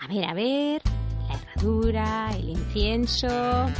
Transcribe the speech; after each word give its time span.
A 0.00 0.06
ver, 0.06 0.24
a 0.24 0.32
ver. 0.32 0.82
La 1.28 1.34
herradura, 1.34 2.30
el 2.34 2.48
incienso. 2.48 3.28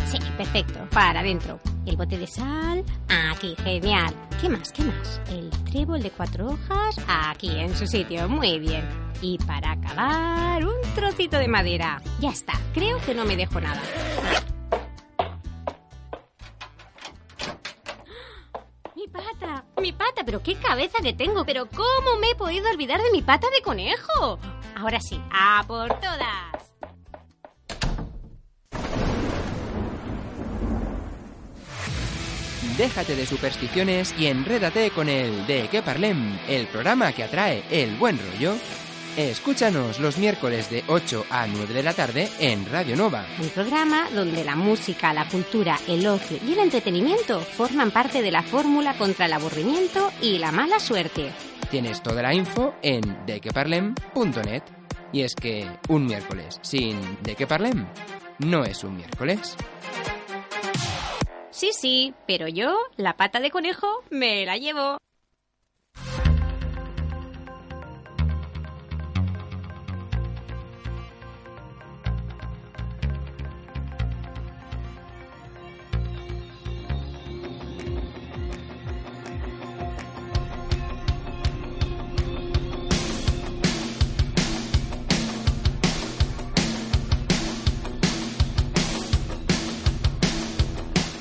Sí, 0.07 0.19
perfecto. 0.37 0.87
Para 0.91 1.21
adentro. 1.21 1.59
El 1.87 1.97
bote 1.97 2.19
de 2.19 2.27
sal. 2.27 2.85
Aquí, 3.09 3.57
genial. 3.65 4.15
¿Qué 4.41 4.51
más? 4.51 4.71
¿Qué 4.71 4.85
más? 4.85 5.21
El 5.31 5.49
trébol 5.65 6.03
de 6.03 6.11
cuatro 6.11 6.49
hojas. 6.49 6.97
Aquí, 7.09 7.51
en 7.59 7.75
su 7.75 7.87
sitio. 7.87 8.29
Muy 8.29 8.59
bien. 8.59 8.87
Y 9.23 9.39
para 9.39 9.73
acabar, 9.73 10.63
un 10.65 10.81
trocito 10.95 11.39
de 11.39 11.49
madera. 11.49 12.03
Ya 12.21 12.31
está. 12.31 12.53
Creo 12.75 12.99
que 13.01 13.15
no 13.15 13.25
me 13.25 13.37
dejo 13.37 13.59
nada. 13.59 13.81
Mi 18.95 19.09
pata, 19.09 19.65
mi 19.81 19.93
pata, 19.93 20.23
pero 20.25 20.43
qué 20.43 20.55
cabeza 20.57 20.99
que 21.03 21.15
tengo, 21.15 21.47
pero 21.47 21.67
¿cómo 21.71 22.19
me 22.21 22.31
he 22.31 22.35
podido 22.35 22.69
olvidar 22.71 23.01
de 23.01 23.11
mi 23.11 23.23
pata 23.23 23.49
de 23.51 23.63
conejo? 23.63 24.39
Ahora 24.77 25.01
sí, 25.01 25.21
a 25.31 25.65
por 25.67 25.89
todas. 26.01 26.61
Déjate 32.77 33.15
de 33.15 33.27
supersticiones 33.27 34.15
y 34.19 34.27
enrédate 34.29 34.91
con 34.91 35.09
el 35.09 35.47
De 35.47 35.69
qué 35.69 35.83
parlem, 35.83 36.39
el 36.49 36.67
programa 36.67 37.13
que 37.13 37.25
atrae 37.25 37.63
el 37.71 37.97
buen 37.97 38.19
rollo. 38.19 38.55
Escúchanos 39.17 39.99
los 39.99 40.19
miércoles 40.19 40.71
de 40.71 40.85
8 40.87 41.27
a 41.31 41.47
9 41.47 41.75
de 41.75 41.83
la 41.83 41.95
tarde 41.95 42.29
en 42.39 42.65
Radio 42.71 42.97
Nova. 42.97 43.27
Un 43.41 43.49
programa 43.49 44.09
donde 44.15 44.45
la 44.45 44.55
música, 44.55 45.13
la 45.13 45.29
cultura, 45.29 45.79
el 45.89 46.07
ocio 46.07 46.39
y 46.47 46.53
el 46.53 46.61
entretenimiento 46.61 47.41
forman 47.41 47.91
parte 47.91 48.23
de 48.23 48.31
la 48.31 48.43
fórmula 48.43 48.95
contra 48.97 49.27
el 49.27 49.33
aburrimiento 49.33 50.11
y 50.23 50.39
la 50.39 50.53
mala 50.53 50.79
suerte. 50.79 51.33
Tienes 51.71 52.03
toda 52.03 52.23
la 52.23 52.33
info 52.33 52.75
en 52.83 53.27
dequeparlem.net. 53.27 54.63
Y 55.13 55.23
es 55.23 55.35
que 55.35 55.69
un 55.89 56.07
miércoles 56.07 56.61
sin 56.63 57.01
De 57.23 57.35
qué 57.35 57.45
parlem 57.45 57.85
no 58.39 58.65
es 58.65 58.85
un 58.85 58.97
miércoles. 58.97 59.57
Sí, 61.51 61.71
sí, 61.73 62.15
pero 62.29 62.47
yo, 62.47 62.77
la 62.97 63.17
pata 63.17 63.41
de 63.41 63.51
conejo, 63.51 63.89
me 64.11 64.47
la 64.47 64.57
llevo. 64.57 64.99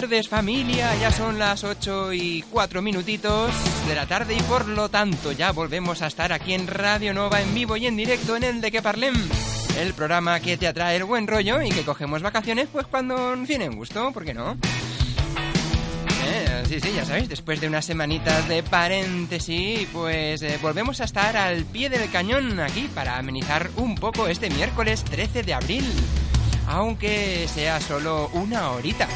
Tardes 0.00 0.28
familia, 0.28 0.92
ya 0.96 1.12
son 1.12 1.38
las 1.38 1.62
8 1.62 2.12
y 2.14 2.42
4 2.50 2.82
minutitos 2.82 3.52
de 3.86 3.94
la 3.94 4.06
tarde 4.06 4.34
y 4.34 4.42
por 4.42 4.66
lo 4.66 4.88
tanto 4.88 5.30
ya 5.30 5.52
volvemos 5.52 6.02
a 6.02 6.08
estar 6.08 6.32
aquí 6.32 6.52
en 6.52 6.66
Radio 6.66 7.14
Nova 7.14 7.40
en 7.40 7.54
vivo 7.54 7.76
y 7.76 7.86
en 7.86 7.96
directo 7.96 8.34
en 8.34 8.42
el 8.42 8.60
de 8.60 8.72
que 8.72 8.82
parlem. 8.82 9.14
El 9.78 9.94
programa 9.94 10.40
que 10.40 10.56
te 10.56 10.66
atrae 10.66 10.96
el 10.96 11.04
buen 11.04 11.28
rollo 11.28 11.62
y 11.62 11.68
que 11.68 11.84
cogemos 11.84 12.22
vacaciones 12.22 12.66
pues 12.72 12.88
cuando 12.88 13.36
nos 13.36 13.46
viene 13.46 13.66
en 13.66 13.76
gusto, 13.76 14.10
¿por 14.10 14.24
qué 14.24 14.34
no? 14.34 14.58
Eh, 16.26 16.64
sí, 16.66 16.80
sí, 16.80 16.90
ya 16.92 17.04
sabéis, 17.04 17.28
después 17.28 17.60
de 17.60 17.68
unas 17.68 17.84
semanitas 17.84 18.48
de 18.48 18.64
paréntesis, 18.64 19.86
pues 19.92 20.42
eh, 20.42 20.58
volvemos 20.60 21.00
a 21.02 21.04
estar 21.04 21.36
al 21.36 21.66
pie 21.66 21.88
del 21.88 22.10
cañón 22.10 22.58
aquí 22.58 22.90
para 22.92 23.16
amenizar 23.16 23.70
un 23.76 23.94
poco 23.94 24.26
este 24.26 24.50
miércoles 24.50 25.04
13 25.04 25.44
de 25.44 25.54
abril, 25.54 25.84
aunque 26.66 27.46
sea 27.46 27.80
solo 27.80 28.28
una 28.32 28.72
horita. 28.72 29.06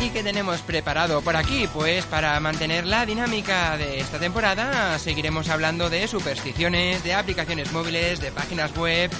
¿Y 0.00 0.10
qué 0.10 0.22
tenemos 0.22 0.60
preparado 0.60 1.22
por 1.22 1.34
aquí? 1.34 1.66
Pues 1.72 2.04
para 2.04 2.38
mantener 2.38 2.86
la 2.86 3.04
dinámica 3.04 3.76
de 3.76 3.98
esta 3.98 4.18
temporada 4.18 4.96
seguiremos 4.98 5.48
hablando 5.48 5.90
de 5.90 6.06
supersticiones, 6.06 7.02
de 7.02 7.14
aplicaciones 7.14 7.72
móviles, 7.72 8.20
de 8.20 8.30
páginas 8.30 8.76
web. 8.76 9.10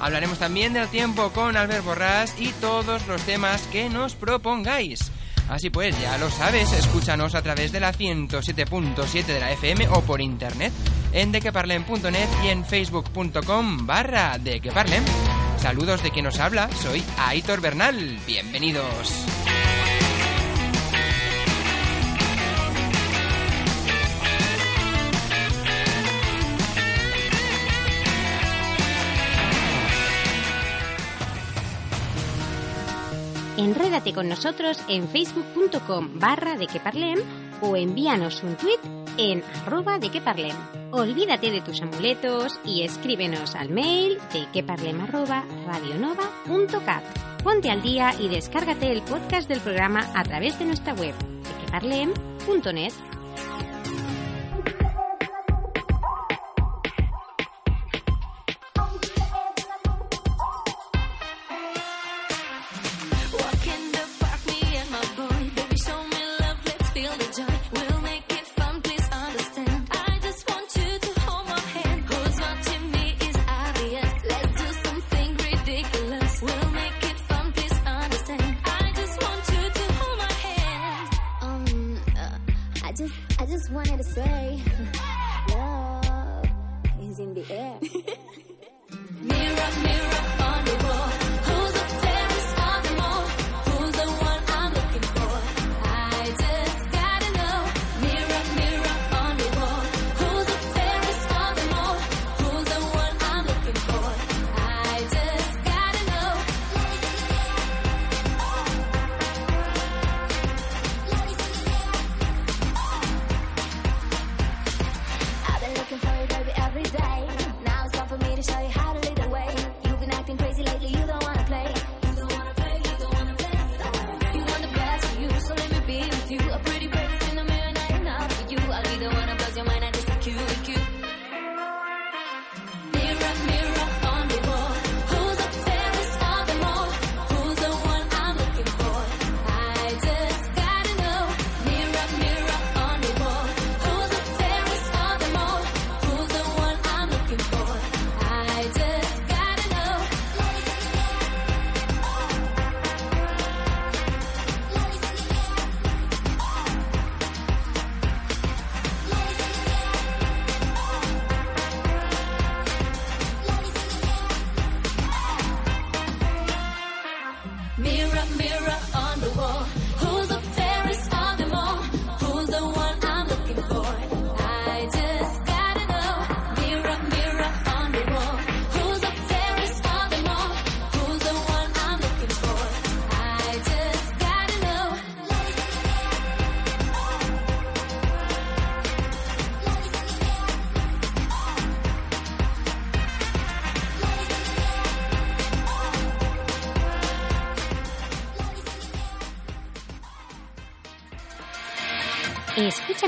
Hablaremos 0.00 0.38
también 0.38 0.72
del 0.72 0.88
tiempo 0.88 1.30
con 1.30 1.56
Albert 1.56 1.84
Borrás 1.84 2.34
y 2.38 2.52
todos 2.60 3.06
los 3.08 3.20
temas 3.22 3.62
que 3.72 3.88
nos 3.90 4.14
propongáis. 4.14 5.10
Así 5.48 5.70
pues, 5.70 5.98
ya 6.00 6.16
lo 6.18 6.30
sabes, 6.30 6.72
escúchanos 6.72 7.34
a 7.34 7.42
través 7.42 7.72
de 7.72 7.80
la 7.80 7.92
107.7 7.92 9.24
de 9.24 9.40
la 9.40 9.50
FM 9.52 9.88
o 9.88 10.02
por 10.02 10.20
internet 10.20 10.72
en 11.12 11.32
dequeparlem.net 11.32 12.28
y 12.44 12.48
en 12.48 12.64
facebook.com 12.64 13.86
barra 13.86 14.38
dequeparlem. 14.38 15.04
Saludos 15.58 16.02
de 16.02 16.10
quien 16.10 16.26
nos 16.26 16.38
habla, 16.38 16.70
soy 16.80 17.02
Aitor 17.18 17.60
Bernal. 17.60 18.18
Bienvenidos. 18.26 19.24
Enrédate 33.58 34.12
con 34.12 34.28
nosotros 34.28 34.80
en 34.88 35.08
facebook.com 35.08 36.20
barra 36.20 36.56
de 36.56 36.68
que 36.68 36.78
parlem 36.78 37.18
o 37.60 37.76
envíanos 37.76 38.44
un 38.44 38.54
tweet 38.54 38.78
en 39.16 39.42
arroba 39.42 39.98
de 39.98 40.10
que 40.10 40.20
parlem. 40.20 40.54
Olvídate 40.92 41.50
de 41.50 41.60
tus 41.60 41.82
amuletos 41.82 42.60
y 42.64 42.84
escríbenos 42.84 43.56
al 43.56 43.70
mail 43.70 44.18
de 44.32 44.46
queparlem 44.52 45.00
arroba 45.00 45.44
radionova.cat. 45.66 47.02
Ponte 47.42 47.68
al 47.68 47.82
día 47.82 48.14
y 48.20 48.28
descárgate 48.28 48.92
el 48.92 49.02
podcast 49.02 49.48
del 49.48 49.58
programa 49.58 50.08
a 50.14 50.22
través 50.22 50.56
de 50.60 50.64
nuestra 50.64 50.94
web 50.94 51.14
de 51.18 51.66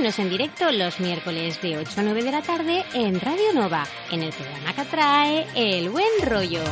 Escúchanos 0.00 0.18
en 0.18 0.30
directo 0.30 0.72
los 0.72 0.98
miércoles 0.98 1.60
de 1.60 1.76
8 1.76 2.00
a 2.00 2.02
9 2.02 2.22
de 2.22 2.32
la 2.32 2.40
tarde 2.40 2.86
en 2.94 3.20
Radio 3.20 3.52
Nova, 3.52 3.86
en 4.10 4.22
el 4.22 4.32
programa 4.32 4.72
que 4.72 4.84
trae 4.86 5.46
El 5.54 5.90
Buen 5.90 6.06
Rollo. 6.24 6.64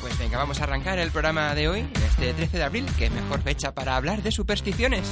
Pues 0.00 0.18
venga, 0.18 0.36
vamos 0.36 0.60
a 0.60 0.64
arrancar 0.64 0.98
el 0.98 1.12
programa 1.12 1.54
de 1.54 1.68
hoy, 1.68 1.86
este 2.20 2.34
13 2.34 2.58
de 2.58 2.64
abril, 2.64 2.86
que 2.98 3.08
mejor 3.08 3.40
fecha 3.40 3.72
para 3.72 3.96
hablar 3.96 4.22
de 4.22 4.30
supersticiones. 4.30 5.10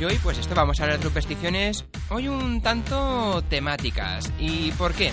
Y 0.00 0.04
hoy, 0.04 0.18
pues 0.22 0.38
esto, 0.38 0.54
vamos 0.54 0.80
a 0.80 0.84
hablar 0.84 0.98
de 0.98 1.04
supersticiones 1.04 1.84
hoy 2.08 2.28
un 2.28 2.62
tanto 2.62 3.42
temáticas. 3.50 4.32
¿Y 4.38 4.70
por 4.72 4.94
qué? 4.94 5.12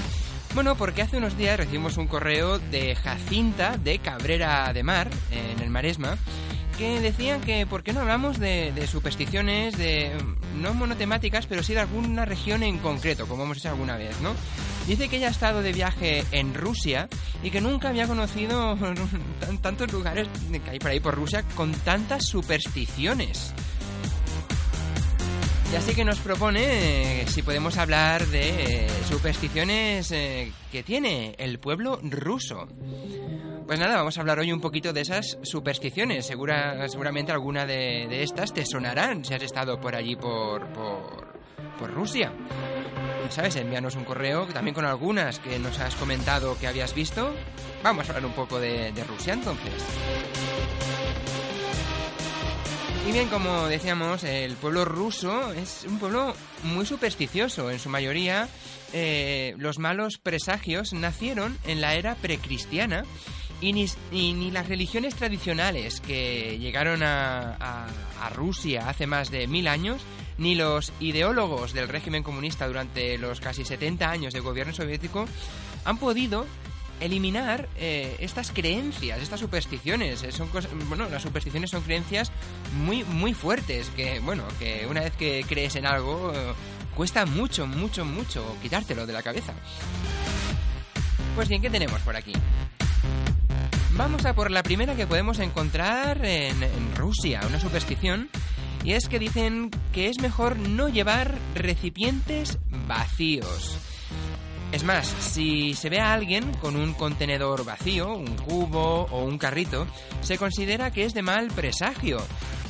Bueno, 0.56 0.76
porque 0.76 1.02
hace 1.02 1.18
unos 1.18 1.38
días 1.38 1.58
recibimos 1.58 1.98
un 1.98 2.08
correo 2.08 2.58
de 2.58 2.96
Jacinta 2.96 3.76
de 3.76 4.00
Cabrera 4.00 4.72
de 4.72 4.84
Mar, 4.84 5.10
en 5.32 5.60
el 5.60 5.70
Maresma, 5.70 6.18
que 6.78 7.02
decían 7.02 7.42
que 7.42 7.66
por 7.66 7.84
qué 7.84 7.92
no 7.92 8.00
hablamos 8.00 8.40
de, 8.40 8.72
de 8.72 8.88
supersticiones, 8.88 9.78
de 9.78 10.14
no 10.56 10.74
monotemáticas, 10.74 11.48
pero 11.48 11.64
sí 11.64 11.74
de 11.74 11.82
alguna 11.82 12.24
región 12.24 12.64
en 12.64 12.78
concreto, 12.78 13.28
como 13.28 13.44
hemos 13.44 13.58
hecho 13.58 13.70
alguna 13.70 13.98
vez, 13.98 14.22
¿no? 14.22 14.34
Dice 14.88 15.08
que 15.08 15.16
ella 15.18 15.28
ha 15.30 15.32
estado 15.32 15.62
de 15.62 15.72
viaje 15.72 16.26
en 16.32 16.54
Rusia 16.54 17.08
y 17.42 17.52
que 17.52 17.62
nunca 17.62 17.90
había 17.90 18.08
conocido 18.08 18.78
tan- 19.40 19.58
tantos 19.60 19.92
lugares 19.94 20.28
que 20.64 20.70
hay 20.72 20.80
por 20.80 20.92
ahí 20.92 21.00
por 21.00 21.16
Rusia 21.16 21.44
con 21.56 21.72
tantas 21.72 22.26
supersticiones. 22.26 23.54
Y 25.72 25.76
así 25.76 25.96
que 25.96 26.06
nos 26.06 26.20
propone 26.20 27.22
eh, 27.22 27.26
si 27.28 27.42
podemos 27.42 27.78
hablar 27.78 28.28
de 28.28 28.86
eh, 28.86 28.88
supersticiones 29.10 30.12
eh, 30.12 30.52
que 30.72 30.84
tiene 30.84 31.34
el 31.40 31.58
pueblo 31.60 32.00
ruso. 32.04 32.68
Pues 33.66 33.80
nada, 33.80 33.96
vamos 33.96 34.16
a 34.18 34.22
hablar 34.22 34.38
hoy 34.38 34.52
un 34.52 34.62
poquito 34.62 34.94
de 34.94 35.02
esas 35.02 35.38
supersticiones. 35.42 36.28
Segura, 36.28 36.88
seguramente 36.90 37.32
alguna 37.32 37.66
de, 37.66 38.06
de 38.08 38.22
estas 38.22 38.54
te 38.54 38.66
sonarán 38.68 39.26
si 39.26 39.34
has 39.34 39.42
estado 39.42 39.80
por 39.80 39.96
allí 39.96 40.16
por, 40.16 40.68
por, 40.74 41.33
por 41.78 41.92
Rusia. 41.92 42.32
Sabes, 43.30 43.56
envíanos 43.56 43.96
un 43.96 44.04
correo 44.04 44.46
también 44.48 44.76
con 44.76 44.86
algunas 44.86 45.40
que 45.40 45.58
nos 45.58 45.80
has 45.80 45.96
comentado 45.96 46.58
que 46.60 46.68
habías 46.68 46.94
visto. 46.94 47.34
Vamos 47.82 48.08
a 48.08 48.14
hablar 48.14 48.26
un 48.26 48.34
poco 48.34 48.60
de, 48.60 48.92
Rusia 49.08 49.34
entonces. 49.34 49.74
Y 53.08 53.12
bien, 53.12 53.28
como 53.30 53.68
decíamos, 53.68 54.24
el 54.24 54.56
pueblo 54.56 54.86
ruso 54.86 55.52
es 55.54 55.86
un 55.88 56.00
pueblo 56.00 56.36
muy 56.64 56.86
supersticioso. 56.86 57.72
En 57.72 57.80
su 57.80 57.90
mayoría, 57.90 58.48
eh, 58.94 59.56
los 59.58 59.80
malos 59.80 60.20
presagios 60.20 60.94
nacieron 60.94 61.58
en 61.66 61.82
la 61.82 61.96
era 61.96 62.16
precristiana 62.16 63.04
y 63.62 63.74
ni, 63.74 63.88
y 64.12 64.34
ni 64.34 64.52
las 64.52 64.70
religiones 64.70 65.16
tradicionales 65.16 66.02
que 66.02 66.58
llegaron 66.60 67.02
a 67.04 67.88
Rusia 68.34 68.88
hace 68.88 69.08
más 69.08 69.32
de 69.32 69.48
mil 69.48 69.68
años, 69.68 70.02
ni 70.38 70.56
los 70.56 70.94
ideólogos 71.00 71.74
del 71.74 71.88
régimen 71.88 72.24
comunista 72.24 72.68
durante 72.68 73.18
los 73.18 73.40
casi 73.40 73.66
70 73.66 74.10
años 74.10 74.34
de 74.34 74.40
gobierno 74.40 74.74
soviético 74.74 75.28
han 75.86 75.98
podido 75.98 76.46
eliminar 77.00 77.68
eh, 77.76 78.16
estas 78.20 78.52
creencias, 78.52 79.20
estas 79.22 79.40
supersticiones. 79.40 80.24
Eh, 80.24 80.32
Son 80.32 80.50
bueno, 80.88 81.10
las 81.10 81.22
supersticiones 81.22 81.72
son 81.72 81.82
creencias 81.82 82.32
muy, 82.78 83.04
muy 83.04 83.34
fuertes 83.34 83.90
que, 83.90 84.20
bueno, 84.20 84.44
que 84.60 84.88
una 84.90 85.02
vez 85.02 85.14
que 85.18 85.46
crees 85.48 85.76
en 85.76 85.86
algo 85.86 86.32
eh, 86.34 86.54
cuesta 86.96 87.26
mucho, 87.26 87.68
mucho, 87.68 88.06
mucho 88.06 88.56
quitártelo 88.62 89.06
de 89.06 89.14
la 89.14 89.22
cabeza. 89.24 89.54
Pues 91.36 91.50
bien, 91.50 91.62
¿qué 91.62 91.70
tenemos 91.70 92.00
por 92.02 92.16
aquí? 92.16 92.34
Vamos 93.96 94.26
a 94.26 94.34
por 94.34 94.50
la 94.50 94.64
primera 94.64 94.96
que 94.96 95.06
podemos 95.06 95.40
encontrar 95.40 96.26
en, 96.26 96.64
en 96.64 96.96
Rusia, 96.96 97.42
una 97.48 97.60
superstición, 97.60 98.30
y 98.84 98.94
es 98.94 99.08
que 99.08 99.20
dicen 99.20 99.72
que 99.92 100.10
es 100.10 100.20
mejor 100.20 100.58
no 100.58 100.90
llevar 100.90 101.38
recipientes 101.56 102.60
vacíos. 102.88 103.78
Es 104.72 104.84
más, 104.84 105.08
si 105.08 105.76
se 105.76 105.90
ve 105.90 106.00
a 106.00 106.14
alguien 106.14 106.52
con 106.56 106.76
un 106.76 106.94
contenedor 106.94 107.64
vacío, 107.64 108.16
un 108.16 108.36
cubo 108.38 109.04
o 109.12 109.24
un 109.24 109.38
carrito, 109.38 109.86
se 110.22 110.38
considera 110.38 110.92
que 110.92 111.06
es 111.06 111.14
de 111.14 111.22
mal 111.22 111.50
presagio. 111.50 112.18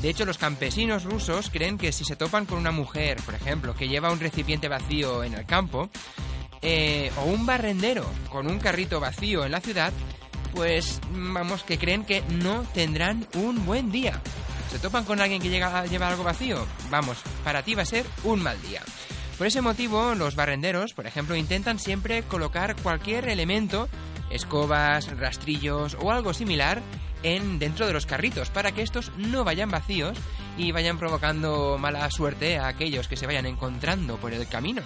De 0.01 0.09
hecho, 0.09 0.25
los 0.25 0.37
campesinos 0.37 1.05
rusos 1.05 1.49
creen 1.49 1.77
que 1.77 1.93
si 1.93 2.03
se 2.03 2.17
topan 2.17 2.45
con 2.45 2.57
una 2.57 2.71
mujer, 2.71 3.21
por 3.25 3.35
ejemplo, 3.35 3.73
que 3.73 3.87
lleva 3.87 4.11
un 4.11 4.19
recipiente 4.19 4.67
vacío 4.67 5.23
en 5.23 5.33
el 5.33 5.45
campo, 5.45 5.89
eh, 6.61 7.09
o 7.17 7.23
un 7.23 7.45
barrendero 7.45 8.05
con 8.29 8.47
un 8.47 8.59
carrito 8.59 8.99
vacío 8.99 9.45
en 9.45 9.53
la 9.53 9.61
ciudad, 9.61 9.93
pues 10.53 10.99
vamos, 11.09 11.63
que 11.63 11.77
creen 11.77 12.03
que 12.03 12.21
no 12.29 12.63
tendrán 12.73 13.27
un 13.35 13.65
buen 13.65 13.91
día. 13.91 14.21
¿Se 14.73 14.79
topan 14.79 15.05
con 15.05 15.21
alguien 15.21 15.39
que 15.39 15.49
llega, 15.49 15.85
lleva 15.85 16.07
algo 16.07 16.23
vacío? 16.23 16.65
Vamos, 16.89 17.19
para 17.43 17.61
ti 17.61 17.75
va 17.75 17.83
a 17.83 17.85
ser 17.85 18.07
un 18.23 18.41
mal 18.41 18.59
día. 18.63 18.81
Por 19.37 19.45
ese 19.45 19.61
motivo, 19.61 20.15
los 20.15 20.35
barrenderos, 20.35 20.95
por 20.95 21.05
ejemplo, 21.05 21.35
intentan 21.35 21.77
siempre 21.77 22.23
colocar 22.23 22.75
cualquier 22.77 23.29
elemento, 23.29 23.87
escobas, 24.31 25.15
rastrillos 25.15 25.95
o 26.01 26.09
algo 26.09 26.33
similar, 26.33 26.81
en 27.21 27.59
dentro 27.59 27.85
de 27.85 27.93
los 27.93 28.07
carritos 28.07 28.49
para 28.49 28.71
que 28.71 28.81
estos 28.81 29.11
no 29.15 29.43
vayan 29.43 29.69
vacíos 29.69 30.17
y 30.57 30.71
vayan 30.71 30.97
provocando 30.97 31.77
mala 31.77 32.09
suerte 32.09 32.57
a 32.57 32.67
aquellos 32.67 33.07
que 33.07 33.15
se 33.15 33.27
vayan 33.27 33.45
encontrando 33.45 34.17
por 34.17 34.33
el 34.33 34.47
camino. 34.47 34.81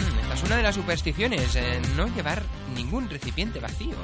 Mm, 0.00 0.18
esta 0.18 0.34
es 0.34 0.42
una 0.42 0.58
de 0.58 0.62
las 0.64 0.74
supersticiones, 0.74 1.56
eh, 1.56 1.80
no 1.96 2.08
llevar 2.08 2.42
ningún 2.74 3.08
recipiente 3.08 3.58
vacío. 3.58 3.96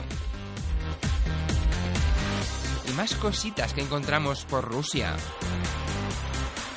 Más 2.95 3.15
cositas 3.15 3.73
que 3.73 3.81
encontramos 3.81 4.45
por 4.45 4.65
Rusia. 4.65 5.17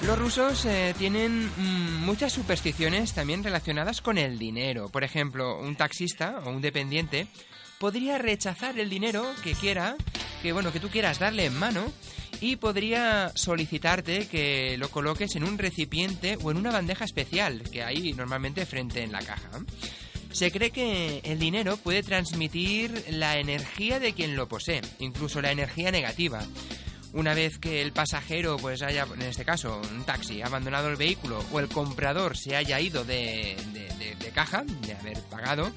Los 0.05 0.19
rusos 0.19 0.65
eh, 0.65 0.93
tienen 0.97 1.47
mm, 1.47 2.05
muchas 2.05 2.33
supersticiones 2.33 3.13
también 3.13 3.43
relacionadas 3.43 4.01
con 4.01 4.17
el 4.17 4.37
dinero. 4.37 4.89
Por 4.89 5.03
ejemplo, 5.03 5.57
un 5.59 5.75
taxista 5.75 6.41
o 6.45 6.49
un 6.49 6.61
dependiente 6.61 7.27
podría 7.79 8.17
rechazar 8.17 8.77
el 8.79 8.89
dinero 8.89 9.25
que 9.43 9.53
quiera, 9.53 9.95
que 10.41 10.53
bueno, 10.53 10.71
que 10.71 10.79
tú 10.79 10.89
quieras 10.89 11.19
darle 11.19 11.45
en 11.45 11.57
mano 11.57 11.85
y 12.41 12.57
podría 12.57 13.31
solicitarte 13.35 14.27
que 14.27 14.77
lo 14.77 14.89
coloques 14.89 15.35
en 15.35 15.43
un 15.43 15.57
recipiente 15.57 16.37
o 16.43 16.51
en 16.51 16.57
una 16.57 16.71
bandeja 16.71 17.05
especial 17.05 17.63
que 17.71 17.83
hay 17.83 18.13
normalmente 18.13 18.65
frente 18.65 19.03
en 19.03 19.13
la 19.13 19.19
caja. 19.19 19.49
Se 20.33 20.51
cree 20.51 20.71
que 20.71 21.21
el 21.23 21.39
dinero 21.39 21.77
puede 21.77 22.03
transmitir 22.03 23.05
la 23.11 23.37
energía 23.37 23.99
de 23.99 24.13
quien 24.13 24.35
lo 24.35 24.47
posee, 24.47 24.81
incluso 24.99 25.41
la 25.41 25.51
energía 25.51 25.91
negativa. 25.91 26.43
Una 27.13 27.35
vez 27.35 27.59
que 27.59 27.83
el 27.83 27.93
pasajero, 27.93 28.57
pues 28.57 28.81
haya, 28.81 29.05
en 29.13 29.21
este 29.21 29.45
caso, 29.45 29.79
un 29.91 30.03
taxi, 30.03 30.41
abandonado 30.41 30.89
el 30.89 30.95
vehículo 30.95 31.45
o 31.51 31.59
el 31.59 31.67
comprador 31.69 32.35
se 32.35 32.55
haya 32.55 32.79
ido 32.79 33.05
de, 33.05 33.55
de- 33.73 33.93
de- 33.99 34.15
de 34.15 34.29
caja, 34.31 34.63
de 34.81 34.93
haber 34.93 35.21
pagado, 35.29 35.71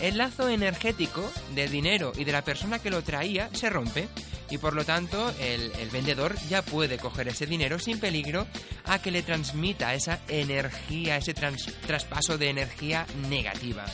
el 0.00 0.18
lazo 0.18 0.48
energético 0.48 1.30
del 1.54 1.70
dinero 1.70 2.12
y 2.16 2.24
de 2.24 2.32
la 2.32 2.42
persona 2.42 2.78
que 2.78 2.90
lo 2.90 3.02
traía 3.02 3.48
se 3.52 3.70
rompe 3.70 4.08
y 4.50 4.58
por 4.58 4.74
lo 4.74 4.84
tanto 4.84 5.32
el, 5.40 5.70
vendedor 5.90 6.36
ya 6.48 6.62
puede 6.62 6.98
coger 6.98 7.28
ese 7.28 7.46
dinero 7.46 7.78
sin 7.78 7.98
peligro 7.98 8.46
a 8.84 9.00
que 9.00 9.10
le 9.10 9.22
transmita 9.22 9.94
esa 9.94 10.20
energía, 10.28 11.16
ese 11.16 11.34
traspaso 11.34 12.38
de 12.38 12.50
energía 12.50 13.06
negativa. 13.28 13.84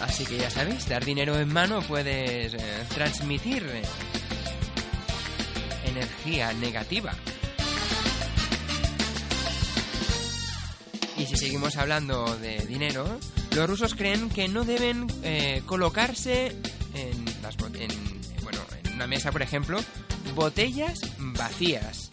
Así 0.00 0.24
que 0.24 0.36
ya 0.36 0.50
sabéis, 0.50 0.88
dar 0.88 1.04
dinero 1.04 1.38
en 1.38 1.52
mano 1.52 1.82
puedes 1.82 2.54
eh, 2.54 2.58
transmitir 2.94 3.64
eh, 3.64 3.82
energía 5.86 6.52
negativa. 6.52 7.12
Y 11.16 11.24
si 11.24 11.36
seguimos 11.36 11.76
hablando 11.76 12.36
de 12.36 12.58
dinero, 12.66 13.18
los 13.56 13.68
rusos 13.68 13.94
creen 13.94 14.28
que 14.28 14.48
no 14.48 14.64
deben 14.64 15.06
eh, 15.22 15.62
colocarse 15.66 16.54
en, 16.94 17.24
las 17.42 17.56
en- 17.74 18.20
bueno, 18.42 18.60
en 18.84 18.94
una 18.94 19.06
mesa, 19.06 19.32
por 19.32 19.42
ejemplo, 19.42 19.80
botellas 20.34 21.00
vacías, 21.18 22.10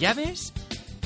llaves 0.00 0.52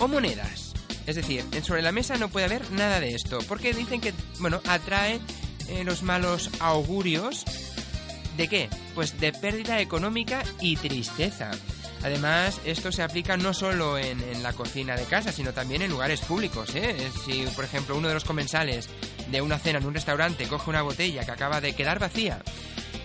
o 0.01 0.09
monedas. 0.09 0.73
Es 1.07 1.17
decir, 1.17 1.45
sobre 1.63 1.83
la 1.83 1.93
mesa 1.93 2.17
no 2.17 2.29
puede 2.29 2.47
haber 2.47 2.71
nada 2.73 2.99
de 3.01 3.15
esto, 3.15 3.39
porque 3.49 3.73
dicen 3.73 4.01
que, 4.01 4.13
bueno, 4.41 4.61
atrae 4.67 5.21
eh, 5.69 5.85
los 5.85 6.03
malos 6.03 6.51
augurios 6.61 7.45
¿De 8.37 8.47
qué? 8.47 8.69
Pues 8.95 9.19
de 9.19 9.33
pérdida 9.33 9.81
económica 9.81 10.45
y 10.61 10.77
tristeza. 10.77 11.51
Además, 12.05 12.61
esto 12.65 12.93
se 12.93 13.03
aplica 13.03 13.37
no 13.37 13.53
solo 13.53 13.99
en, 13.99 14.21
en 14.21 14.45
la 14.45 14.53
cocina 14.53 14.95
de 14.95 15.03
casa, 15.07 15.33
sino 15.33 15.53
también 15.53 15.83
en 15.83 15.91
lugares 15.91 16.21
públicos. 16.21 16.71
¿eh? 16.77 16.97
Si, 17.27 17.43
por 17.57 17.65
ejemplo, 17.65 17.97
uno 17.97 18.07
de 18.07 18.15
los 18.15 18.23
comensales 18.25 18.89
de 19.31 19.43
una 19.43 19.59
cena 19.59 19.79
en 19.79 19.87
un 19.87 19.95
restaurante 19.95 20.47
coge 20.49 20.71
una 20.71 20.83
botella 20.83 21.25
que 21.25 21.31
acaba 21.31 21.61
de 21.61 21.75
quedar 21.75 21.99
vacía 21.99 22.41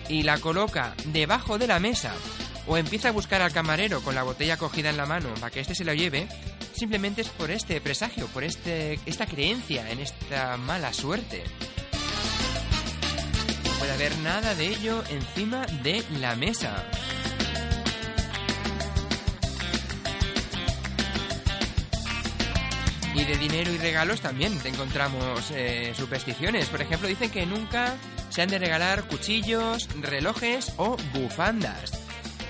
y 0.08 0.22
la 0.22 0.38
coloca 0.38 0.94
debajo 1.06 1.58
de 1.58 1.66
la 1.66 1.80
mesa 1.80 2.12
o 2.66 2.76
empieza 2.76 3.08
a 3.08 3.12
buscar 3.12 3.42
al 3.42 3.52
camarero 3.52 4.00
con 4.00 4.14
la 4.14 4.22
botella 4.22 4.56
cogida 4.56 4.90
en 4.90 4.96
la 4.96 5.06
mano 5.06 5.28
para 5.34 5.50
que 5.50 5.60
éste 5.60 5.74
se 5.74 5.84
la 5.84 5.94
lleve, 5.94 6.28
simplemente 6.72 7.22
es 7.22 7.28
por 7.28 7.50
este 7.50 7.80
presagio, 7.80 8.26
por 8.28 8.44
este, 8.44 8.98
esta 9.06 9.26
creencia 9.26 9.90
en 9.90 10.00
esta 10.00 10.56
mala 10.56 10.92
suerte. 10.92 11.44
No 13.64 13.72
puede 13.78 13.92
haber 13.92 14.16
nada 14.18 14.54
de 14.54 14.68
ello 14.68 15.02
encima 15.10 15.66
de 15.82 16.02
la 16.20 16.36
mesa. 16.36 16.84
Y 23.24 23.26
de 23.26 23.38
dinero 23.38 23.72
y 23.72 23.78
regalos 23.78 24.20
también 24.20 24.58
encontramos 24.64 25.50
eh, 25.50 25.94
supersticiones. 25.96 26.66
Por 26.66 26.82
ejemplo, 26.82 27.08
dicen 27.08 27.30
que 27.30 27.46
nunca 27.46 27.96
se 28.28 28.42
han 28.42 28.50
de 28.50 28.58
regalar 28.58 29.06
cuchillos, 29.08 29.88
relojes 30.00 30.74
o 30.76 30.98
bufandas. 31.14 31.92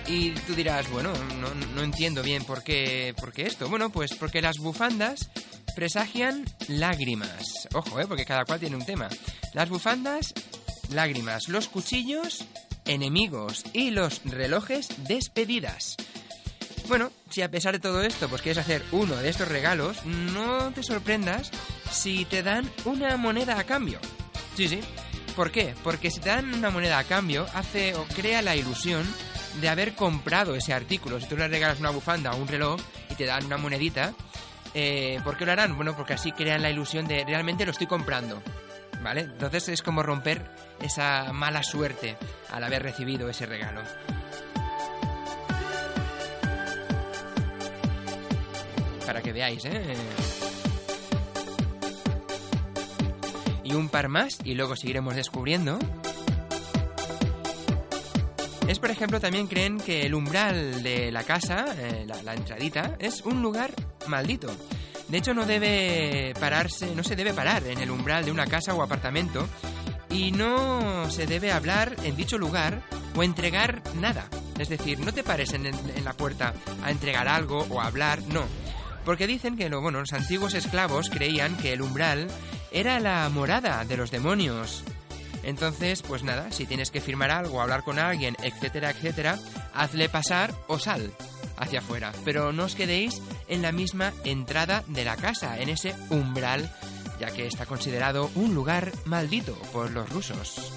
Y 0.09 0.31
tú 0.31 0.54
dirás, 0.54 0.90
bueno, 0.90 1.12
no, 1.40 1.54
no 1.54 1.83
entiendo 1.83 2.25
bien 2.25 2.45
por 2.45 2.64
qué, 2.64 3.14
por 3.21 3.33
qué 3.33 3.47
esto. 3.47 3.69
Bueno, 3.69 3.90
pues 3.90 4.14
porque 4.14 4.43
las 4.43 4.59
bufandas 4.59 5.31
presagian 5.76 6.45
lágrimas. 6.66 7.69
Ojo, 7.73 8.00
eh, 8.00 8.07
porque 8.09 8.25
cada 8.25 8.45
cual 8.45 8.59
tiene 8.59 8.75
un 8.75 8.85
tema. 8.85 9.09
Las 9.52 9.69
bufandas, 9.69 10.35
lágrimas. 10.90 11.49
Los 11.49 11.69
cuchillos, 11.69 12.45
enemigos. 12.85 13.64
Y 13.73 13.90
los 13.90 14.23
relojes, 14.25 14.88
despedidas. 15.07 15.97
Bueno, 16.87 17.11
si 17.31 17.41
a 17.41 17.50
pesar 17.50 17.73
de 17.73 17.81
todo 17.81 18.03
esto 18.03 18.29
pues 18.29 18.43
quieres 18.43 18.59
hacer 18.59 18.83
uno 18.93 19.17
de 19.17 19.31
estos 19.31 19.49
regalos, 19.49 20.05
no 20.05 20.71
te 20.73 20.83
sorprendas 20.83 21.50
si 21.91 22.25
te 22.26 22.43
dan 22.43 22.71
una 22.85 23.17
moneda 23.17 23.59
a 23.59 23.64
cambio. 23.64 23.99
Sí, 24.55 24.69
sí. 24.69 24.81
¿Por 25.35 25.50
qué? 25.50 25.75
Porque 25.83 26.11
si 26.11 26.21
te 26.21 26.29
dan 26.29 26.55
una 26.55 26.71
moneda 26.71 26.99
a 26.99 27.05
cambio, 27.05 27.47
hace 27.55 27.95
o 27.95 28.05
crea 28.05 28.43
la 28.43 28.55
ilusión 28.55 29.05
de 29.61 29.69
haber 29.69 29.95
comprado 29.95 30.55
ese 30.55 30.73
artículo. 30.73 31.21
Si 31.21 31.26
tú 31.26 31.37
le 31.37 31.49
regalas 31.49 31.81
una 31.81 31.91
bufanda 31.91 32.33
o 32.33 32.37
un 32.37 32.49
reloj 32.49 32.81
y 33.11 33.14
te 33.14 33.25
dan 33.25 33.45
una 33.47 33.57
monedita, 33.57 34.12
eh, 34.75 35.21
¿por 35.25 35.37
qué 35.37 35.47
lo 35.47 35.53
harán? 35.53 35.76
Bueno, 35.76 35.97
porque 35.97 36.12
así 36.12 36.33
crean 36.33 36.62
la 36.62 36.71
ilusión 36.71 37.07
de 37.07 37.25
realmente 37.25 37.64
lo 37.64 37.73
estoy 37.73 37.87
comprando. 37.87 38.43
¿Vale? 39.03 39.23
Entonces 39.23 39.69
es 39.69 39.83
como 39.83 40.03
romper 40.03 40.43
esa 40.81 41.33
mala 41.33 41.62
suerte 41.62 42.17
al 42.50 42.62
haber 42.62 42.83
recibido 42.83 43.29
ese 43.29 43.47
regalo. 43.47 43.83
Para 49.06 49.20
que 49.23 49.32
veáis, 49.32 49.64
¿eh? 49.64 49.82
Y 53.62 53.75
un 53.75 53.88
par 53.88 54.08
más, 54.08 54.38
y 54.44 54.54
luego 54.54 54.76
seguiremos 54.76 55.14
descubriendo. 55.14 55.78
Es, 58.68 58.78
por 58.78 58.90
ejemplo, 58.90 59.20
también 59.20 59.46
creen 59.46 59.78
que 59.78 60.02
el 60.02 60.14
umbral 60.14 60.82
de 60.82 61.12
la 61.12 61.23
casa, 61.23 61.66
eh, 61.76 62.06
la, 62.06 62.34
entradita, 62.34 62.96
es 62.99 63.20
un 63.23 63.42
lugar 63.42 63.73
maldito. 64.06 64.49
De 65.08 65.18
hecho, 65.18 65.34
no 65.34 65.44
debe 65.44 66.32
pararse, 66.40 66.94
no 66.94 67.04
se 67.04 67.14
debe 67.14 67.34
parar 67.34 67.62
en 67.66 67.80
el 67.80 67.90
umbral 67.90 68.25
de 68.25 68.30
una 68.30 68.46
casa 68.46 68.75
o 68.75 68.82
apartamento 68.82 69.46
y 70.08 70.32
no 70.32 71.11
se 71.11 71.26
debe 71.26 71.52
hablar 71.52 71.94
en 72.04 72.16
dicho 72.16 72.38
lugar 72.38 72.80
o 73.14 73.23
entregar 73.23 73.82
nada. 74.00 74.28
Es 74.58 74.70
decir, 74.70 74.99
no 74.99 75.12
te 75.12 75.23
pares 75.23 75.52
en, 75.52 75.66
en 75.66 76.04
la 76.04 76.14
puerta 76.14 76.54
a 76.82 76.90
entregar 76.90 77.28
algo 77.28 77.66
o 77.68 77.80
a 77.82 77.87
hablar, 77.87 78.23
no. 78.23 78.44
Porque 79.04 79.26
dicen 79.26 79.56
que 79.56 79.68
bueno, 79.68 80.00
los 80.00 80.12
antiguos 80.12 80.54
esclavos 80.54 81.11
creían 81.11 81.56
que 81.56 81.73
el 81.73 81.82
umbral 81.82 82.28
era 82.73 83.00
la 83.00 83.28
morada 83.28 83.84
de 83.84 83.96
los 83.96 84.11
demonios. 84.11 84.82
Entonces, 85.42 86.02
pues 86.02 86.23
nada, 86.23 86.50
si 86.50 86.64
tienes 86.64 86.90
que 86.90 87.00
firmar 87.00 87.30
algo, 87.30 87.61
hablar 87.61 87.82
con 87.82 87.99
alguien, 87.99 88.34
etcétera, 88.42 88.90
etcétera, 88.90 89.38
hazle 89.75 90.08
pasar 90.08 90.54
o 90.68 90.78
sal 90.78 91.12
hacia 91.56 91.80
afuera. 91.80 92.12
Pero 92.25 92.52
no 92.52 92.64
os 92.64 92.75
quedéis 92.75 93.20
en 93.49 93.62
la 93.62 93.73
misma 93.73 94.12
entrada 94.25 94.84
de 94.88 95.04
la 95.04 95.16
casa, 95.16 95.61
en 95.61 95.68
ese 95.68 95.94
umbral, 96.11 96.70
ya 97.20 97.30
que 97.30 97.46
está 97.46 97.66
considerado 97.66 98.30
un 98.34 98.54
lugar 98.54 98.92
maldito 99.04 99.54
por 99.73 99.90
los 99.90 100.08
rusos. 100.08 100.73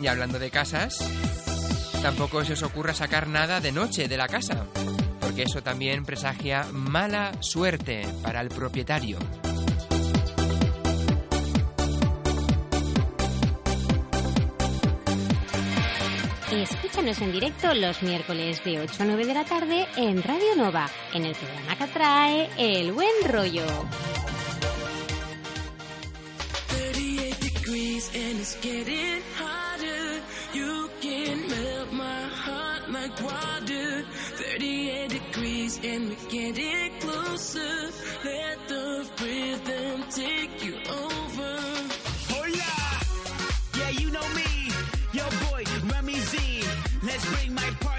Y 0.00 0.06
hablando 0.06 0.38
de 0.38 0.50
casas, 0.50 0.98
tampoco 2.04 2.44
se 2.44 2.52
os 2.52 2.62
ocurra 2.62 2.92
sacar 2.92 3.28
nada 3.28 3.60
de 3.62 3.72
noche 3.72 4.08
de 4.08 4.18
la 4.18 4.28
casa, 4.28 4.66
porque 5.20 5.44
eso 5.44 5.62
también 5.62 6.04
presagia 6.04 6.66
mala 6.70 7.32
suerte 7.40 8.06
para 8.22 8.42
el 8.42 8.50
propietario. 8.50 9.16
Escúchanos 16.52 17.22
en 17.22 17.32
directo 17.32 17.72
los 17.72 18.02
miércoles 18.02 18.62
de 18.64 18.80
8 18.80 19.02
a 19.02 19.04
9 19.06 19.24
de 19.24 19.34
la 19.34 19.44
tarde 19.46 19.88
en 19.96 20.22
Radio 20.22 20.56
Nova, 20.56 20.86
en 21.14 21.24
el 21.24 21.34
programa 21.34 21.78
que 21.78 21.86
trae 21.86 22.50
El 22.58 22.92
Buen 22.92 23.08
Rollo. 23.26 23.64
38 26.68 27.40
degrees 27.40 28.10
and 28.14 28.40
it's 28.40 28.58
getting 28.60 29.22
hotter. 29.40 29.63
And 35.84 36.08
we're 36.08 36.30
getting 36.30 36.90
closer. 37.00 37.90
Let 38.24 38.68
the 38.68 39.06
rhythm 39.20 40.04
take 40.10 40.64
you 40.64 40.76
over. 40.76 41.56
Oh, 41.60 41.88
Hola! 42.30 42.74
Yeah, 43.78 43.90
you 44.00 44.10
know 44.10 44.28
me, 44.34 44.70
yo 45.12 45.24
boy, 45.50 45.64
Remy 45.92 46.14
Z. 46.14 46.64
Let's 47.02 47.24
bring 47.34 47.54
my 47.54 47.70
party 47.80 47.93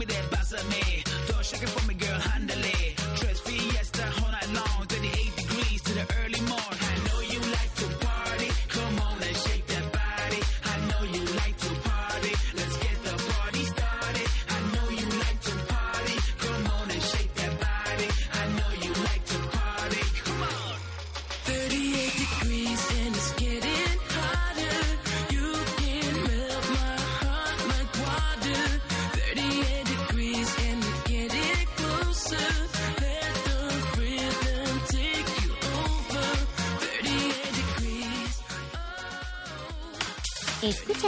me 0.00 0.06
that 0.06 0.39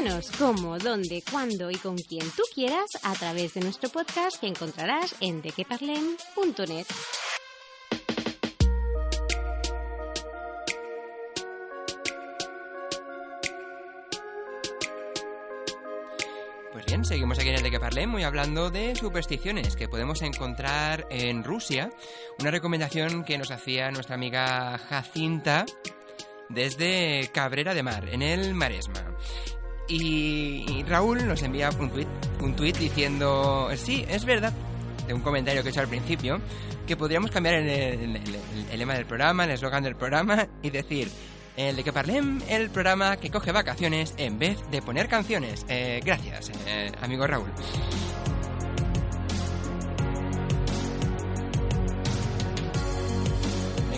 Escúchanos 0.03 0.33
cómo, 0.37 0.79
dónde, 0.79 1.23
cuándo 1.31 1.71
y 1.71 1.77
con 1.77 1.97
quien 1.97 2.29
tú 2.33 2.43
quieras 2.53 2.87
a 3.05 3.13
través 3.13 3.55
de 3.55 3.61
nuestro 3.61 3.89
podcast 3.89 4.41
que 4.41 4.49
encontrarás 4.49 5.15
en 5.21 5.41
dequeparlem.net. 5.41 6.87
Pues 16.73 16.87
bien, 16.87 17.05
seguimos 17.05 17.39
aquí 17.39 17.51
en 17.51 17.55
el 17.55 17.63
de 17.63 17.71
que 17.71 17.79
parlemos 17.79 18.21
y 18.21 18.25
hablando 18.25 18.71
de 18.71 18.97
supersticiones 18.97 19.77
que 19.77 19.89
podemos 19.89 20.21
encontrar 20.23 21.07
en 21.11 21.45
Rusia. 21.45 21.91
Una 22.41 22.51
recomendación 22.51 23.23
que 23.23 23.39
nos 23.39 23.53
hacía 23.53 23.93
nuestra 23.93 24.17
amiga 24.17 24.79
Jacinta 24.79 25.65
desde 26.49 27.31
Cabrera 27.33 27.73
de 27.73 27.85
Mar, 27.85 28.09
en 28.09 28.23
el 28.23 28.53
Maresma. 28.55 29.17
Y, 29.89 30.83
Raúl 30.89 31.27
nos 31.27 31.43
envía 31.43 31.71
un 31.79 31.91
tuit, 31.91 32.09
un 32.41 32.55
tuit 32.55 32.77
diciendo, 32.77 33.69
sí, 33.77 34.05
es 34.09 34.25
verdad, 34.25 34.53
de 35.07 35.15
un 35.15 35.21
comentario 35.21 35.63
que 35.63 35.69
he 35.69 35.73
hecho 35.73 35.81
al 35.81 35.89
principio, 35.89 36.41
que 36.87 36.97
podríamos 36.97 37.31
cambiar 37.31 37.57
el, 37.57 37.69
el- 37.69 38.79
lema 38.79 38.95
del 38.95 39.07
programa, 39.07 39.45
el 39.45 39.51
eslogan 39.51 39.83
del 39.83 39.97
programa 39.97 40.47
y 40.63 40.71
decir, 40.71 41.09
el 41.57 41.77
de 41.77 41.85
que 41.85 41.93
parlem, 41.93 42.41
el 42.49 42.71
programa 42.71 43.17
que 43.19 43.31
coge 43.31 43.53
vacaciones 43.53 44.15
en 44.17 44.39
vez 44.39 44.59
de 44.71 44.81
poner 44.83 45.09
canciones. 45.09 45.67
Eh, 45.69 46.01
gracias, 46.05 46.51
eh, 46.67 46.91
amigo 47.03 47.27
Raúl. 47.27 47.51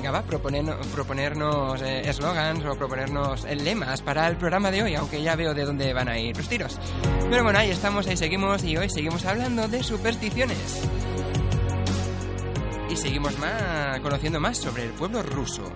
Venga, 0.04 0.20
va, 0.20 0.26
proponernos, 0.92 1.80
eh, 1.80 2.02
eslogans 2.04 2.62
o 2.66 2.74
proponernos 2.76 3.46
eh, 3.46 3.56
lemas 3.56 4.02
para 4.02 4.28
el 4.28 4.36
programa 4.36 4.70
de 4.70 4.82
hoy, 4.82 4.94
aunque 4.94 5.22
ya 5.22 5.34
veo 5.34 5.54
de 5.54 5.64
dónde 5.64 5.94
van 5.94 6.08
a 6.10 6.18
ir 6.18 6.36
los 6.36 6.46
tiros. 6.46 6.78
Pero 7.30 7.42
bueno, 7.42 7.58
ahí 7.58 7.70
estamos, 7.70 8.06
ahí 8.06 8.14
seguimos 8.18 8.62
y 8.64 8.76
hoy 8.76 8.90
seguimos 8.90 9.24
hablando 9.24 9.66
de 9.66 9.82
supersticiones. 9.82 10.86
Y 12.90 12.96
seguimos 12.96 13.38
más, 13.38 13.98
conociendo 14.00 14.40
más 14.40 14.58
sobre 14.58 14.82
el 14.82 14.90
pueblo 14.90 15.22
ruso. 15.22 15.72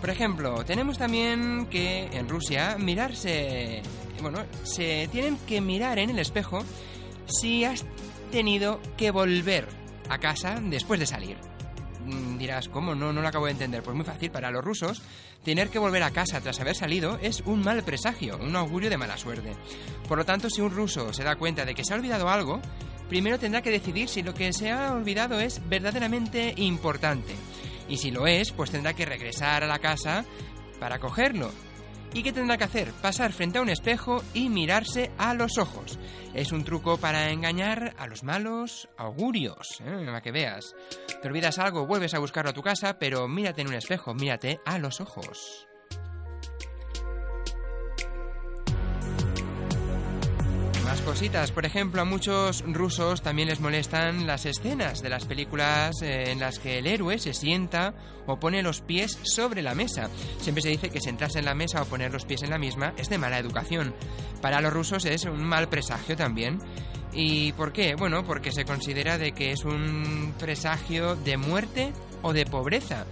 Por 0.00 0.08
ejemplo, 0.08 0.64
tenemos 0.64 0.96
también 0.96 1.66
que 1.66 2.04
en 2.12 2.28
Rusia 2.28 2.76
mirarse... 2.78 3.82
Bueno, 4.22 4.38
se 4.62 5.08
tienen 5.10 5.36
que 5.48 5.60
mirar 5.60 5.98
en 5.98 6.10
el 6.10 6.20
espejo 6.20 6.62
si 7.26 7.64
has 7.64 7.84
tenido 8.30 8.80
que 8.96 9.10
volver 9.10 9.66
a 10.08 10.18
casa 10.18 10.60
después 10.62 11.00
de 11.00 11.06
salir. 11.06 11.53
Dirás, 12.44 12.68
¿cómo? 12.68 12.94
No, 12.94 13.10
no 13.10 13.22
lo 13.22 13.28
acabo 13.28 13.46
de 13.46 13.52
entender. 13.52 13.82
Pues 13.82 13.96
muy 13.96 14.04
fácil, 14.04 14.30
para 14.30 14.50
los 14.50 14.62
rusos, 14.62 15.00
tener 15.44 15.70
que 15.70 15.78
volver 15.78 16.02
a 16.02 16.10
casa 16.10 16.42
tras 16.42 16.60
haber 16.60 16.76
salido 16.76 17.18
es 17.22 17.40
un 17.46 17.62
mal 17.62 17.82
presagio, 17.84 18.36
un 18.36 18.54
augurio 18.54 18.90
de 18.90 18.98
mala 18.98 19.16
suerte. 19.16 19.54
Por 20.06 20.18
lo 20.18 20.26
tanto, 20.26 20.50
si 20.50 20.60
un 20.60 20.70
ruso 20.70 21.14
se 21.14 21.24
da 21.24 21.36
cuenta 21.36 21.64
de 21.64 21.74
que 21.74 21.86
se 21.86 21.94
ha 21.94 21.96
olvidado 21.96 22.28
algo, 22.28 22.60
primero 23.08 23.38
tendrá 23.38 23.62
que 23.62 23.70
decidir 23.70 24.10
si 24.10 24.22
lo 24.22 24.34
que 24.34 24.52
se 24.52 24.70
ha 24.70 24.92
olvidado 24.92 25.40
es 25.40 25.66
verdaderamente 25.70 26.52
importante. 26.58 27.34
Y 27.88 27.96
si 27.96 28.10
lo 28.10 28.26
es, 28.26 28.52
pues 28.52 28.70
tendrá 28.70 28.92
que 28.92 29.06
regresar 29.06 29.64
a 29.64 29.66
la 29.66 29.78
casa 29.78 30.26
para 30.78 30.98
cogerlo. 30.98 31.50
¿Y 32.14 32.22
qué 32.22 32.32
tendrá 32.32 32.56
que 32.56 32.64
hacer? 32.64 32.92
Pasar 33.02 33.32
frente 33.32 33.58
a 33.58 33.62
un 33.62 33.68
espejo 33.68 34.22
y 34.34 34.48
mirarse 34.48 35.10
a 35.18 35.34
los 35.34 35.58
ojos. 35.58 35.98
Es 36.32 36.52
un 36.52 36.62
truco 36.62 36.96
para 36.96 37.30
engañar 37.30 37.92
a 37.98 38.06
los 38.06 38.22
malos 38.22 38.88
augurios, 38.96 39.80
¿eh? 39.80 40.04
para 40.06 40.22
que 40.22 40.30
veas. 40.30 40.76
Te 41.20 41.26
olvidas 41.26 41.58
algo, 41.58 41.86
vuelves 41.86 42.14
a 42.14 42.20
buscarlo 42.20 42.50
a 42.50 42.54
tu 42.54 42.62
casa, 42.62 43.00
pero 43.00 43.26
mírate 43.26 43.62
en 43.62 43.68
un 43.68 43.74
espejo, 43.74 44.14
mírate 44.14 44.60
a 44.64 44.78
los 44.78 45.00
ojos. 45.00 45.66
Cositas, 51.02 51.52
por 51.52 51.64
ejemplo, 51.64 52.02
a 52.02 52.04
muchos 52.04 52.64
rusos 52.66 53.22
también 53.22 53.48
les 53.48 53.60
molestan 53.60 54.26
las 54.26 54.46
escenas 54.46 55.00
de 55.02 55.08
las 55.08 55.26
películas 55.26 56.02
eh, 56.02 56.30
en 56.32 56.40
las 56.40 56.58
que 56.58 56.78
el 56.78 56.86
héroe 56.86 57.18
se 57.18 57.34
sienta 57.34 57.94
o 58.26 58.40
pone 58.40 58.62
los 58.62 58.80
pies 58.80 59.18
sobre 59.22 59.62
la 59.62 59.74
mesa. 59.74 60.08
Siempre 60.40 60.62
se 60.62 60.70
dice 60.70 60.90
que 60.90 61.00
sentarse 61.00 61.38
en 61.38 61.44
la 61.44 61.54
mesa 61.54 61.82
o 61.82 61.84
poner 61.84 62.12
los 62.12 62.24
pies 62.24 62.42
en 62.42 62.50
la 62.50 62.58
misma 62.58 62.94
es 62.96 63.08
de 63.10 63.18
mala 63.18 63.38
educación. 63.38 63.94
Para 64.40 64.60
los 64.60 64.72
rusos 64.72 65.04
es 65.04 65.24
un 65.24 65.44
mal 65.44 65.68
presagio 65.68 66.16
también. 66.16 66.58
¿Y 67.12 67.52
por 67.52 67.72
qué? 67.72 67.94
Bueno, 67.94 68.24
porque 68.24 68.50
se 68.50 68.64
considera 68.64 69.18
de 69.18 69.32
que 69.32 69.52
es 69.52 69.64
un 69.64 70.34
presagio 70.38 71.16
de 71.16 71.36
muerte 71.36 71.92
o 72.22 72.32
de 72.32 72.44
pobreza. 72.46 73.04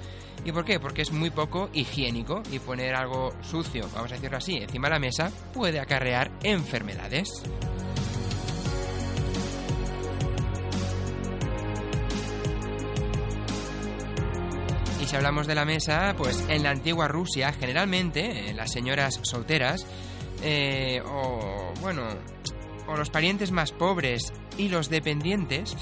¿Y 0.44 0.50
por 0.50 0.64
qué? 0.64 0.80
Porque 0.80 1.02
es 1.02 1.12
muy 1.12 1.30
poco 1.30 1.70
higiénico 1.72 2.42
y 2.50 2.58
poner 2.58 2.96
algo 2.96 3.32
sucio, 3.42 3.88
vamos 3.94 4.10
a 4.10 4.16
decirlo 4.16 4.38
así, 4.38 4.56
encima 4.56 4.88
de 4.88 4.94
la 4.94 4.98
mesa 4.98 5.30
puede 5.54 5.78
acarrear 5.78 6.32
enfermedades. 6.42 7.28
Si 15.12 15.16
hablamos 15.16 15.46
de 15.46 15.54
la 15.54 15.66
mesa, 15.66 16.14
pues 16.16 16.42
en 16.48 16.62
la 16.62 16.70
antigua 16.70 17.06
Rusia, 17.06 17.52
generalmente, 17.52 18.48
eh, 18.48 18.54
las 18.54 18.72
señoras 18.72 19.20
solteras, 19.20 19.84
eh, 20.42 21.02
o 21.04 21.74
bueno, 21.82 22.04
o 22.88 22.96
los 22.96 23.10
parientes 23.10 23.50
más 23.50 23.72
pobres 23.72 24.32
y 24.56 24.70
los 24.70 24.88
dependientes, 24.88 25.76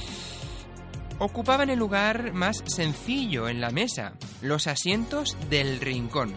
ocupaban 1.21 1.71
el 1.71 1.79
lugar 1.79 2.33
más 2.33 2.65
sencillo 2.67 3.49
en 3.49 3.61
la 3.61 3.71
mesa, 3.71 4.15
los 4.43 4.67
asientos 4.67 5.37
del 5.49 5.79
rincón. 5.79 6.35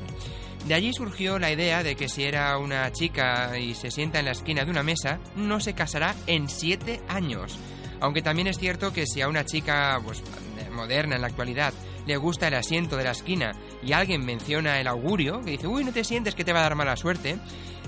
De 0.68 0.76
allí 0.76 0.94
surgió 0.94 1.40
la 1.40 1.52
idea 1.52 1.82
de 1.82 1.96
que 1.96 2.08
si 2.08 2.26
era 2.26 2.56
una 2.60 2.92
chica 2.92 3.58
y 3.58 3.74
se 3.74 3.90
sienta 3.90 4.20
en 4.20 4.26
la 4.26 4.34
esquina 4.34 4.66
de 4.66 4.70
una 4.70 4.84
mesa, 4.84 5.20
no 5.36 5.60
se 5.60 5.74
casará 5.74 6.14
en 6.28 6.48
siete 6.48 7.02
años. 7.08 7.58
Aunque 8.02 8.22
también 8.22 8.50
es 8.50 8.60
cierto 8.60 8.94
que 8.94 9.08
si 9.08 9.22
a 9.22 9.30
una 9.30 9.46
chica 9.46 10.00
pues, 10.06 10.22
moderna 10.72 11.16
en 11.16 11.22
la 11.22 11.28
actualidad 11.28 11.74
le 12.06 12.18
gusta 12.18 12.48
el 12.48 12.56
asiento 12.56 12.98
de 12.98 13.04
la 13.04 13.12
esquina 13.12 13.52
y 13.82 13.94
alguien 13.94 14.26
menciona 14.26 14.80
el 14.80 14.88
augurio, 14.88 15.42
que 15.42 15.52
dice, 15.52 15.68
uy, 15.68 15.84
no 15.84 15.92
te 15.92 16.04
sientes 16.04 16.36
que 16.36 16.44
te 16.44 16.54
va 16.54 16.60
a 16.60 16.64
dar 16.64 16.76
mala 16.76 16.96
suerte, 16.96 17.38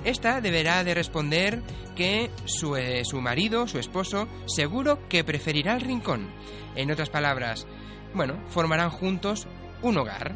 esta 0.04 0.40
deberá 0.40 0.84
de 0.84 0.94
responder 0.94 1.62
que 1.96 2.30
su, 2.46 2.76
eh, 2.76 3.04
su 3.06 3.22
marido, 3.22 3.68
su 3.68 3.80
esposo, 3.80 4.28
seguro 4.46 5.08
que 5.10 5.24
preferirá 5.24 5.74
el 5.76 5.82
rincón. 5.82 6.30
En 6.76 6.92
otras 6.92 7.10
palabras, 7.10 7.66
bueno, 8.14 8.36
formarán 8.50 8.90
juntos 8.90 9.48
un 9.82 9.98
hogar. 9.98 10.36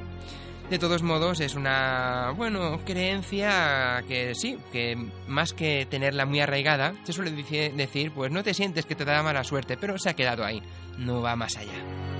De 0.70 0.78
todos 0.78 1.02
modos, 1.02 1.40
es 1.40 1.56
una, 1.56 2.32
bueno, 2.36 2.80
creencia 2.86 4.04
que 4.08 4.36
sí, 4.36 4.58
que 4.72 4.96
más 5.28 5.54
que 5.54 5.88
tenerla 5.90 6.28
muy 6.28 6.42
arraigada, 6.42 6.94
se 7.04 7.14
suele 7.14 7.32
decir, 7.32 8.12
pues 8.12 8.32
no 8.32 8.44
te 8.44 8.54
sientes 8.54 8.86
que 8.86 8.96
te 8.96 9.06
da 9.06 9.24
mala 9.24 9.44
suerte, 9.44 9.78
pero 9.78 9.98
se 9.98 10.10
ha 10.10 10.16
quedado 10.16 10.46
ahí, 10.46 10.62
no 10.98 11.22
va 11.22 11.36
más 11.36 11.58
allá. 11.58 12.19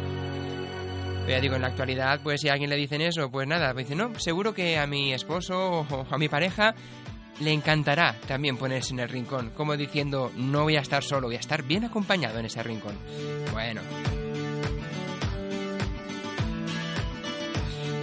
Ya 1.30 1.40
digo, 1.40 1.56
en 1.56 1.62
la 1.62 1.68
actualidad, 1.68 2.22
pues 2.24 2.42
si 2.42 2.50
a 2.50 2.54
alguien 2.54 2.72
le 2.72 2.76
dicen 2.76 3.02
eso, 3.02 3.30
pues 3.30 3.48
nada, 3.48 3.72
pues 3.74 3.88
dice, 3.88 3.96
no, 3.96 4.20
seguro 4.20 4.56
que 4.56 4.80
a 4.80 4.88
mi 4.88 5.14
esposo 5.14 5.86
o 5.88 6.08
a 6.10 6.18
mi 6.18 6.28
pareja 6.28 6.74
le 7.40 7.52
encantará 7.52 8.16
también 8.28 8.58
ponerse 8.58 8.94
en 8.94 9.00
el 9.00 9.10
rincón, 9.10 9.52
como 9.56 9.78
diciendo, 9.78 10.32
no 10.36 10.64
voy 10.64 10.76
a 10.76 10.82
estar 10.82 11.04
solo, 11.04 11.28
voy 11.28 11.36
a 11.36 11.40
estar 11.40 11.62
bien 11.62 11.86
acompañado 11.86 12.40
en 12.40 12.46
ese 12.46 12.64
rincón. 12.64 12.98
Bueno. 13.54 13.82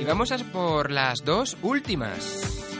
Y 0.00 0.04
vamos 0.04 0.30
a 0.30 0.38
por 0.38 0.92
las 0.92 1.24
dos 1.24 1.56
últimas. 1.62 2.75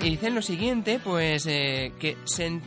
Y 0.00 0.10
dicen 0.10 0.34
lo 0.34 0.42
siguiente, 0.42 1.00
pues 1.02 1.46
eh, 1.46 1.92
que 1.98 2.16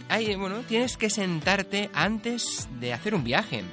hay, 0.10 0.36
bueno, 0.36 0.60
tienes 0.68 0.98
que 0.98 1.10
sentarte 1.10 1.90
antes 1.94 2.68
de 2.80 2.94
hacer 2.94 3.16
un 3.16 3.24
viaje. 3.24 3.64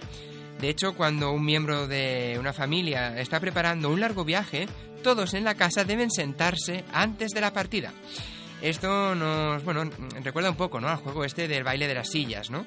De 0.61 0.69
hecho, 0.69 0.95
cuando 0.95 1.33
un 1.33 1.45
miembro 1.45 1.87
de 1.89 2.37
una 2.39 2.53
familia 2.53 3.19
está 3.19 3.41
preparando 3.41 3.91
un 3.91 4.01
largo 4.01 4.25
viaje, 4.25 4.67
todos 5.03 5.35
en 5.35 5.45
la 5.45 5.55
casa 5.55 5.85
deben 5.85 6.11
sentarse 6.11 6.85
antes 6.93 7.31
de 7.31 7.41
la 7.41 7.53
partida. 7.53 7.93
Esto 8.63 9.15
nos, 9.15 9.63
bueno, 9.65 9.91
recuerda 10.23 10.51
un 10.51 10.57
poco, 10.57 10.81
¿no? 10.81 10.89
Al 10.89 10.97
juego 10.97 11.25
este 11.25 11.49
del 11.49 11.65
baile 11.65 11.87
de 11.87 11.95
las 11.95 12.11
sillas, 12.11 12.51
¿no? 12.51 12.65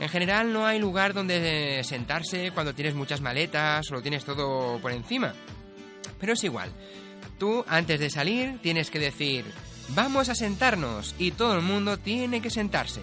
En 0.00 0.08
general 0.08 0.52
no 0.52 0.66
hay 0.66 0.78
lugar 0.78 1.12
donde 1.12 1.82
sentarse 1.84 2.50
cuando 2.52 2.74
tienes 2.74 2.94
muchas 2.94 3.20
maletas 3.20 3.90
o 3.90 3.94
lo 3.94 4.02
tienes 4.02 4.24
todo 4.24 4.78
por 4.80 4.92
encima. 4.92 5.34
Pero 6.18 6.32
es 6.32 6.44
igual. 6.44 6.72
Tú, 7.38 7.64
antes 7.68 8.00
de 8.00 8.10
salir, 8.10 8.58
tienes 8.62 8.90
que 8.90 8.98
decir, 8.98 9.44
vamos 9.94 10.28
a 10.28 10.34
sentarnos, 10.34 11.14
y 11.18 11.32
todo 11.32 11.54
el 11.54 11.62
mundo 11.62 11.98
tiene 11.98 12.40
que 12.40 12.50
sentarse. 12.50 13.00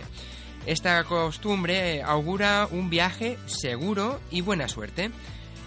Esta 0.66 1.04
costumbre 1.06 2.04
augura 2.04 2.68
un 2.70 2.90
viaje 2.90 3.38
seguro 3.46 4.20
y 4.32 4.42
buena 4.42 4.68
suerte. 4.68 5.12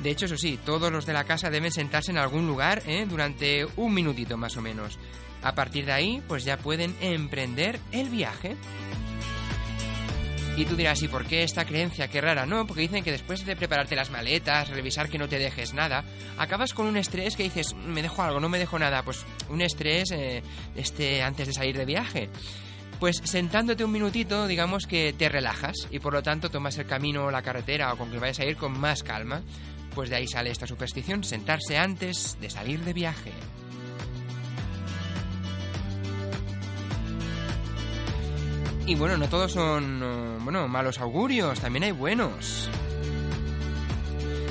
De 0.03 0.11
hecho, 0.11 0.27
eso 0.27 0.37
sí, 0.37 0.59
todos 0.65 0.93
los 0.93 1.07
de 1.07 1.13
la 1.13 1.25
casa 1.25 1.51
deben 1.51 1.73
sentarse 1.73 2.11
en 2.11 2.19
algún 2.19 2.47
lugar 2.47 2.83
¿eh? 2.87 3.07
durante 3.09 3.67
un 3.77 3.95
minutito 3.95 4.37
más 4.37 4.57
o 4.57 4.63
menos. 4.63 4.99
A 5.43 5.55
partir 5.55 5.87
de 5.87 5.93
ahí, 5.93 6.23
pues 6.29 6.45
ya 6.45 6.59
pueden 6.59 6.95
emprender 7.01 7.81
el 7.93 8.11
viaje. 8.11 8.57
Y 10.61 10.67
tú 10.67 10.77
dirás, 10.77 11.03
¿y 11.03 11.09
por 11.09 11.25
qué 11.25 11.43
esta 11.43 11.65
creencia? 11.65 12.09
Qué 12.09 12.21
rara. 12.21 12.45
No, 12.45 12.67
porque 12.67 12.83
dicen 12.83 13.03
que 13.03 13.11
después 13.11 13.47
de 13.47 13.57
prepararte 13.57 13.97
las 13.97 14.11
maletas, 14.11 14.69
revisar 14.69 15.09
que 15.09 15.17
no 15.17 15.27
te 15.27 15.39
dejes 15.39 15.73
nada, 15.73 16.05
acabas 16.37 16.75
con 16.75 16.85
un 16.85 16.99
estrés 16.99 17.35
que 17.35 17.45
dices, 17.45 17.75
me 17.75 18.03
dejo 18.03 18.21
algo, 18.21 18.41
no 18.41 18.51
me 18.51 18.59
dejo 18.59 18.79
nada. 18.79 19.03
Pues 19.03 19.25
un 19.49 19.63
estrés 19.63 20.11
eh, 20.11 20.43
este, 20.77 21.23
antes 21.23 21.47
de 21.47 21.55
salir 21.55 21.79
de 21.79 21.87
viaje. 21.87 22.29
Pues 22.99 23.23
sentándote 23.25 23.85
un 23.85 23.91
minutito, 23.91 24.47
digamos 24.47 24.87
que 24.87 25.15
te 25.15 25.31
relajas 25.31 25.89
y 25.91 25.99
por 25.99 26.13
lo 26.13 26.23
tanto 26.23 26.51
tomas 26.51 26.77
el 26.77 26.85
camino 26.85 27.25
o 27.25 27.31
la 27.31 27.41
carretera 27.41 27.95
o 27.95 27.97
con 27.97 28.11
que 28.11 28.19
vayas 28.19 28.41
a 28.41 28.45
ir 28.45 28.59
con 28.59 28.79
más 28.79 29.03
calma. 29.03 29.41
Pues 29.95 30.11
de 30.11 30.17
ahí 30.17 30.27
sale 30.27 30.51
esta 30.51 30.67
superstición, 30.67 31.25
sentarse 31.25 31.79
antes 31.79 32.37
de 32.39 32.51
salir 32.51 32.81
de 32.85 32.93
viaje. 32.93 33.33
Y 38.91 38.97
bueno, 38.97 39.17
no 39.17 39.29
todos 39.29 39.53
son 39.53 40.41
bueno, 40.43 40.67
malos 40.67 40.99
augurios, 40.99 41.61
también 41.61 41.85
hay 41.85 41.93
buenos. 41.93 42.69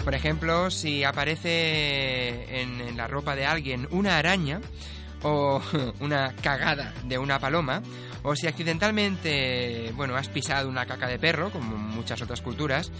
Por 0.05 0.15
ejemplo, 0.15 0.71
si 0.71 1.03
aparece 1.03 2.61
en, 2.61 2.95
la 2.95 3.07
ropa 3.07 3.35
de 3.35 3.45
alguien 3.45 3.85
una 3.91 4.17
araña 4.17 4.61
o 5.23 5.61
una 5.99 6.33
cagada 6.41 6.93
de 7.03 7.17
una 7.17 7.37
paloma, 7.37 7.81
o 8.23 8.33
si 8.33 8.47
accidentalmente, 8.47 9.91
bueno, 9.97 10.15
has 10.15 10.29
pisado 10.29 10.69
una 10.69 10.85
caca 10.85 11.07
de 11.07 11.19
perro, 11.19 11.51
como 11.51 11.75
muchas 11.75 12.21
otras 12.21 12.39
culturas, 12.39 12.93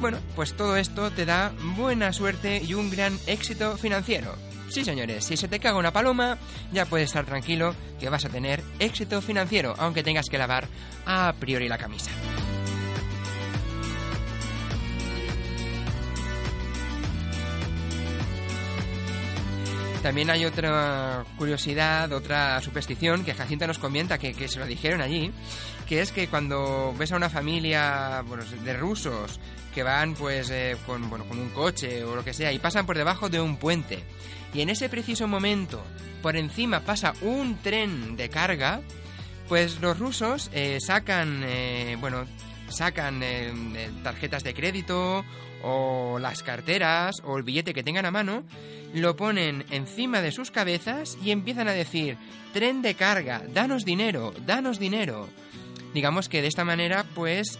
bueno, 0.00 0.18
pues 0.34 0.54
todo 0.54 0.76
esto 0.76 1.12
te 1.12 1.24
da 1.24 1.52
buena 1.76 2.12
suerte 2.12 2.60
y 2.66 2.74
un 2.74 2.90
gran 2.90 3.16
éxito 3.28 3.76
financiero. 3.76 4.34
Sí, 4.68 4.84
señores, 4.84 5.24
si 5.24 5.36
se 5.36 5.48
te 5.48 5.60
caga 5.60 5.78
una 5.78 5.92
paloma, 5.92 6.36
ya 6.72 6.84
puedes 6.84 7.08
estar 7.08 7.24
tranquilo 7.24 7.74
que 7.98 8.10
vas 8.10 8.24
a 8.26 8.28
tener 8.28 8.62
éxito 8.78 9.22
financiero, 9.22 9.74
aunque 9.78 10.02
tengas 10.02 10.26
que 10.28 10.36
lavar 10.36 10.68
a 11.06 11.34
priori 11.38 11.68
la 11.68 11.78
camisa. 11.78 12.10
También 20.02 20.30
hay 20.30 20.44
otra 20.44 21.24
curiosidad, 21.36 22.12
otra 22.12 22.60
superstición 22.60 23.24
que 23.24 23.34
Jacinta 23.34 23.66
nos 23.66 23.78
comenta, 23.78 24.16
que, 24.18 24.48
se 24.48 24.58
lo 24.58 24.66
dijeron 24.66 25.00
allí, 25.00 25.32
que 25.88 26.00
es 26.00 26.12
que 26.12 26.28
cuando 26.28 26.94
ves 26.96 27.10
a 27.12 27.16
una 27.16 27.28
familia 27.28 28.22
de 28.64 28.76
rusos 28.76 29.40
que 29.74 29.82
van 29.82 30.14
pues 30.14 30.50
eh, 30.50 30.76
con, 30.86 31.10
bueno, 31.10 31.24
con 31.26 31.38
un 31.38 31.50
coche 31.50 32.04
o 32.04 32.14
lo 32.14 32.24
que 32.24 32.32
sea 32.32 32.52
y 32.52 32.58
pasan 32.58 32.86
por 32.86 32.96
debajo 32.96 33.28
de 33.28 33.40
un 33.40 33.56
puente 33.56 34.04
y 34.54 34.60
en 34.60 34.70
ese 34.70 34.88
preciso 34.88 35.28
momento 35.28 35.82
por 36.22 36.36
encima 36.36 36.80
pasa 36.80 37.14
un 37.22 37.56
tren 37.58 38.16
de 38.16 38.28
carga, 38.28 38.80
pues 39.48 39.80
los 39.80 39.98
rusos 39.98 40.50
eh, 40.52 40.78
sacan, 40.80 41.42
eh, 41.44 41.96
bueno, 42.00 42.24
sacan 42.68 43.20
eh, 43.22 43.90
tarjetas 44.02 44.44
de 44.44 44.54
crédito 44.54 45.24
o 45.62 46.18
las 46.20 46.42
carteras 46.42 47.16
o 47.24 47.36
el 47.38 47.44
billete 47.44 47.74
que 47.74 47.82
tengan 47.82 48.06
a 48.06 48.10
mano, 48.10 48.44
lo 48.94 49.16
ponen 49.16 49.64
encima 49.70 50.20
de 50.20 50.32
sus 50.32 50.50
cabezas 50.50 51.16
y 51.22 51.30
empiezan 51.30 51.68
a 51.68 51.72
decir, 51.72 52.16
tren 52.52 52.82
de 52.82 52.94
carga, 52.94 53.42
danos 53.52 53.84
dinero, 53.84 54.34
danos 54.46 54.78
dinero. 54.78 55.28
Digamos 55.94 56.28
que 56.28 56.42
de 56.42 56.48
esta 56.48 56.64
manera 56.64 57.04
pues 57.14 57.58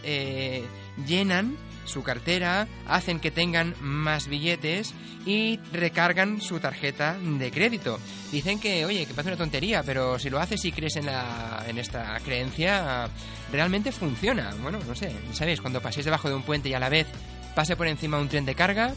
llenan 1.07 1.57
su 1.89 2.03
cartera, 2.03 2.69
hacen 2.87 3.21
que 3.21 3.31
tengan 3.31 3.75
más 3.81 4.29
billetes 4.29 4.95
y 5.27 5.59
recargan 5.73 6.41
su 6.41 6.61
tarjeta 6.61 7.17
de 7.19 7.51
crédito. 7.51 7.99
Dicen 8.31 8.61
que, 8.61 8.85
oye, 8.85 9.07
que 9.07 9.15
parece 9.15 9.31
una 9.31 9.39
tontería, 9.39 9.83
pero 9.83 10.19
si 10.19 10.31
lo 10.31 10.39
haces 10.39 10.65
y 10.65 10.73
crees 10.73 10.97
en, 10.97 11.07
la, 11.07 11.65
en 11.67 11.79
esta 11.79 12.19
creencia, 12.25 13.09
realmente 13.53 13.93
funciona. 13.93 14.55
Bueno, 14.63 14.79
no 14.87 14.95
sé, 14.95 15.13
¿sabéis? 15.33 15.61
Cuando 15.61 15.81
paséis 15.81 16.05
debajo 16.05 16.29
de 16.29 16.35
un 16.35 16.43
puente 16.43 16.69
y 16.69 16.75
a 16.75 16.81
la 16.81 16.89
vez 16.89 17.07
pase 17.55 17.77
por 17.77 17.87
encima 17.87 18.19
un 18.19 18.29
tren 18.29 18.47
de 18.47 18.55
carga, 18.55 18.95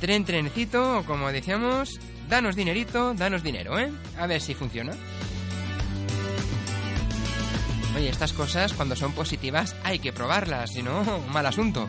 tren, 0.00 0.24
trenecito, 0.24 0.98
o 0.98 1.04
como 1.04 1.32
decíamos, 1.32 1.98
danos 2.28 2.56
dinerito, 2.56 3.14
danos 3.14 3.42
dinero, 3.42 3.78
¿eh? 3.78 3.90
A 4.18 4.26
ver 4.26 4.40
si 4.40 4.54
funciona. 4.54 4.92
Oye, 7.96 8.08
estas 8.08 8.32
cosas 8.32 8.72
cuando 8.72 8.96
son 8.96 9.12
positivas 9.12 9.74
hay 9.82 9.98
que 9.98 10.12
probarlas, 10.12 10.72
si 10.72 10.82
no, 10.82 11.02
mal 11.32 11.46
asunto. 11.46 11.88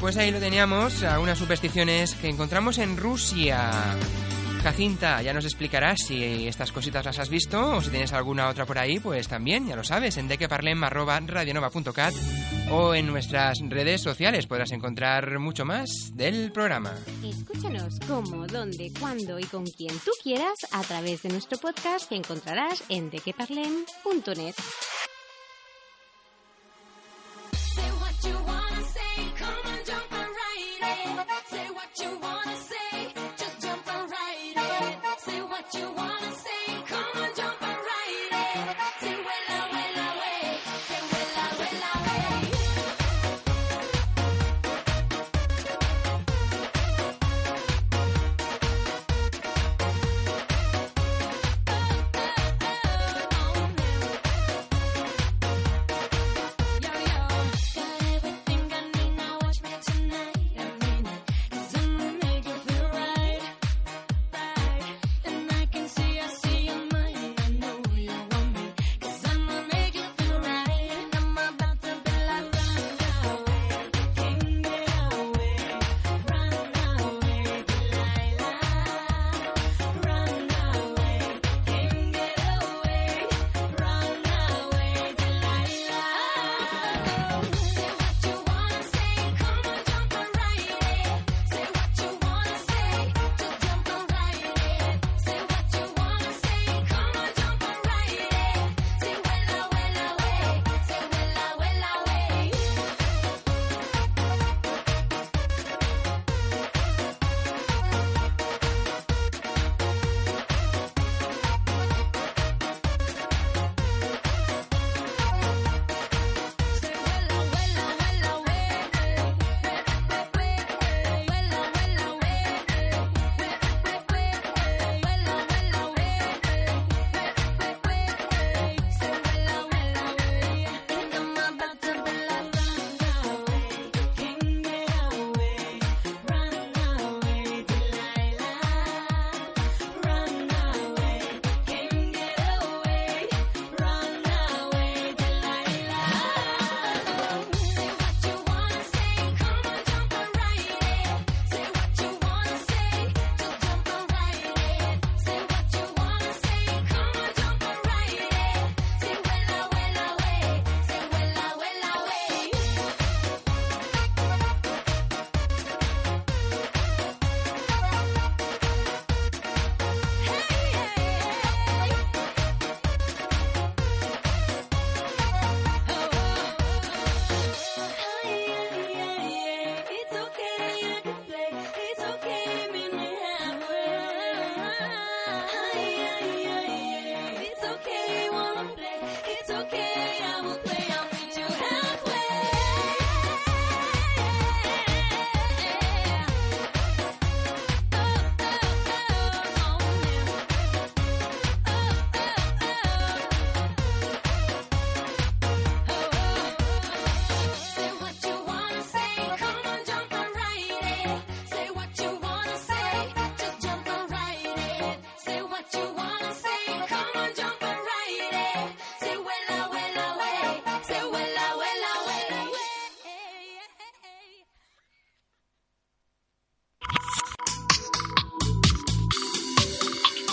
Pues 0.00 0.16
ahí 0.16 0.32
lo 0.32 0.40
teníamos, 0.40 1.02
algunas 1.04 1.38
supersticiones 1.38 2.14
que 2.14 2.28
encontramos 2.28 2.78
en 2.78 2.96
Rusia. 2.96 3.70
Jacinta, 4.62 5.20
ya 5.22 5.34
nos 5.34 5.44
explicarás 5.44 6.02
si 6.02 6.46
estas 6.46 6.70
cositas 6.70 7.04
las 7.04 7.18
has 7.18 7.28
visto 7.28 7.76
o 7.76 7.80
si 7.80 7.90
tienes 7.90 8.12
alguna 8.12 8.48
otra 8.48 8.64
por 8.64 8.78
ahí, 8.78 9.00
pues 9.00 9.26
también, 9.26 9.66
ya 9.66 9.74
lo 9.74 9.82
sabes, 9.82 10.16
en 10.18 10.28
dequeparlem.radionova.cat 10.28 12.14
o 12.70 12.94
en 12.94 13.08
nuestras 13.08 13.58
redes 13.68 14.00
sociales 14.02 14.46
podrás 14.46 14.70
encontrar 14.70 15.40
mucho 15.40 15.64
más 15.64 16.12
del 16.14 16.52
programa. 16.52 16.94
Escúchanos 17.24 17.98
cómo, 18.06 18.46
dónde, 18.46 18.92
cuándo 19.00 19.40
y 19.40 19.44
con 19.44 19.64
quien 19.64 19.98
tú 19.98 20.12
quieras 20.22 20.58
a 20.70 20.82
través 20.82 21.22
de 21.22 21.30
nuestro 21.30 21.58
podcast 21.58 22.08
que 22.08 22.14
encontrarás 22.14 22.84
en 22.88 23.10
dequeparlem.net. 23.10 24.54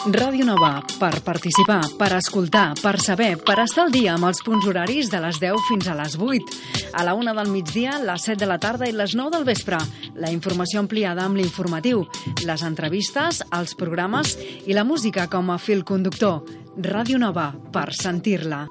Ràdio 0.09 0.45
Nova, 0.47 0.79
per 0.97 1.19
participar, 1.21 1.83
per 1.99 2.07
escoltar, 2.17 2.73
per 2.81 2.95
saber, 3.01 3.35
per 3.45 3.59
estar 3.61 3.83
al 3.85 3.93
dia 3.93 4.15
amb 4.15 4.25
els 4.29 4.41
punts 4.45 4.65
horaris 4.65 5.11
de 5.11 5.19
les 5.21 5.37
10 5.41 5.67
fins 5.67 5.89
a 5.91 5.95
les 5.99 6.15
8. 6.17 6.55
A 6.97 7.05
la 7.05 7.13
1 7.13 7.35
del 7.37 7.51
migdia, 7.53 7.99
les 8.01 8.25
7 8.25 8.39
de 8.41 8.49
la 8.49 8.57
tarda 8.57 8.89
i 8.89 8.95
les 8.95 9.13
9 9.13 9.35
del 9.37 9.45
vespre. 9.45 9.77
La 10.17 10.31
informació 10.33 10.81
ampliada 10.81 11.27
amb 11.27 11.37
l'informatiu, 11.37 12.07
les 12.41 12.63
entrevistes, 12.65 13.43
els 13.53 13.75
programes 13.77 14.37
i 14.65 14.73
la 14.73 14.87
música 14.87 15.29
com 15.29 15.53
a 15.53 15.59
fil 15.61 15.85
conductor. 15.85 16.41
Ràdio 16.79 17.21
Nova, 17.21 17.51
per 17.73 17.91
sentir-la. 17.93 18.65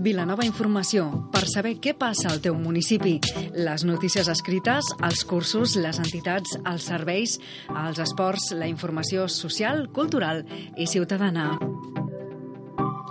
Vilanova 0.00 0.46
Informació, 0.48 1.10
per 1.28 1.42
saber 1.44 1.74
què 1.82 1.92
passa 1.92 2.30
al 2.30 2.40
teu 2.40 2.54
municipi. 2.56 3.18
Les 3.52 3.84
notícies 3.84 4.30
escrites, 4.32 4.88
els 5.04 5.26
cursos, 5.28 5.74
les 5.76 6.00
entitats, 6.00 6.56
els 6.64 6.86
serveis, 6.88 7.36
els 7.68 8.00
esports, 8.00 8.50
la 8.56 8.68
informació 8.70 9.28
social, 9.28 9.90
cultural 9.92 10.46
i 10.80 10.88
ciutadana. 10.88 11.52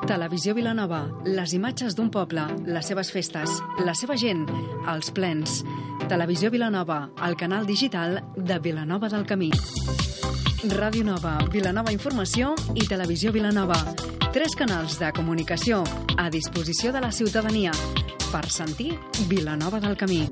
Televisió 0.09 0.55
Vilanova, 0.57 1.03
les 1.29 1.53
imatges 1.53 1.93
d'un 1.93 2.09
poble, 2.09 2.47
les 2.65 2.89
seves 2.89 3.13
festes, 3.13 3.59
la 3.85 3.93
seva 3.93 4.17
gent, 4.17 4.47
els 4.89 5.13
plens. 5.13 5.61
Televisió 6.09 6.49
Vilanova, 6.49 7.03
el 7.27 7.37
canal 7.37 7.69
digital 7.69 8.23
de 8.35 8.57
Vilanova 8.57 9.13
del 9.13 9.29
Camí. 9.29 9.51
Ràdio 10.73 11.05
Nova, 11.05 11.37
Vilanova 11.53 11.93
Informació 11.93 12.55
i 12.73 12.89
Televisió 12.89 13.31
Vilanova. 13.31 13.77
Tres 14.31 14.53
canals 14.55 14.99
de 15.01 15.07
comunicació 15.17 15.79
a 16.15 16.29
disposició 16.29 16.91
de 16.93 16.99
la 17.01 17.09
ciutadania 17.11 17.71
per 18.29 18.43
sentir 18.53 18.91
Vilanova 19.27 19.79
del 19.81 19.97
Camí. 19.97 20.27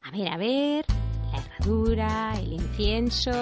A 0.00 0.10
ver, 0.10 0.28
a 0.28 0.36
ver. 0.38 0.84
La 1.30 1.38
herradura, 1.42 2.32
el 2.40 2.54
incienso. 2.54 3.32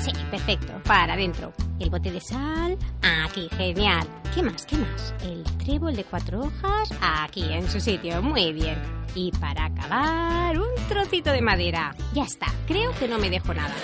Sí, 0.00 0.10
perfecto. 0.32 0.82
Para 0.84 1.14
adentro. 1.14 1.52
El 1.78 1.90
bote 1.90 2.10
de 2.10 2.20
sal. 2.20 2.78
Aquí, 3.02 3.48
genial. 3.56 4.06
¿Qué 4.34 4.42
más? 4.42 4.64
¿Qué 4.64 4.76
más? 4.76 5.14
El 5.22 5.44
trébol 5.58 5.94
de 5.94 6.04
cuatro 6.04 6.40
hojas. 6.40 6.90
Aquí, 7.00 7.44
en 7.52 7.68
su 7.70 7.80
sitio. 7.80 8.22
Muy 8.22 8.52
bien. 8.52 8.80
Y 9.14 9.30
para 9.32 9.66
acabar, 9.66 10.58
un 10.58 10.74
trocito 10.88 11.32
de 11.32 11.42
madera. 11.42 11.94
Ya 12.14 12.24
está. 12.24 12.46
Creo 12.66 12.92
que 12.98 13.08
no 13.08 13.18
me 13.18 13.28
dejo 13.30 13.52
nada. 13.52 13.74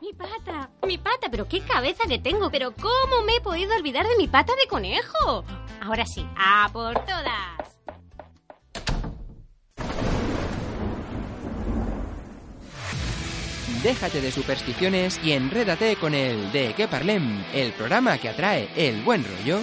Mi 0.00 0.12
pata, 0.14 0.70
mi 0.86 0.98
pata, 0.98 1.28
pero 1.30 1.46
qué 1.46 1.60
cabeza 1.60 2.04
que 2.08 2.18
tengo, 2.18 2.50
pero 2.50 2.72
¿cómo 2.74 3.22
me 3.26 3.36
he 3.36 3.40
podido 3.40 3.74
olvidar 3.76 4.06
de 4.06 4.16
mi 4.16 4.28
pata 4.28 4.54
de 4.56 4.66
conejo? 4.66 5.44
Ahora 5.82 6.06
sí, 6.06 6.26
a 6.36 6.68
por 6.72 6.94
todas. 7.04 7.67
Déjate 13.82 14.20
de 14.20 14.32
supersticiones 14.32 15.20
y 15.22 15.32
enrédate 15.32 15.94
con 15.96 16.12
el 16.12 16.50
De 16.50 16.74
qué 16.74 16.88
parlem, 16.88 17.44
el 17.54 17.72
programa 17.72 18.18
que 18.18 18.28
atrae 18.28 18.68
el 18.76 19.02
buen 19.02 19.24
rollo. 19.24 19.60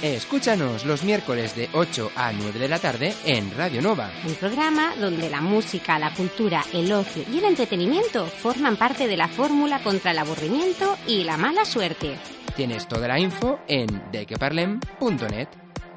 Escúchanos 0.00 0.84
los 0.84 1.02
miércoles 1.02 1.56
de 1.56 1.68
8 1.72 2.12
a 2.14 2.32
9 2.32 2.56
de 2.56 2.68
la 2.68 2.78
tarde 2.78 3.12
en 3.24 3.50
Radio 3.56 3.82
Nova. 3.82 4.12
Un 4.24 4.34
programa 4.36 4.94
donde 4.94 5.28
la 5.28 5.40
música, 5.40 5.98
la 5.98 6.14
cultura, 6.14 6.64
el 6.72 6.92
ocio 6.92 7.24
y 7.32 7.38
el 7.38 7.46
entretenimiento 7.46 8.26
forman 8.26 8.76
parte 8.76 9.08
de 9.08 9.16
la 9.16 9.26
fórmula 9.26 9.82
contra 9.82 10.12
el 10.12 10.18
aburrimiento 10.18 10.96
y 11.08 11.24
la 11.24 11.36
mala 11.36 11.64
suerte. 11.64 12.16
Tienes 12.54 12.86
toda 12.86 13.08
la 13.08 13.18
info 13.18 13.58
en 13.66 13.88
dequeparlem.net. 14.12 15.48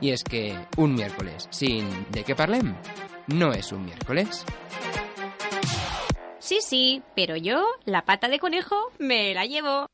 Y 0.01 0.09
es 0.09 0.23
que 0.23 0.57
un 0.77 0.95
miércoles 0.95 1.47
sin 1.51 1.87
De 2.09 2.23
qué 2.23 2.35
parlem 2.35 2.75
no 3.27 3.53
es 3.53 3.71
un 3.71 3.85
miércoles. 3.85 4.43
Sí, 6.51 6.59
sí, 6.59 7.01
pero 7.15 7.37
yo, 7.37 7.63
la 7.85 8.03
pata 8.03 8.27
de 8.27 8.37
conejo, 8.37 8.75
me 8.99 9.33
la 9.33 9.45
llevo. 9.45 9.85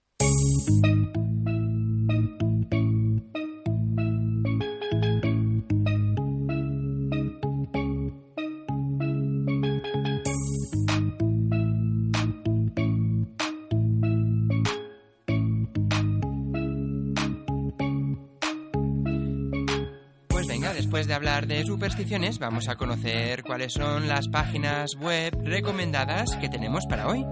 Hablar 21.28 21.48
de 21.48 21.66
supersticiones, 21.66 22.40
vamos 22.40 22.70
a 22.70 22.78
conocer 22.78 23.44
cuáles 23.44 23.74
son 23.74 24.08
las 24.08 24.30
páginas 24.30 24.96
web 24.96 25.38
recomendadas 25.44 26.38
que 26.38 26.48
tenemos 26.48 26.86
para 26.88 27.10
hoy. 27.10 27.26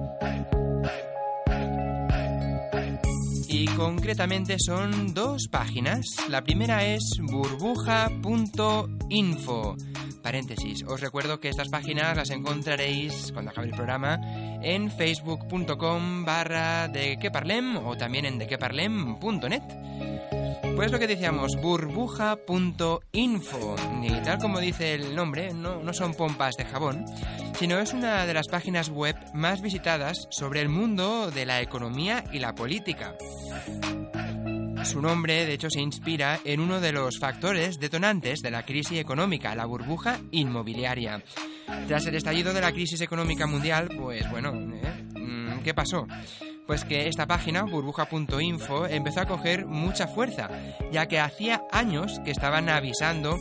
Y 3.47 3.67
concretamente 3.67 4.57
son 4.59 5.13
dos 5.13 5.47
páginas. 5.49 6.05
La 6.29 6.43
primera 6.43 6.83
es 6.85 7.03
burbuja.info. 7.21 8.17
Paréntesis, 10.25 10.83
os 10.87 11.01
recuerdo 11.01 11.39
que 11.39 11.49
estas 11.49 11.69
páginas 11.69 12.17
las 12.17 12.31
encontraréis 12.31 13.31
cuando 13.31 13.51
acabe 13.51 13.67
el 13.67 13.75
programa 13.75 14.19
en 14.63 14.89
facebook.com 14.89 16.25
barra 16.25 16.87
de 16.87 17.19
que 17.19 17.29
parlem 17.29 17.77
o 17.77 17.95
también 17.95 18.25
en 18.25 18.39
dequeparlem.net. 18.39 19.61
Pues 20.75 20.91
lo 20.91 20.97
que 20.97 21.05
decíamos, 21.05 21.61
burbuja.info. 21.61 23.75
Y 24.01 24.09
tal 24.23 24.39
como 24.39 24.59
dice 24.59 24.95
el 24.95 25.15
nombre, 25.15 25.53
no, 25.53 25.83
no 25.83 25.93
son 25.93 26.15
pompas 26.15 26.55
de 26.55 26.65
jabón, 26.65 27.05
sino 27.59 27.77
es 27.77 27.93
una 27.93 28.25
de 28.25 28.33
las 28.33 28.47
páginas 28.47 28.89
web 28.89 29.15
más 29.35 29.61
visitadas 29.61 30.27
sobre 30.31 30.61
el 30.61 30.69
mundo 30.69 31.29
de 31.29 31.45
la 31.45 31.61
economía 31.61 32.23
y 32.33 32.39
la 32.39 32.55
política. 32.55 33.15
Su 34.85 35.01
nombre, 35.01 35.45
de 35.45 35.53
hecho, 35.53 35.69
se 35.69 35.81
inspira 35.81 36.39
en 36.45 36.59
uno 36.59 36.79
de 36.79 36.91
los 36.91 37.17
factores 37.19 37.79
detonantes 37.79 38.41
de 38.41 38.51
la 38.51 38.63
crisis 38.63 38.99
económica, 38.99 39.55
la 39.55 39.65
burbuja 39.65 40.19
inmobiliaria. 40.31 41.23
Tras 41.87 42.05
el 42.05 42.15
estallido 42.15 42.53
de 42.53 42.61
la 42.61 42.71
crisis 42.71 43.01
económica 43.01 43.47
mundial, 43.47 43.89
pues 43.97 44.29
bueno, 44.29 44.53
¿eh? 44.53 45.03
Mm, 45.15 45.63
¿qué 45.63 45.73
pasó? 45.73 46.05
Pues 46.67 46.85
que 46.85 47.07
esta 47.07 47.25
página, 47.25 47.63
burbuja.info, 47.63 48.85
empezó 48.85 49.21
a 49.21 49.25
coger 49.25 49.65
mucha 49.65 50.07
fuerza, 50.07 50.49
ya 50.91 51.07
que 51.07 51.19
hacía 51.19 51.63
años 51.71 52.21
que 52.23 52.31
estaban 52.31 52.69
avisando 52.69 53.39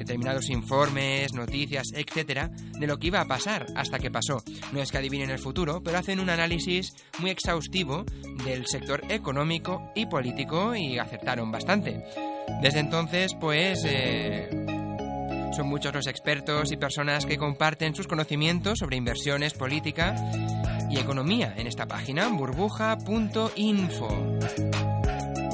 determinados 0.00 0.48
informes, 0.48 1.34
noticias, 1.34 1.92
etcétera, 1.94 2.50
de 2.78 2.86
lo 2.86 2.98
que 2.98 3.08
iba 3.08 3.20
a 3.20 3.26
pasar 3.26 3.66
hasta 3.76 3.98
que 3.98 4.10
pasó. 4.10 4.42
No 4.72 4.80
es 4.80 4.90
que 4.90 4.98
adivinen 4.98 5.30
el 5.30 5.38
futuro, 5.38 5.82
pero 5.82 5.98
hacen 5.98 6.20
un 6.20 6.30
análisis 6.30 6.94
muy 7.18 7.30
exhaustivo 7.30 8.04
del 8.44 8.66
sector 8.66 9.02
económico 9.10 9.92
y 9.94 10.06
político 10.06 10.74
y 10.74 10.98
acertaron 10.98 11.52
bastante. 11.52 12.02
Desde 12.62 12.80
entonces, 12.80 13.34
pues, 13.38 13.84
eh, 13.86 14.48
son 15.54 15.68
muchos 15.68 15.94
los 15.94 16.06
expertos 16.06 16.72
y 16.72 16.76
personas 16.76 17.26
que 17.26 17.36
comparten 17.36 17.94
sus 17.94 18.06
conocimientos 18.06 18.78
sobre 18.78 18.96
inversiones, 18.96 19.52
política 19.52 20.14
y 20.88 20.98
economía 20.98 21.54
en 21.56 21.66
esta 21.66 21.86
página, 21.86 22.28
burbuja.info. 22.28 24.08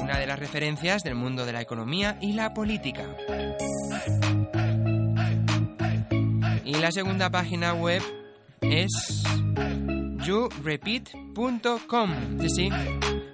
Una 0.01 0.19
de 0.19 0.27
las 0.27 0.39
referencias 0.39 1.03
del 1.03 1.15
mundo 1.15 1.45
de 1.45 1.53
la 1.53 1.61
economía 1.61 2.17
y 2.21 2.33
la 2.33 2.53
política. 2.53 3.03
Y 6.67 6.73
la 6.73 6.91
segunda 6.91 7.29
página 7.29 7.73
web 7.75 8.01
es 8.59 9.23
yourepeat.com. 10.25 12.39
Sí, 12.41 12.49
sí, 12.49 12.69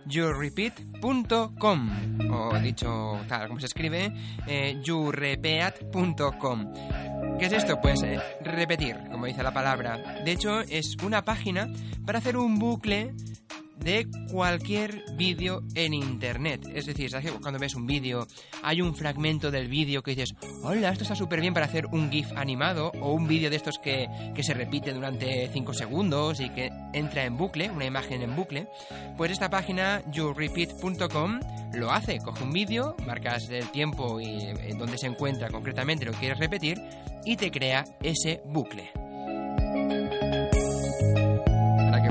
yourepeat.com. 0.05 1.89
O 2.31 2.59
dicho 2.59 3.19
tal 3.27 3.47
como 3.47 3.59
se 3.59 3.65
escribe, 3.65 4.13
eh, 4.45 4.79
yourepeat.com. 4.83 6.73
¿Qué 7.39 7.45
es 7.47 7.53
esto? 7.53 7.81
Pues 7.81 8.03
eh, 8.03 8.19
repetir, 8.41 8.99
como 9.09 9.25
dice 9.25 9.41
la 9.41 9.51
palabra. 9.51 10.21
De 10.23 10.31
hecho, 10.31 10.61
es 10.61 10.95
una 11.03 11.25
página 11.25 11.73
para 12.05 12.19
hacer 12.19 12.37
un 12.37 12.59
bucle 12.59 13.15
de 13.83 14.07
cualquier 14.31 15.03
vídeo 15.15 15.61
en 15.75 15.93
internet. 15.93 16.61
Es 16.73 16.85
decir, 16.85 17.09
¿sabes 17.09 17.31
que 17.31 17.39
cuando 17.39 17.59
ves 17.59 17.75
un 17.75 17.85
vídeo 17.85 18.27
hay 18.63 18.81
un 18.81 18.95
fragmento 18.95 19.51
del 19.51 19.67
vídeo 19.67 20.01
que 20.01 20.11
dices, 20.11 20.35
hola, 20.63 20.89
esto 20.89 21.03
está 21.03 21.15
súper 21.15 21.41
bien 21.41 21.53
para 21.53 21.65
hacer 21.65 21.87
un 21.87 22.11
GIF 22.11 22.31
animado 22.35 22.91
o 23.01 23.13
un 23.13 23.27
vídeo 23.27 23.49
de 23.49 23.57
estos 23.57 23.77
que, 23.79 24.07
que 24.33 24.43
se 24.43 24.53
repite 24.53 24.93
durante 24.93 25.49
5 25.51 25.73
segundos 25.73 26.39
y 26.39 26.49
que 26.49 26.69
entra 26.93 27.25
en 27.25 27.37
bucle, 27.37 27.69
una 27.69 27.85
imagen 27.85 28.21
en 28.21 28.35
bucle? 28.35 28.67
Pues 29.17 29.31
esta 29.31 29.49
página, 29.49 30.01
yourepeat.com, 30.11 31.39
lo 31.73 31.91
hace. 31.91 32.19
Coge 32.19 32.43
un 32.43 32.53
vídeo, 32.53 32.95
marcas 33.05 33.49
el 33.49 33.69
tiempo 33.71 34.19
y 34.21 34.41
en 34.41 34.77
dónde 34.77 34.97
se 34.97 35.07
encuentra 35.07 35.49
concretamente 35.49 36.05
lo 36.05 36.11
que 36.13 36.19
quieres 36.19 36.39
repetir 36.39 36.81
y 37.25 37.35
te 37.35 37.51
crea 37.51 37.83
ese 38.01 38.41
bucle. 38.45 38.91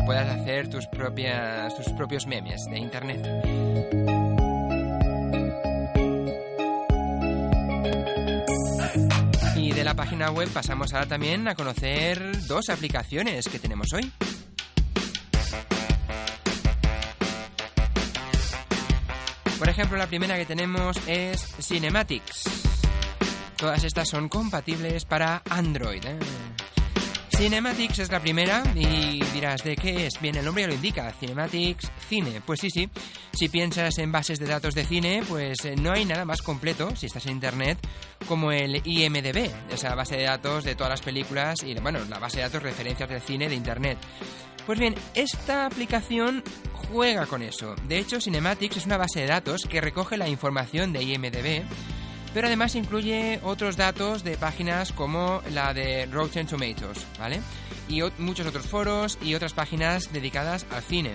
Puedas 0.07 0.29
hacer 0.29 0.69
tus, 0.69 0.87
propias, 0.87 1.77
tus 1.77 1.93
propios 1.93 2.27
memes 2.27 2.65
de 2.71 2.79
internet. 2.79 3.27
Y 9.57 9.73
de 9.73 9.85
la 9.85 9.95
página 9.95 10.31
web 10.31 10.49
pasamos 10.53 10.93
ahora 10.93 11.07
también 11.07 11.47
a 11.47 11.55
conocer 11.55 12.47
dos 12.47 12.69
aplicaciones 12.69 13.49
que 13.49 13.59
tenemos 13.59 13.93
hoy. 13.93 14.11
Por 19.63 19.69
ejemplo, 19.69 19.97
la 19.97 20.09
primera 20.09 20.37
que 20.37 20.45
tenemos 20.45 20.97
es 21.07 21.41
Cinematics. 21.61 22.43
Todas 23.57 23.85
estas 23.85 24.09
son 24.09 24.29
compatibles 24.29 25.05
para 25.05 25.41
Android. 25.49 26.05
¿eh? 26.05 26.19
Cinematics 27.43 27.99
es 27.99 28.13
la 28.13 28.21
primera 28.21 28.63
y 28.73 29.21
dirás, 29.35 29.65
¿de 29.65 29.75
qué 29.75 30.07
es? 30.07 30.21
Bien, 30.21 30.37
el 30.37 30.45
nombre 30.45 30.63
ya 30.63 30.69
lo 30.69 30.75
indica, 30.75 31.13
Cinematics 31.19 31.91
Cine. 32.09 32.41
Pues 32.47 32.61
sí, 32.61 32.71
sí, 32.71 32.89
si 33.33 33.49
piensas 33.49 33.99
en 33.99 34.13
bases 34.13 34.39
de 34.39 34.47
datos 34.47 34.77
de 34.77 34.85
cine, 34.85 35.25
pues 35.29 35.65
eh, 35.65 35.75
no 35.75 35.91
hay 35.91 36.05
nada 36.05 36.25
más 36.25 36.41
completo, 36.41 36.95
si 36.95 37.07
estás 37.07 37.27
en 37.27 37.33
Internet, 37.33 37.79
como 38.29 38.53
el 38.53 38.81
IMDB, 38.85 39.51
esa 39.73 39.93
base 39.97 40.19
de 40.19 40.23
datos 40.23 40.63
de 40.63 40.77
todas 40.77 40.91
las 40.91 41.01
películas 41.01 41.65
y, 41.65 41.75
bueno, 41.81 41.99
la 42.09 42.21
base 42.21 42.37
de 42.37 42.45
datos 42.45 42.63
referencias 42.63 43.09
del 43.09 43.21
cine 43.21 43.49
de 43.49 43.57
Internet. 43.57 43.99
Pues 44.65 44.79
bien, 44.79 44.95
esta 45.17 45.67
aplicación 45.67 46.45
juega 46.93 47.27
con 47.27 47.43
eso. 47.43 47.75
De 47.89 47.99
hecho, 47.99 48.21
Cinematics 48.21 48.77
es 48.77 48.87
una 48.87 48.99
base 48.99 49.19
de 49.19 49.27
datos 49.27 49.67
que 49.69 49.81
recoge 49.81 50.17
la 50.17 50.29
información 50.29 50.93
de 50.93 51.03
IMDB, 51.03 51.65
pero 52.35 52.47
además 52.47 52.75
incluye 52.75 53.41
otros 53.43 53.77
datos 53.77 54.25
de 54.25 54.37
páginas 54.37 54.93
como 54.93 55.43
la 55.51 55.75
de 55.75 56.07
Rotten 56.07 56.47
Tomatoes, 56.47 57.07
¿vale? 57.19 57.41
Y 57.89 58.01
muchos 58.19 58.47
otros 58.47 58.67
foros 58.67 59.19
y 59.23 59.35
otras 59.35 59.53
páginas 59.53 60.13
dedicadas 60.13 60.67
al 60.71 60.83
cine. 60.83 61.13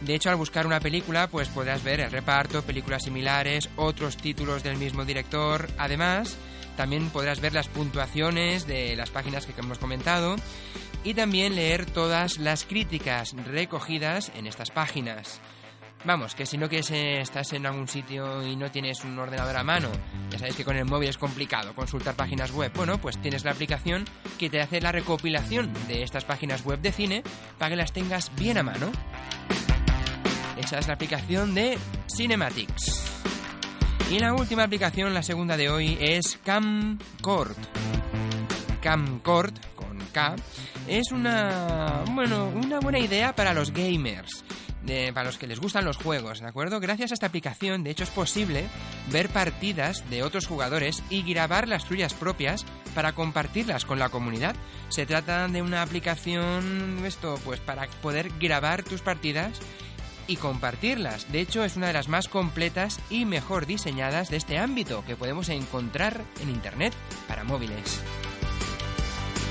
De 0.00 0.14
hecho, 0.14 0.28
al 0.28 0.36
buscar 0.36 0.66
una 0.66 0.80
película, 0.80 1.28
pues 1.28 1.48
podrás 1.48 1.82
ver 1.82 2.00
el 2.00 2.10
reparto, 2.10 2.62
películas 2.62 3.04
similares, 3.04 3.68
otros 3.76 4.16
títulos 4.16 4.62
del 4.62 4.76
mismo 4.76 5.04
director. 5.04 5.68
Además, 5.78 6.36
también 6.76 7.08
podrás 7.08 7.40
ver 7.40 7.54
las 7.54 7.68
puntuaciones 7.68 8.66
de 8.66 8.94
las 8.94 9.10
páginas 9.10 9.46
que 9.46 9.58
hemos 9.58 9.78
comentado 9.78 10.36
y 11.02 11.14
también 11.14 11.56
leer 11.56 11.86
todas 11.86 12.38
las 12.38 12.64
críticas 12.64 13.34
recogidas 13.46 14.30
en 14.36 14.46
estas 14.46 14.70
páginas. 14.70 15.40
Vamos, 16.06 16.36
que 16.36 16.46
si 16.46 16.56
no 16.56 16.68
quieres, 16.68 16.92
eh, 16.92 17.20
estás 17.20 17.52
en 17.52 17.66
algún 17.66 17.88
sitio 17.88 18.46
y 18.46 18.54
no 18.54 18.70
tienes 18.70 19.02
un 19.02 19.18
ordenador 19.18 19.56
a 19.56 19.64
mano, 19.64 19.90
ya 20.30 20.38
sabéis 20.38 20.54
que 20.54 20.64
con 20.64 20.76
el 20.76 20.84
móvil 20.84 21.08
es 21.08 21.18
complicado 21.18 21.74
consultar 21.74 22.14
páginas 22.14 22.52
web. 22.52 22.70
Bueno, 22.76 22.98
pues 22.98 23.20
tienes 23.20 23.44
la 23.44 23.50
aplicación 23.50 24.04
que 24.38 24.48
te 24.48 24.60
hace 24.60 24.80
la 24.80 24.92
recopilación 24.92 25.72
de 25.88 26.04
estas 26.04 26.24
páginas 26.24 26.64
web 26.64 26.80
de 26.80 26.92
cine 26.92 27.22
para 27.58 27.70
que 27.70 27.76
las 27.76 27.92
tengas 27.92 28.30
bien 28.36 28.56
a 28.56 28.62
mano. 28.62 28.92
Esa 30.56 30.78
es 30.78 30.86
la 30.86 30.94
aplicación 30.94 31.56
de 31.56 31.76
Cinematics. 32.16 33.20
Y 34.08 34.20
la 34.20 34.32
última 34.32 34.62
aplicación, 34.62 35.12
la 35.12 35.24
segunda 35.24 35.56
de 35.56 35.68
hoy, 35.68 35.98
es 36.00 36.38
Camcord. 36.44 37.56
Camcord, 38.80 39.54
con 39.74 39.98
K, 40.12 40.36
es 40.86 41.10
una, 41.10 42.04
bueno, 42.12 42.46
una 42.54 42.78
buena 42.78 43.00
idea 43.00 43.34
para 43.34 43.52
los 43.52 43.72
gamers. 43.72 44.45
Para 45.12 45.24
los 45.24 45.38
que 45.38 45.46
les 45.46 45.58
gustan 45.58 45.84
los 45.84 45.96
juegos, 45.96 46.40
¿de 46.40 46.46
acuerdo? 46.46 46.78
Gracias 46.78 47.10
a 47.10 47.14
esta 47.14 47.26
aplicación, 47.26 47.82
de 47.82 47.90
hecho, 47.90 48.04
es 48.04 48.10
posible 48.10 48.68
ver 49.10 49.28
partidas 49.28 50.08
de 50.10 50.22
otros 50.22 50.46
jugadores 50.46 51.02
y 51.10 51.22
grabar 51.22 51.66
las 51.66 51.84
tuyas 51.86 52.14
propias 52.14 52.64
para 52.94 53.12
compartirlas 53.12 53.84
con 53.84 53.98
la 53.98 54.08
comunidad. 54.08 54.54
Se 54.88 55.04
trata 55.04 55.48
de 55.48 55.60
una 55.60 55.82
aplicación, 55.82 57.02
esto, 57.04 57.38
pues 57.44 57.58
para 57.60 57.88
poder 58.00 58.30
grabar 58.38 58.84
tus 58.84 59.02
partidas 59.02 59.60
y 60.28 60.36
compartirlas. 60.36 61.30
De 61.32 61.40
hecho, 61.40 61.64
es 61.64 61.76
una 61.76 61.88
de 61.88 61.92
las 61.92 62.08
más 62.08 62.28
completas 62.28 63.00
y 63.10 63.24
mejor 63.24 63.66
diseñadas 63.66 64.30
de 64.30 64.36
este 64.36 64.58
ámbito 64.58 65.04
que 65.04 65.16
podemos 65.16 65.48
encontrar 65.48 66.22
en 66.40 66.50
Internet 66.50 66.94
para 67.28 67.44
móviles. 67.44 68.00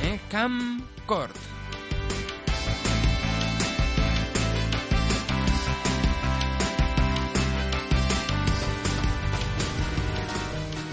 ¿Eh? 0.04 0.20
Camcord. 0.30 1.32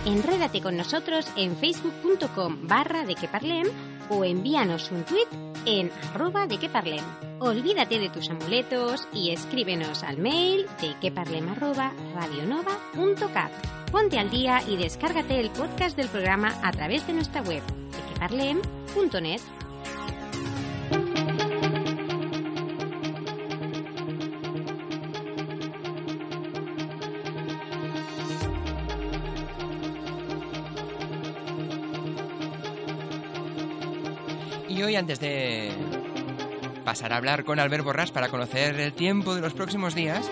Enrédate 0.05 0.61
con 0.61 0.76
nosotros 0.76 1.30
en 1.36 1.57
facebook.com 1.57 2.66
barra 2.66 3.05
de 3.05 3.14
que 3.14 3.28
parlem 3.28 3.68
o 4.09 4.24
envíanos 4.24 4.90
un 4.90 5.05
tweet 5.05 5.28
en 5.64 5.92
arroba 6.12 6.48
de 6.48 6.59
que 6.59 6.68
parlem. 6.68 7.05
Olvídate 7.38 8.00
de 8.00 8.09
tus 8.09 8.28
amuletos 8.28 9.07
y 9.12 9.30
escríbenos 9.30 10.03
al 10.03 10.18
mail 10.18 10.66
de 10.80 10.94
queparlem 11.00 11.50
arroba 11.50 11.92
radionova.cat. 12.14 13.53
Ponte 13.92 14.18
al 14.18 14.30
día 14.30 14.61
y 14.66 14.76
descárgate 14.76 15.38
el 15.38 15.50
podcast 15.50 15.96
del 15.96 16.09
programa 16.09 16.53
a 16.62 16.72
través 16.72 17.07
de 17.07 17.12
nuestra 17.12 17.40
web 17.42 17.62
de 17.62 19.61
Y 34.93 34.97
antes 34.97 35.20
de 35.20 35.70
pasar 36.84 37.14
a 37.14 37.16
hablar 37.16 37.45
con 37.45 37.59
Albert 37.59 37.82
Borrás 37.82 38.11
para 38.11 38.28
conocer 38.28 38.78
el 38.78 38.93
tiempo 38.93 39.34
de 39.34 39.40
los 39.40 39.55
próximos 39.55 39.95
días, 39.95 40.30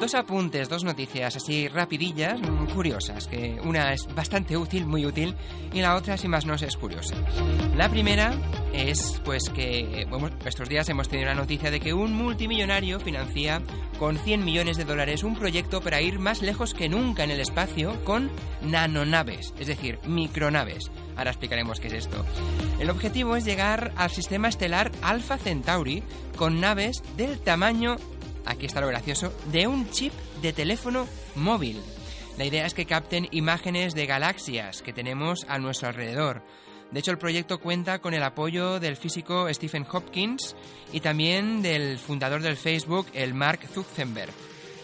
dos 0.00 0.14
apuntes, 0.14 0.70
dos 0.70 0.84
noticias 0.84 1.36
así 1.36 1.68
rapidillas, 1.68 2.40
mm, 2.40 2.68
curiosas, 2.68 3.28
que 3.28 3.60
una 3.62 3.92
es 3.92 4.06
bastante 4.14 4.56
útil, 4.56 4.86
muy 4.86 5.04
útil, 5.04 5.34
y 5.74 5.82
la 5.82 5.96
otra, 5.96 6.16
sin 6.16 6.30
más 6.30 6.46
no 6.46 6.54
es 6.54 6.76
curiosa. 6.78 7.14
La 7.76 7.90
primera 7.90 8.32
es 8.72 9.20
pues 9.22 9.50
que 9.50 10.06
bueno, 10.08 10.30
estos 10.46 10.70
días 10.70 10.88
hemos 10.88 11.10
tenido 11.10 11.28
la 11.28 11.34
noticia 11.34 11.70
de 11.70 11.78
que 11.78 11.92
un 11.92 12.14
multimillonario 12.14 13.00
financia 13.00 13.60
con 13.98 14.16
100 14.16 14.42
millones 14.42 14.78
de 14.78 14.86
dólares 14.86 15.24
un 15.24 15.36
proyecto 15.36 15.82
para 15.82 16.00
ir 16.00 16.18
más 16.18 16.40
lejos 16.40 16.72
que 16.72 16.88
nunca 16.88 17.24
en 17.24 17.32
el 17.32 17.40
espacio 17.40 18.02
con 18.04 18.30
nanonaves, 18.62 19.52
es 19.58 19.66
decir, 19.66 19.98
micronaves. 20.06 20.90
Ahora 21.20 21.32
explicaremos 21.32 21.80
qué 21.80 21.88
es 21.88 21.92
esto. 21.92 22.24
El 22.78 22.88
objetivo 22.88 23.36
es 23.36 23.44
llegar 23.44 23.92
al 23.96 24.08
sistema 24.08 24.48
estelar 24.48 24.90
Alpha 25.02 25.36
Centauri 25.36 26.02
con 26.34 26.62
naves 26.62 27.02
del 27.18 27.38
tamaño, 27.40 27.96
aquí 28.46 28.64
está 28.64 28.80
lo 28.80 28.86
gracioso, 28.86 29.30
de 29.52 29.66
un 29.66 29.90
chip 29.90 30.14
de 30.40 30.54
teléfono 30.54 31.06
móvil. 31.34 31.82
La 32.38 32.46
idea 32.46 32.64
es 32.64 32.72
que 32.72 32.86
capten 32.86 33.28
imágenes 33.32 33.94
de 33.94 34.06
galaxias 34.06 34.80
que 34.80 34.94
tenemos 34.94 35.44
a 35.46 35.58
nuestro 35.58 35.88
alrededor. 35.88 36.42
De 36.90 37.00
hecho, 37.00 37.10
el 37.10 37.18
proyecto 37.18 37.60
cuenta 37.60 37.98
con 37.98 38.14
el 38.14 38.22
apoyo 38.22 38.80
del 38.80 38.96
físico 38.96 39.46
Stephen 39.52 39.86
Hopkins 39.92 40.56
y 40.90 41.00
también 41.00 41.60
del 41.60 41.98
fundador 41.98 42.40
del 42.40 42.56
Facebook, 42.56 43.08
el 43.12 43.34
Mark 43.34 43.60
Zuckerberg, 43.70 44.32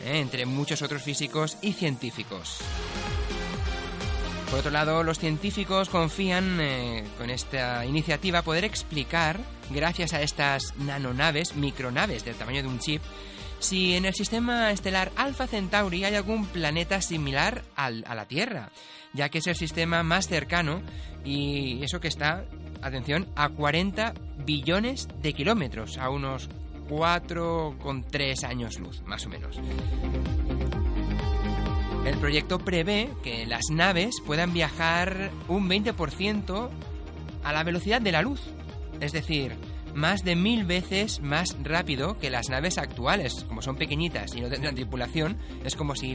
¿eh? 0.04 0.20
entre 0.20 0.44
muchos 0.44 0.82
otros 0.82 1.02
físicos 1.02 1.56
y 1.62 1.72
científicos. 1.72 2.58
Por 4.50 4.60
otro 4.60 4.70
lado, 4.70 5.02
los 5.02 5.18
científicos 5.18 5.88
confían 5.88 6.58
eh, 6.60 7.04
con 7.18 7.30
esta 7.30 7.84
iniciativa 7.84 8.42
poder 8.42 8.64
explicar, 8.64 9.38
gracias 9.70 10.12
a 10.14 10.22
estas 10.22 10.74
nanonaves, 10.78 11.56
micronaves 11.56 12.24
del 12.24 12.36
tamaño 12.36 12.62
de 12.62 12.68
un 12.68 12.78
chip, 12.78 13.02
si 13.58 13.94
en 13.94 14.04
el 14.04 14.14
sistema 14.14 14.70
estelar 14.70 15.10
Alpha 15.16 15.46
Centauri 15.46 16.04
hay 16.04 16.14
algún 16.14 16.46
planeta 16.46 17.00
similar 17.02 17.62
al- 17.74 18.04
a 18.06 18.14
la 18.14 18.26
Tierra, 18.26 18.70
ya 19.14 19.28
que 19.30 19.38
es 19.38 19.46
el 19.48 19.56
sistema 19.56 20.02
más 20.04 20.28
cercano 20.28 20.80
y 21.24 21.82
eso 21.82 21.98
que 22.00 22.08
está, 22.08 22.44
atención, 22.82 23.26
a 23.34 23.48
40 23.48 24.14
billones 24.44 25.08
de 25.22 25.32
kilómetros, 25.32 25.98
a 25.98 26.08
unos 26.08 26.48
4,3 26.88 28.44
años 28.44 28.78
luz, 28.78 29.02
más 29.04 29.26
o 29.26 29.28
menos. 29.28 29.58
El 32.06 32.18
proyecto 32.18 32.60
prevé 32.60 33.10
que 33.24 33.46
las 33.46 33.68
naves 33.68 34.20
puedan 34.24 34.52
viajar 34.52 35.32
un 35.48 35.68
20% 35.68 36.70
a 37.42 37.52
la 37.52 37.64
velocidad 37.64 38.00
de 38.00 38.12
la 38.12 38.22
luz, 38.22 38.40
es 39.00 39.10
decir, 39.10 39.56
más 39.92 40.22
de 40.22 40.36
mil 40.36 40.64
veces 40.64 41.20
más 41.20 41.56
rápido 41.64 42.16
que 42.16 42.30
las 42.30 42.48
naves 42.48 42.78
actuales. 42.78 43.44
Como 43.48 43.60
son 43.60 43.74
pequeñitas 43.74 44.36
y 44.36 44.40
no 44.40 44.48
tendrán 44.48 44.76
tripulación, 44.76 45.36
es 45.64 45.74
como 45.74 45.96
si 45.96 46.14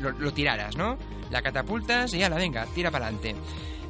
lo, 0.00 0.10
lo 0.10 0.32
tiraras, 0.32 0.76
¿no? 0.76 0.98
La 1.30 1.40
catapultas 1.40 2.12
y 2.14 2.18
ya 2.18 2.28
la 2.28 2.36
venga, 2.36 2.66
tira 2.74 2.90
para 2.90 3.06
adelante. 3.06 3.36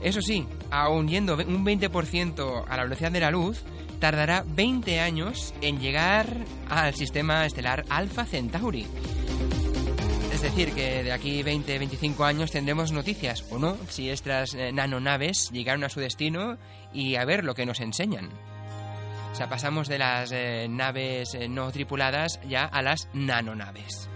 Eso 0.02 0.20
sí, 0.20 0.46
aun 0.70 1.08
yendo 1.08 1.36
un 1.36 1.64
20% 1.64 2.64
a 2.68 2.76
la 2.76 2.82
velocidad 2.82 3.10
de 3.10 3.20
la 3.20 3.30
luz, 3.30 3.62
tardará 4.00 4.44
20 4.46 5.00
años 5.00 5.54
en 5.62 5.80
llegar 5.80 6.26
al 6.68 6.94
sistema 6.94 7.46
estelar 7.46 7.86
Alpha 7.88 8.26
Centauri. 8.26 8.86
Es 10.42 10.56
decir, 10.56 10.74
que 10.74 11.04
de 11.04 11.12
aquí 11.12 11.40
20-25 11.44 12.24
años 12.24 12.50
tendremos 12.50 12.90
noticias, 12.90 13.44
o 13.50 13.60
no, 13.60 13.76
si 13.88 14.10
estas 14.10 14.54
eh, 14.54 14.72
nanonaves 14.72 15.50
llegaron 15.52 15.84
a 15.84 15.88
su 15.88 16.00
destino 16.00 16.58
y 16.92 17.14
a 17.14 17.24
ver 17.24 17.44
lo 17.44 17.54
que 17.54 17.64
nos 17.64 17.78
enseñan. 17.78 18.28
O 19.30 19.34
sea, 19.36 19.48
pasamos 19.48 19.86
de 19.86 19.98
las 19.98 20.32
eh, 20.32 20.66
naves 20.68 21.34
eh, 21.34 21.48
no 21.48 21.70
tripuladas 21.70 22.40
ya 22.48 22.64
a 22.64 22.82
las 22.82 23.08
nanonaves. 23.12 24.10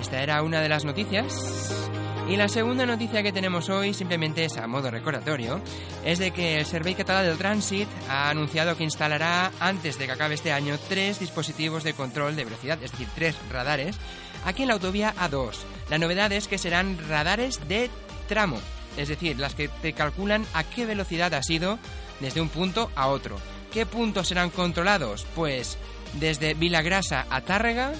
Esta 0.00 0.22
era 0.24 0.42
una 0.42 0.60
de 0.60 0.68
las 0.68 0.84
noticias. 0.84 2.01
Y 2.28 2.36
la 2.36 2.48
segunda 2.48 2.86
noticia 2.86 3.22
que 3.22 3.32
tenemos 3.32 3.68
hoy, 3.68 3.92
simplemente 3.92 4.44
es 4.44 4.56
a 4.56 4.66
modo 4.66 4.90
recordatorio, 4.90 5.60
es 6.04 6.18
de 6.18 6.30
que 6.30 6.58
el 6.58 6.66
Servei 6.66 6.94
Català 6.94 7.22
del 7.22 7.36
Trànsit 7.36 7.88
ha 8.08 8.30
anunciado 8.30 8.76
que 8.76 8.84
instalará, 8.84 9.50
antes 9.60 9.98
de 9.98 10.06
que 10.06 10.12
acabe 10.12 10.34
este 10.34 10.52
año, 10.52 10.78
tres 10.88 11.18
dispositivos 11.18 11.84
de 11.84 11.94
control 11.94 12.36
de 12.36 12.44
velocidad, 12.44 12.82
es 12.82 12.92
decir, 12.92 13.08
tres 13.14 13.36
radares, 13.50 13.96
aquí 14.46 14.62
en 14.62 14.68
la 14.68 14.74
autovía 14.74 15.14
A2. 15.16 15.56
La 15.90 15.98
novedad 15.98 16.32
es 16.32 16.48
que 16.48 16.58
serán 16.58 16.96
radares 17.08 17.68
de 17.68 17.90
tramo, 18.28 18.58
es 18.96 19.08
decir, 19.08 19.38
las 19.38 19.54
que 19.54 19.68
te 19.68 19.92
calculan 19.92 20.46
a 20.54 20.64
qué 20.64 20.86
velocidad 20.86 21.34
has 21.34 21.50
ido 21.50 21.78
desde 22.20 22.40
un 22.40 22.48
punto 22.48 22.90
a 22.94 23.08
otro. 23.08 23.36
¿Qué 23.72 23.84
puntos 23.84 24.28
serán 24.28 24.50
controlados? 24.50 25.26
Pues 25.34 25.76
desde 26.14 26.54
Vilagrasa 26.54 27.26
a 27.28 27.40
Tàrrega, 27.42 27.92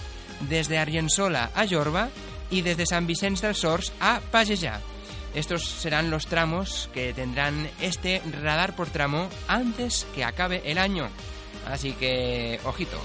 desde 0.48 0.78
Argensola 0.78 1.50
a 1.54 1.66
Jorba 1.68 2.08
y 2.52 2.60
desde 2.60 2.86
San 2.86 3.06
Vicente 3.08 3.46
del 3.46 3.56
Sors 3.56 3.92
a 3.98 4.20
Pallejà. 4.30 4.80
Estos 5.34 5.64
serán 5.64 6.10
los 6.10 6.26
tramos 6.26 6.90
que 6.92 7.14
tendrán 7.14 7.68
este 7.80 8.22
radar 8.42 8.76
por 8.76 8.90
tramo 8.90 9.28
antes 9.48 10.06
que 10.14 10.24
acabe 10.24 10.62
el 10.66 10.76
año. 10.76 11.08
Así 11.66 11.92
que, 11.92 12.60
ojito. 12.64 12.98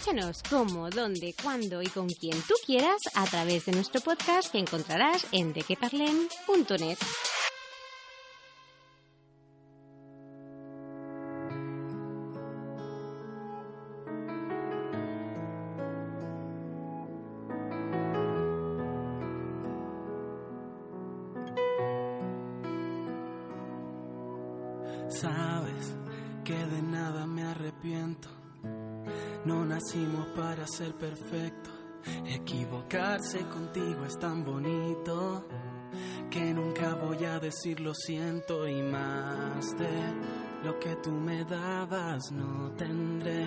Escúchanos 0.00 0.42
cómo, 0.48 0.88
dónde, 0.88 1.34
cuándo 1.42 1.82
y 1.82 1.86
con 1.88 2.08
quien 2.08 2.32
tú 2.48 2.54
quieras 2.64 3.02
a 3.14 3.26
través 3.26 3.66
de 3.66 3.72
nuestro 3.72 4.00
podcast 4.00 4.50
que 4.50 4.58
encontrarás 4.58 5.26
en 5.30 5.52
dequeparlem.net. 5.52 6.96
ser 30.80 30.94
perfectos. 30.94 31.74
Equivocarse 32.24 33.40
contigo 33.40 34.06
es 34.06 34.18
tan 34.18 34.42
bonito 34.42 35.44
que 36.30 36.54
nunca 36.54 36.94
voy 36.94 37.22
a 37.26 37.38
decir 37.38 37.80
lo 37.80 37.92
siento 37.92 38.66
y 38.66 38.80
más 38.80 39.76
de 39.76 39.90
lo 40.64 40.78
que 40.80 40.96
tú 40.96 41.10
me 41.12 41.44
dabas 41.44 42.32
no 42.32 42.72
tendré. 42.78 43.44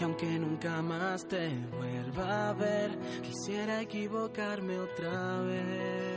Y 0.00 0.02
aunque 0.02 0.36
nunca 0.40 0.82
más 0.82 1.28
te 1.28 1.48
vuelva 1.78 2.48
a 2.48 2.52
ver, 2.54 2.98
quisiera 3.22 3.80
equivocarme 3.80 4.80
otra 4.80 5.42
vez. 5.42 6.13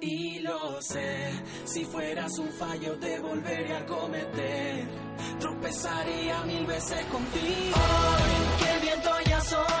Y 0.00 0.40
lo 0.40 0.80
sé, 0.82 1.30
si 1.64 1.84
fueras 1.84 2.38
un 2.38 2.48
fallo 2.50 2.92
te 2.98 3.18
volvería 3.18 3.78
a 3.78 3.86
cometer. 3.86 4.84
Tropezaría 5.40 6.42
mil 6.44 6.66
veces 6.66 7.04
contigo. 7.06 7.76
Hoy 7.76 8.64
que 8.64 8.72
el 8.72 8.80
viento 8.80 9.10
ya 9.26 9.40
sopla 9.40 9.75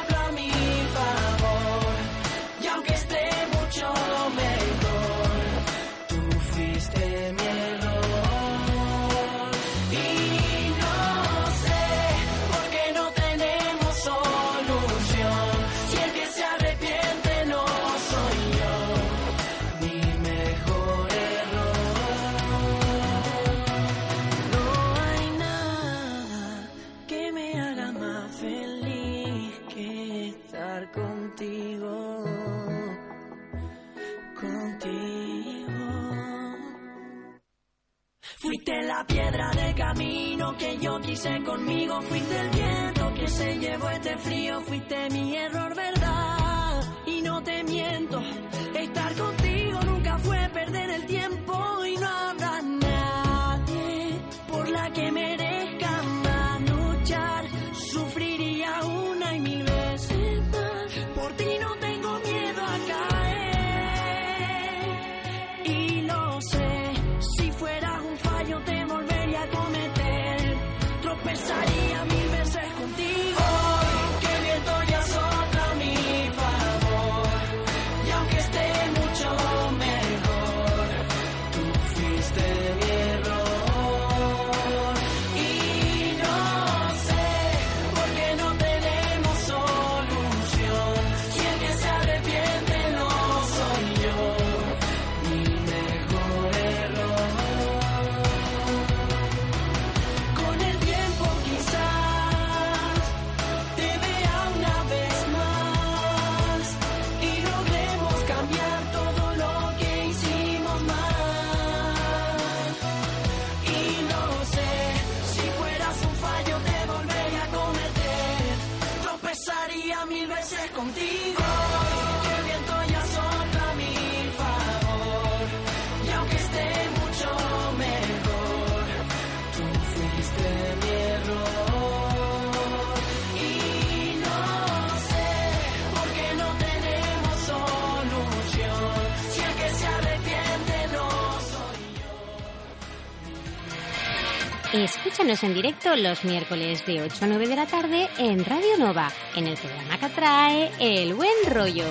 Escúchanos 145.16 145.44
en 145.44 145.54
directo 145.54 145.96
los 145.96 146.24
miércoles 146.24 146.84
de 146.84 147.00
8 147.00 147.24
a 147.24 147.26
9 147.26 147.48
de 147.48 147.56
la 147.56 147.64
tarde 147.64 148.06
en 148.18 148.44
Radio 148.44 148.76
Nova, 148.78 149.10
en 149.34 149.46
el 149.46 149.56
programa 149.56 149.98
que 149.98 150.08
trae 150.10 150.70
El 150.78 151.14
Buen 151.14 151.30
Rollo. 151.48 151.88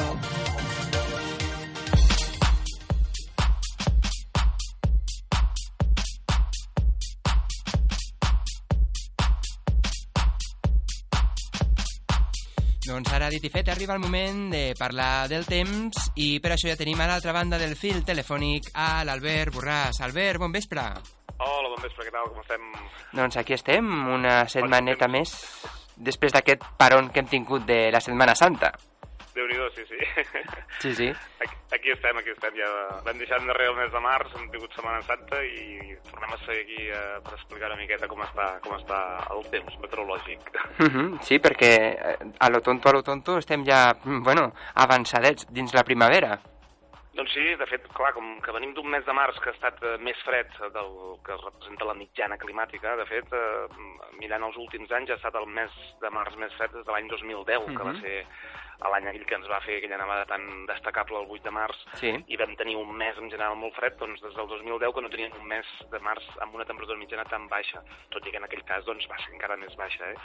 Doncs 12.86 13.12
ara, 13.12 13.32
dit 13.32 13.50
arriba 13.58 13.96
el 13.96 14.00
moment 14.00 14.52
de 14.54 14.76
parlar 14.78 15.28
del 15.28 15.50
temps 15.50 16.12
i 16.14 16.38
per 16.38 16.54
això 16.54 16.70
ja 16.70 16.78
tenim 16.78 17.02
a 17.02 17.10
l'altra 17.10 17.34
banda 17.34 17.58
del 17.58 17.74
fil 17.74 18.06
telefònic 18.06 18.70
a 18.76 19.02
l'Albert 19.04 19.58
Borràs. 19.58 20.04
Albert, 20.06 20.38
bon 20.38 20.54
vespre. 20.54 20.92
Hola, 21.38 21.68
bon 21.70 21.82
vespre, 21.84 22.06
què 22.08 22.12
tal? 22.16 22.30
Com 22.32 22.42
estem? 22.44 22.66
Doncs 23.16 23.38
aquí 23.42 23.56
estem, 23.58 23.88
una 24.16 24.46
setmaneta 24.52 25.08
més 25.12 25.34
després 25.96 26.34
d'aquest 26.36 26.64
paron 26.80 27.10
que 27.12 27.22
hem 27.24 27.28
tingut 27.32 27.66
de 27.68 27.90
la 27.92 28.00
Setmana 28.04 28.36
Santa. 28.40 28.72
Déu-n'hi-do, 29.36 29.68
sí, 29.76 29.84
sí. 29.90 30.00
Sí, 30.86 30.94
sí. 30.96 31.06
Aquí, 31.44 31.56
aquí 31.76 31.92
estem, 31.92 32.18
aquí 32.20 32.32
estem. 32.32 32.56
Ja 32.60 32.70
vam 33.04 33.20
deixar 33.20 33.40
endarrere 33.42 33.72
el 33.74 33.78
mes 33.82 33.92
de 33.92 34.00
març, 34.04 34.32
hem 34.36 34.48
tingut 34.54 34.72
Setmana 34.76 35.02
Santa 35.08 35.42
i 35.44 35.96
tornem 36.08 36.34
a 36.36 36.40
ser 36.46 36.58
aquí 36.62 36.80
eh, 36.88 37.04
per 37.26 37.36
explicar 37.36 37.70
una 37.72 37.80
miqueta 37.82 38.08
com 38.12 38.24
està, 38.24 38.48
com 38.64 38.76
està 38.78 39.00
el 39.36 39.44
temps 39.52 39.78
meteorològic. 39.84 40.50
Mhm, 40.88 41.20
Sí, 41.28 41.40
perquè 41.44 41.72
eh, 41.96 42.18
a 42.40 42.50
lo 42.52 42.62
tonto, 42.64 42.90
a 42.92 42.96
lo 42.96 43.04
tonto 43.04 43.38
estem 43.44 43.64
ja, 43.68 43.90
bueno, 44.06 44.54
avançadets 44.76 45.48
dins 45.52 45.74
la 45.76 45.84
primavera. 45.84 46.38
Doncs 47.16 47.32
sí, 47.32 47.44
de 47.56 47.66
fet, 47.72 47.86
clar, 47.96 48.12
com 48.14 48.42
que 48.44 48.52
venim 48.52 48.74
d'un 48.76 48.90
mes 48.92 49.06
de 49.08 49.14
març 49.16 49.38
que 49.40 49.50
ha 49.50 49.56
estat 49.56 49.78
eh, 49.88 49.94
més 50.04 50.20
fred 50.28 50.50
del 50.76 50.90
que 51.24 51.38
representa 51.40 51.88
la 51.88 51.96
mitjana 51.96 52.36
climàtica, 52.42 52.98
de 53.00 53.06
fet, 53.08 53.32
eh, 53.32 53.68
mirant 54.20 54.44
els 54.44 54.58
últims 54.60 54.92
anys 54.92 55.14
ha 55.14 55.16
estat 55.22 55.38
el 55.40 55.48
mes 55.48 55.72
de 56.02 56.12
març 56.12 56.36
més 56.42 56.52
fred 56.60 56.76
des 56.76 56.84
de 56.86 56.92
l'any 56.92 57.08
2010, 57.08 57.70
que 57.72 57.84
va 57.88 57.94
Mhm. 57.94 58.02
ser 58.02 58.26
l'any 58.84 59.08
aquell 59.08 59.26
que 59.26 59.36
ens 59.36 59.48
va 59.50 59.60
fer 59.64 59.78
aquella 59.78 59.98
nevada 59.98 60.26
tan 60.30 60.66
destacable 60.68 61.20
el 61.22 61.30
8 61.32 61.44
de 61.44 61.52
març, 61.52 61.78
Sí. 62.00 62.12
i 62.28 62.38
vam 62.38 62.56
tenir 62.56 62.76
un 62.76 62.92
mes 62.96 63.18
en 63.18 63.30
general 63.32 63.56
molt 63.56 63.74
fred, 63.76 63.96
doncs 63.98 64.22
des 64.22 64.34
del 64.36 64.48
2010 64.48 64.94
que 64.94 65.02
no 65.02 65.10
teníem 65.10 65.32
un 65.40 65.48
mes 65.48 65.66
de 65.92 66.00
març 66.00 66.24
amb 66.42 66.56
una 66.56 66.66
temperatura 66.66 66.98
mitjana 67.00 67.26
tan 67.26 67.48
baixa, 67.48 67.82
tot 68.12 68.26
i 68.28 68.32
que 68.32 68.38
en 68.38 68.44
aquell 68.44 68.64
cas 68.66 68.84
doncs, 68.86 69.08
va 69.10 69.18
ser 69.24 69.34
encara 69.34 69.58
més 69.58 69.76
baixa. 69.76 70.12
Eh? 70.12 70.16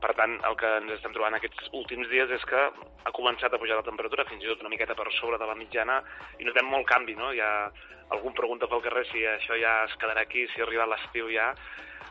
Per 0.00 0.14
tant, 0.14 0.38
el 0.44 0.56
que 0.56 0.76
ens 0.78 0.92
estem 0.98 1.12
trobant 1.12 1.34
aquests 1.34 1.70
últims 1.72 2.08
dies 2.10 2.30
és 2.30 2.44
que 2.44 2.56
ha 3.04 3.12
començat 3.12 3.52
a 3.54 3.58
pujar 3.58 3.76
la 3.76 3.86
temperatura 3.86 4.24
fins 4.24 4.42
i 4.44 4.46
tot 4.46 4.60
una 4.60 4.68
miqueta 4.72 4.94
per 4.94 5.10
sobre 5.12 5.38
de 5.38 5.46
la 5.46 5.54
mitjana 5.54 6.02
i 6.38 6.44
notem 6.44 6.66
molt 6.66 6.86
canvi, 6.86 7.14
no? 7.16 7.32
Hi 7.32 7.40
ha 7.40 7.70
algú 8.10 8.28
em 8.28 8.34
pregunta 8.34 8.66
pel 8.68 8.82
carrer 8.82 9.06
si 9.10 9.24
això 9.24 9.56
ja 9.60 9.84
es 9.84 9.94
quedarà 9.96 10.20
aquí, 10.26 10.46
si 10.48 10.60
arriba 10.60 10.86
l'estiu 10.86 11.30
ja. 11.32 11.54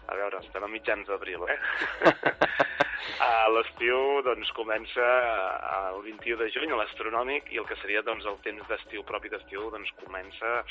A 0.07 0.15
veure, 0.15 0.39
estem 0.39 0.63
a 0.63 0.67
mitjans 0.67 1.07
d'abril, 1.07 1.45
eh? 1.47 1.59
A 3.21 3.49
L'estiu 3.49 4.21
doncs, 4.25 4.51
comença 4.57 5.01
eh, 5.01 5.77
el 5.91 6.01
21 6.05 6.37
de 6.41 6.49
juny, 6.53 6.73
l'astronòmic, 6.77 7.49
i 7.53 7.61
el 7.61 7.67
que 7.69 7.77
seria 7.81 8.03
doncs, 8.05 8.27
el 8.29 8.37
temps 8.45 8.67
d'estiu 8.69 9.05
propi 9.09 9.31
d'estiu 9.33 9.69
doncs, 9.73 9.89
comença 10.03 10.61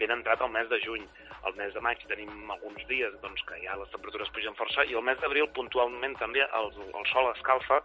ben 0.00 0.14
entrat 0.14 0.40
al 0.42 0.52
mes 0.54 0.68
de 0.72 0.80
juny. 0.84 1.04
El 1.44 1.56
mes 1.58 1.74
de 1.74 1.82
maig 1.84 2.00
tenim 2.08 2.50
alguns 2.50 2.86
dies 2.88 3.12
doncs, 3.24 3.42
que 3.48 3.60
ja 3.64 3.76
les 3.80 3.92
temperatures 3.92 4.32
pugen 4.36 4.56
força, 4.60 4.86
i 4.88 4.96
el 4.96 5.04
mes 5.04 5.20
d'abril 5.20 5.50
puntualment 5.56 6.16
també 6.20 6.44
el, 6.44 6.72
el 6.72 7.10
sol 7.12 7.28
escalfa, 7.34 7.82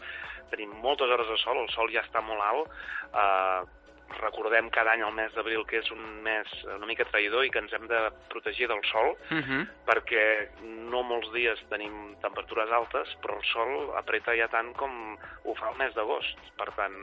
tenim 0.54 0.72
moltes 0.84 1.12
hores 1.12 1.28
de 1.30 1.38
sol, 1.44 1.60
el 1.64 1.70
sol 1.76 1.92
ja 1.94 2.06
està 2.08 2.24
molt 2.24 2.46
alt, 2.46 2.80
eh, 3.12 3.79
recordem 4.20 4.70
cada 4.70 4.92
any 4.94 5.02
el 5.06 5.14
mes 5.14 5.34
d'abril 5.34 5.66
que 5.70 5.80
és 5.80 5.92
un 5.92 6.02
mes 6.24 6.48
una 6.76 6.86
mica 6.90 7.06
traïdor 7.06 7.46
i 7.46 7.52
que 7.54 7.60
ens 7.60 7.74
hem 7.74 7.88
de 7.88 8.00
protegir 8.30 8.68
del 8.68 8.82
sol 8.92 9.16
Mhm. 9.30 9.68
perquè 9.86 10.50
no 10.90 11.04
molts 11.04 11.32
dies 11.34 11.60
tenim 11.70 12.16
temperatures 12.22 12.72
altes, 12.72 13.16
però 13.22 13.38
el 13.38 13.44
sol 13.54 13.94
apreta 13.98 14.36
ja 14.36 14.48
tant 14.48 14.74
com 14.76 15.18
ho 15.46 15.56
fa 15.56 15.70
el 15.70 15.78
mes 15.78 15.94
d'agost. 15.96 16.38
Per 16.58 16.72
tant, 16.76 16.94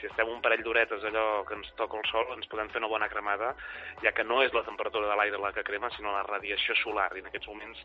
si 0.00 0.06
estem 0.06 0.28
un 0.28 0.40
parell 0.40 0.62
d'horetes 0.62 1.04
allò 1.04 1.44
que 1.44 1.54
ens 1.54 1.72
toca 1.76 1.98
el 1.98 2.04
sol, 2.10 2.26
ens 2.36 2.46
podem 2.46 2.68
fer 2.70 2.78
una 2.78 2.88
bona 2.88 3.08
cremada, 3.08 3.54
ja 4.02 4.12
que 4.12 4.24
no 4.24 4.42
és 4.42 4.52
la 4.52 4.62
temperatura 4.62 5.08
de 5.08 5.16
l'aire 5.16 5.38
la 5.38 5.52
que 5.52 5.62
crema, 5.64 5.90
sinó 5.90 6.12
la 6.12 6.22
radiació 6.22 6.74
solar. 6.76 7.10
I 7.16 7.20
en 7.20 7.26
aquests 7.26 7.48
moments 7.48 7.82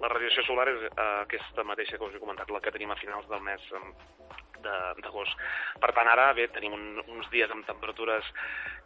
la 0.00 0.08
radiació 0.08 0.42
solar 0.44 0.68
és 0.68 0.82
eh, 0.82 1.22
aquesta 1.22 1.64
mateixa 1.64 1.96
que 1.98 2.04
us 2.04 2.14
he 2.14 2.18
comentat, 2.20 2.50
la 2.50 2.60
que 2.60 2.72
tenim 2.72 2.90
a 2.90 2.96
finals 2.96 3.28
del 3.28 3.40
mes 3.40 3.60
eh, 3.72 4.55
d'agost. 5.02 5.36
Per 5.82 5.92
tant, 5.96 6.08
ara 6.12 6.32
bé, 6.36 6.48
tenim 6.54 6.74
un, 6.76 6.86
uns 7.06 7.30
dies 7.32 7.50
amb 7.52 7.66
temperatures 7.68 8.28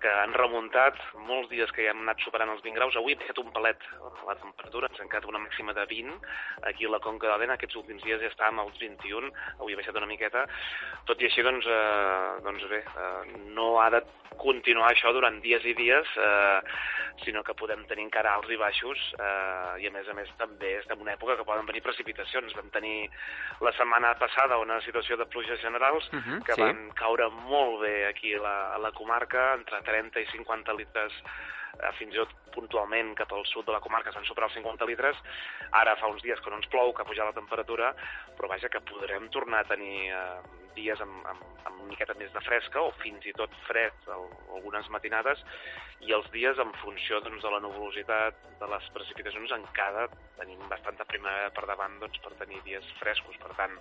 que 0.00 0.12
han 0.22 0.32
remuntat, 0.32 0.96
molts 1.28 1.50
dies 1.52 1.70
que 1.76 1.84
ja 1.84 1.92
hem 1.92 2.04
anat 2.04 2.22
superant 2.24 2.52
els 2.54 2.62
20 2.64 2.78
graus. 2.78 2.96
Avui 2.96 3.14
hem 3.14 3.20
baixat 3.20 3.40
un 3.42 3.52
palet 3.52 3.84
la 4.26 4.36
temperatura, 4.40 4.88
ens 4.90 5.00
ha 5.02 5.08
quedat 5.08 5.28
una 5.28 5.42
màxima 5.42 5.74
de 5.76 5.84
20. 5.90 6.16
Aquí 6.70 6.88
a 6.88 6.94
la 6.94 7.02
Conca 7.04 7.28
d'Òdena 7.28 7.58
aquests 7.58 7.76
últims 7.82 8.04
dies 8.06 8.22
ja 8.22 8.30
estàvem 8.30 8.62
als 8.62 8.78
21, 8.80 9.28
avui 9.58 9.76
ha 9.76 9.80
baixat 9.80 10.00
una 10.00 10.08
miqueta. 10.10 10.46
Tot 11.10 11.20
i 11.20 11.28
així, 11.28 11.44
doncs, 11.44 11.68
eh, 11.68 12.40
doncs 12.46 12.66
bé, 12.72 12.80
eh, 12.80 13.38
no 13.56 13.74
ha 13.80 13.90
de 13.90 14.02
continuar 14.40 14.90
això 14.90 15.12
durant 15.12 15.40
dies 15.42 15.64
i 15.66 15.74
dies, 15.74 16.06
eh, 16.16 16.60
sinó 17.24 17.42
que 17.44 17.54
podem 17.54 17.82
tenir 17.90 18.06
encara 18.06 18.34
alts 18.34 18.50
i 18.50 18.56
baixos, 18.56 18.98
eh, 19.18 19.82
i 19.82 19.88
a 19.88 19.90
més 19.92 20.08
a 20.08 20.14
més 20.16 20.30
també 20.38 20.76
estem 20.78 20.96
en 20.96 21.02
una 21.04 21.14
època 21.14 21.36
que 21.36 21.44
poden 21.44 21.66
venir 21.66 21.82
precipitacions. 21.82 22.54
Vam 22.56 22.70
tenir 22.70 23.10
la 23.60 23.72
setmana 23.76 24.14
passada 24.18 24.58
una 24.58 24.80
situació 24.86 25.16
de 25.16 25.26
pluges 25.26 25.60
generals 25.70 26.10
Mhm, 26.12 26.42
que 26.44 26.54
sí. 26.58 26.60
van 26.66 26.90
caure 26.98 27.30
molt 27.46 27.80
bé 27.86 27.94
aquí 28.10 28.34
a 28.34 28.42
la, 28.42 28.56
a 28.74 28.78
la 28.78 28.92
comarca, 28.92 29.54
entre 29.54 29.80
30 29.86 30.20
i 30.20 30.26
50 30.34 30.74
litres 30.74 31.12
eh, 31.80 31.92
fins 31.98 32.12
i 32.14 32.18
tot 32.18 32.32
puntualment 32.52 33.14
cap 33.14 33.30
al 33.32 33.46
sud 33.46 33.64
de 33.66 33.72
la 33.72 33.80
comarca 33.80 34.10
s'han 34.12 34.26
superat 34.26 34.50
els 34.50 34.58
50 34.58 34.84
litres. 34.90 35.16
Ara 35.72 35.94
fa 35.96 36.08
uns 36.10 36.22
dies 36.22 36.40
que 36.42 36.50
no 36.50 36.56
ens 36.58 36.66
plou, 36.66 36.92
que 36.92 37.02
ha 37.02 37.08
pujat 37.08 37.24
la 37.30 37.32
temperatura, 37.36 37.94
però 38.36 38.48
vaja 38.50 38.68
que 38.68 38.80
podrem 38.82 39.28
tornar 39.30 39.60
a 39.62 39.68
tenir 39.70 40.10
eh, 40.10 40.40
dies 40.74 41.00
amb, 41.00 41.24
amb, 41.26 41.42
amb 41.66 41.80
una 41.80 41.88
miqueta 41.90 42.14
més 42.18 42.32
de 42.32 42.40
fresca 42.46 42.80
o 42.82 42.90
fins 43.02 43.24
i 43.26 43.32
tot 43.34 43.50
fred 43.66 43.92
al- 44.08 44.28
algunes 44.54 44.86
matinades 44.90 45.40
i 46.06 46.12
els 46.14 46.28
dies 46.30 46.58
en 46.62 46.70
funció 46.82 47.18
doncs, 47.20 47.42
de 47.42 47.50
la 47.50 47.58
nuvolositat 47.60 48.34
de 48.60 48.66
les 48.70 48.86
precipitacions 48.94 49.50
encara 49.52 50.06
tenim 50.38 50.62
bastanta 50.70 51.04
primavera 51.04 51.50
per 51.50 51.66
davant 51.66 51.98
doncs, 52.00 52.18
per 52.22 52.32
tenir 52.38 52.62
dies 52.64 52.86
frescos. 53.00 53.36
Per 53.42 53.50
tant, 53.58 53.74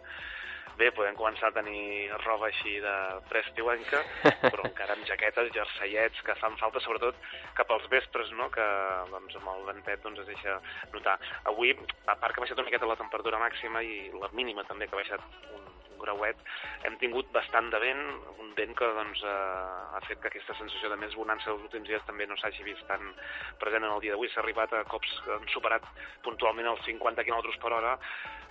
bé, 0.79 0.89
podem 0.95 1.17
començar 1.19 1.49
a 1.49 1.55
tenir 1.55 2.09
roba 2.23 2.47
així 2.47 2.77
de 2.83 2.95
preestiuenca, 3.31 4.01
però 4.45 4.63
encara 4.69 4.95
amb 4.95 5.07
jaquetes, 5.09 5.51
jerseiets, 5.55 6.21
que 6.25 6.37
fan 6.39 6.55
falta 6.61 6.81
sobretot 6.83 7.17
cap 7.57 7.71
als 7.75 7.87
vespres, 7.91 8.31
no?, 8.39 8.49
que 8.53 8.67
doncs, 9.11 9.35
amb 9.41 9.51
el 9.55 9.65
ventet 9.73 10.05
doncs, 10.05 10.23
es 10.23 10.31
deixa 10.31 10.59
notar. 10.93 11.17
Avui, 11.51 11.75
a 12.07 12.15
part 12.15 12.33
que 12.33 12.41
ha 12.41 12.45
baixat 12.45 12.61
una 12.61 12.69
miqueta 12.69 12.89
la 12.89 12.99
temperatura 12.99 13.41
màxima 13.41 13.83
i 13.83 14.07
la 14.15 14.31
mínima 14.35 14.65
també, 14.69 14.87
que 14.87 14.95
ha 14.95 15.03
baixat 15.03 15.25
un, 15.57 15.67
un 15.91 15.99
grauet, 16.03 16.43
hem 16.87 16.95
tingut 17.01 17.31
bastant 17.35 17.69
de 17.73 17.81
vent, 17.83 18.05
un 18.39 18.53
vent 18.57 18.75
que 18.77 18.91
doncs, 18.97 19.23
eh, 19.23 19.95
ha 19.95 20.03
fet 20.07 20.21
que 20.23 20.31
aquesta 20.31 20.55
sensació 20.59 20.91
de 20.93 20.99
més 21.01 21.15
bonança 21.19 21.51
dels 21.51 21.65
últims 21.67 21.91
dies 21.91 22.05
també 22.07 22.27
no 22.29 22.37
s'hagi 22.39 22.63
vist 22.67 22.85
tan 22.87 23.11
present 23.59 23.83
en 23.83 23.91
el 23.91 24.03
dia 24.05 24.15
d'avui. 24.15 24.31
S'ha 24.31 24.43
arribat 24.45 24.73
a 24.73 24.85
cops 24.87 25.11
que 25.25 25.35
han 25.35 25.49
superat 25.53 25.85
puntualment 26.23 26.71
els 26.71 26.85
50 26.87 27.27
km 27.27 27.59
per 27.59 27.75
hora. 27.75 27.97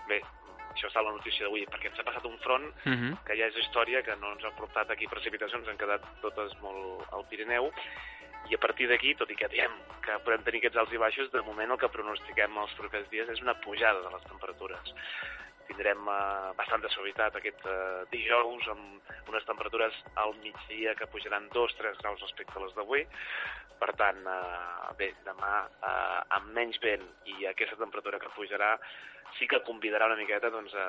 Bé, 0.09 0.21
això 0.79 0.89
està 0.89 1.03
a 1.03 1.09
la 1.09 1.17
notícia 1.17 1.45
d'avui, 1.45 1.67
perquè 1.67 1.91
ens 1.91 1.99
ha 1.99 2.07
passat 2.07 2.25
un 2.25 2.39
front 2.39 2.71
Mhm. 2.85 3.25
que 3.27 3.37
ja 3.37 3.47
és 3.51 3.57
història, 3.57 4.03
que 4.03 4.17
no 4.17 4.33
ens 4.33 4.45
ha 4.45 4.55
portat 4.57 4.91
aquí 4.91 5.07
precipitacions, 5.07 5.69
han 5.69 5.77
quedat 5.77 6.03
totes 6.23 6.55
molt 6.63 7.13
al 7.13 7.27
Pirineu, 7.29 7.73
i 8.49 8.55
a 8.55 8.59
partir 8.59 8.89
d'aquí, 8.89 9.15
tot 9.15 9.31
i 9.31 9.37
que 9.37 9.49
diem 9.49 9.73
que 10.01 10.19
podem 10.25 10.43
tenir 10.43 10.63
aquests 10.63 10.79
alts 10.79 10.93
i 10.93 10.97
baixos, 10.97 11.31
de 11.33 11.43
moment 11.43 11.71
el 11.71 11.79
que 11.79 11.89
pronostiquem 11.89 12.57
els 12.57 12.73
propers 12.75 13.11
dies 13.11 13.29
és 13.29 13.43
una 13.43 13.55
pujada 13.61 14.01
de 14.01 14.11
les 14.15 14.25
temperatures. 14.25 14.95
Tindrem 15.69 16.09
eh, 16.09 16.53
bastanta 16.59 16.89
suavitat 16.95 17.37
aquest 17.39 17.67
eh, 17.69 18.05
dijous 18.13 18.69
amb 18.73 19.13
unes 19.29 19.45
temperatures 19.49 19.95
al 20.17 20.35
migdia 20.43 20.95
que 20.97 21.07
pujaran 21.13 21.51
2-3 21.55 22.01
graus 22.03 22.25
respecte 22.25 22.57
a 22.57 22.65
les 22.65 22.75
d'avui. 22.79 23.05
Per 23.79 23.93
tant, 24.01 24.25
eh, 24.27 24.97
bé, 24.99 25.13
demà 25.29 25.53
eh, 25.69 26.23
amb 26.41 26.51
menys 26.57 26.81
vent 26.83 27.05
i 27.37 27.47
aquesta 27.47 27.77
temperatura 27.79 28.19
que 28.19 28.33
pujarà 28.35 28.73
sí 29.37 29.45
que 29.47 29.59
convidarà 29.61 30.07
una 30.09 30.17
miqueta 30.17 30.49
doncs, 30.49 30.73
a, 30.73 30.85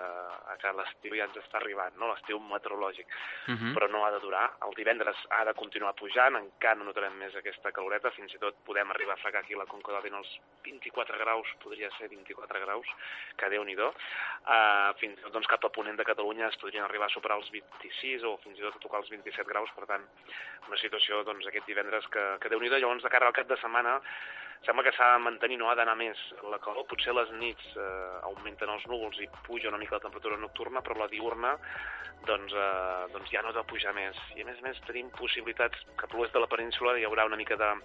a 0.47 0.53
que 0.61 0.69
l'estiu 0.77 1.11
ja 1.19 1.25
ens 1.27 1.35
està 1.41 1.57
arribant, 1.59 1.97
no? 1.99 2.07
l'estiu 2.07 2.39
meteorològic, 2.39 3.09
Mhm. 3.51 3.73
però 3.75 3.89
no 3.91 4.05
ha 4.05 4.11
de 4.15 4.21
durar. 4.23 4.45
El 4.65 4.71
divendres 4.77 5.19
ha 5.35 5.41
de 5.43 5.53
continuar 5.59 5.91
pujant, 5.99 6.37
encara 6.39 6.79
no 6.79 6.85
notarem 6.87 7.17
més 7.19 7.35
aquesta 7.35 7.73
caloreta, 7.75 8.13
fins 8.15 8.33
i 8.33 8.39
tot 8.39 8.55
podem 8.65 8.89
arribar 8.95 9.17
a 9.17 9.21
fregar 9.21 9.41
aquí 9.43 9.59
la 9.59 9.67
Conca 9.67 9.91
d'Òdena 9.91 10.21
els 10.23 10.31
24 10.63 11.19
graus, 11.19 11.51
podria 11.61 11.91
ser 11.97 12.07
24 12.07 12.61
graus, 12.63 12.87
que 13.35 13.49
déu-n'hi-do. 13.51 13.89
Uh, 14.47 14.68
fins 14.99 15.19
i 15.19 15.23
tot 15.23 15.35
doncs, 15.35 15.47
cap 15.51 15.63
a 15.65 15.71
ponent 15.75 15.97
de 15.99 16.05
Catalunya 16.07 16.47
es 16.49 16.57
podrien 16.61 16.85
arribar 16.85 17.07
a 17.09 17.13
superar 17.13 17.37
els 17.39 17.49
26 17.53 18.25
o 18.27 18.35
fins 18.43 18.59
i 18.59 18.65
tot 18.65 18.77
a 18.77 18.83
tocar 18.83 19.01
els 19.03 19.11
27 19.13 19.47
graus, 19.49 19.71
per 19.77 19.87
tant, 19.89 20.05
una 20.67 20.81
situació 20.81 21.23
doncs, 21.27 21.47
aquest 21.47 21.67
divendres 21.69 22.07
que, 22.13 22.25
que 22.43 22.51
déu-n'hi-do. 22.51 22.79
Llavors, 22.81 23.03
de 23.05 23.13
cara 23.13 23.29
al 23.29 23.37
cap 23.37 23.49
de 23.49 23.57
setmana, 23.61 23.99
sembla 24.65 24.83
que 24.83 24.93
s'ha 24.95 25.13
de 25.13 25.23
mantenir, 25.23 25.57
no 25.59 25.69
ha 25.69 25.77
d'anar 25.79 25.95
més 25.99 26.19
la 26.51 26.59
calor. 26.63 26.87
Potser 26.89 27.15
les 27.15 27.31
nits 27.39 27.71
eh, 27.75 28.19
augmenten 28.31 28.71
els 28.73 28.85
núvols 28.91 29.19
i 29.23 29.29
puja 29.47 29.71
una 29.71 29.79
mica 29.81 29.97
la 29.97 30.03
temperatura 30.03 30.39
nocturna, 30.39 30.83
però 30.83 30.99
la 30.99 31.09
diurna 31.11 31.55
doncs, 32.27 32.53
eh, 32.53 33.03
doncs 33.13 33.31
ja 33.31 33.43
no 33.43 33.53
ha 33.53 33.57
de 33.59 33.65
pujar 33.69 33.93
més. 33.95 34.17
I 34.35 34.43
a 34.43 34.49
més 34.49 34.59
a 34.59 34.67
més 34.67 34.81
tenim 34.87 35.11
possibilitats, 35.15 35.85
cap 35.99 36.11
a 36.11 36.17
l'oest 36.17 36.35
de 36.35 36.43
la 36.43 36.51
península 36.51 36.97
hi 36.99 37.07
haurà 37.07 37.27
una 37.29 37.39
mica 37.39 37.59
de 37.59 37.75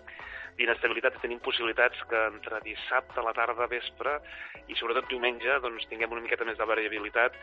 d'inestabilitat 0.59 1.17
tenim 1.23 1.41
possibilitats 1.43 1.99
que 2.11 2.19
entre 2.29 2.61
dissabte 2.63 3.19
a 3.19 3.25
la 3.27 3.33
tarda, 3.35 3.67
vespre 3.71 4.13
i 4.71 4.77
sobretot 4.79 5.09
diumenge 5.11 5.57
doncs, 5.65 5.87
tinguem 5.91 6.15
una 6.15 6.23
miqueta 6.23 6.47
més 6.47 6.59
de 6.61 6.69
variabilitat 6.75 7.39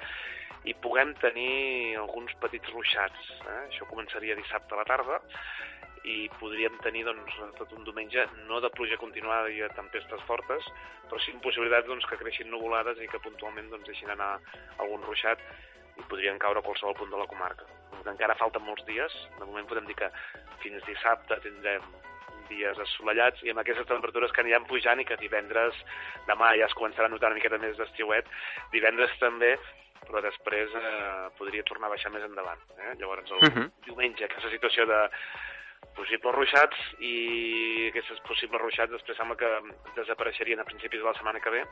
i 0.70 0.76
puguem 0.78 1.16
tenir 1.22 1.98
alguns 1.98 2.34
petits 2.44 2.70
ruixats. 2.76 3.30
Eh? 3.42 3.60
Això 3.66 3.88
començaria 3.90 4.38
dissabte 4.38 4.76
a 4.76 4.82
la 4.82 4.88
tarda 4.90 5.22
i 6.08 6.26
podríem 6.40 6.78
tenir 6.82 7.04
doncs, 7.06 7.36
tot 7.60 7.74
un 7.78 7.84
diumenge 7.86 8.26
no 8.50 8.60
de 8.62 8.72
pluja 8.74 8.98
continuada 9.02 9.52
i 9.54 9.60
de 9.62 9.70
tempestes 9.78 10.24
fortes, 10.30 10.66
però 11.10 11.20
sí 11.22 11.34
amb 11.34 11.44
possibilitats 11.46 11.90
doncs, 11.90 12.08
que 12.10 12.18
creixin 12.22 12.50
nuvolades 12.50 13.02
i 13.02 13.10
que 13.10 13.22
puntualment 13.22 13.70
doncs, 13.70 13.90
deixin 13.90 14.10
anar 14.14 14.32
algun 14.82 15.06
ruixat 15.06 15.42
i 15.98 16.08
podrien 16.10 16.40
caure 16.42 16.62
a 16.62 16.66
qualsevol 16.66 16.98
punt 16.98 17.14
de 17.14 17.22
la 17.22 17.30
comarca. 17.30 17.68
Encara 18.02 18.38
falten 18.40 18.66
molts 18.66 18.86
dies, 18.88 19.14
de 19.38 19.46
moment 19.46 19.68
podem 19.70 19.90
dir 19.90 19.98
que 20.00 20.10
fins 20.64 20.82
dissabte 20.88 21.38
tindrem 21.44 21.86
dies 22.52 22.78
assolellats 22.84 23.42
i 23.48 23.52
amb 23.54 23.64
aquestes 23.64 23.88
temperatures 23.90 24.32
que 24.36 24.44
aniran 24.44 24.68
pujant 24.70 25.00
i 25.02 25.06
que 25.08 25.18
divendres, 25.22 25.78
demà 26.28 26.52
ja 26.60 26.68
es 26.70 26.76
començarà 26.78 27.08
a 27.10 27.14
notar 27.14 27.32
una 27.32 27.40
miqueta 27.40 27.58
més 27.62 27.78
d'estiuet, 27.80 28.28
divendres 28.76 29.16
també, 29.24 29.56
però 30.06 30.22
després 30.26 30.74
eh, 30.76 31.30
podria 31.38 31.64
tornar 31.64 31.88
a 31.88 31.94
baixar 31.96 32.12
més 32.12 32.24
endavant. 32.26 32.60
Eh? 32.78 32.96
Llavors 33.00 33.32
el 33.32 33.42
Mhm. 33.48 33.72
diumenge 33.86 34.26
aquesta 34.26 34.50
situació 34.50 34.86
de 34.90 35.02
possibles 35.96 36.36
ruixats 36.36 36.78
i 37.00 37.88
aquests 37.90 38.20
possibles 38.28 38.62
ruixats 38.62 38.92
després 38.92 39.18
sembla 39.18 39.36
que 39.38 39.50
desapareixerien 39.96 40.60
a 40.60 40.66
principis 40.68 41.00
de 41.02 41.06
la 41.06 41.14
setmana 41.18 41.40
que 41.42 41.50
ve 41.50 41.64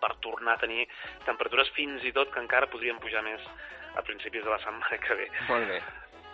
per 0.00 0.14
tornar 0.22 0.54
a 0.54 0.62
tenir 0.62 0.86
temperatures 1.26 1.70
fins 1.74 2.04
i 2.04 2.12
tot 2.12 2.30
que 2.32 2.40
encara 2.40 2.70
podrien 2.70 2.98
pujar 3.02 3.22
més 3.26 3.40
a 3.96 4.02
principis 4.02 4.44
de 4.44 4.50
la 4.50 4.58
setmana 4.62 4.98
que 5.02 5.14
ve. 5.14 5.28
Molt 5.48 5.68
bé. 5.68 5.80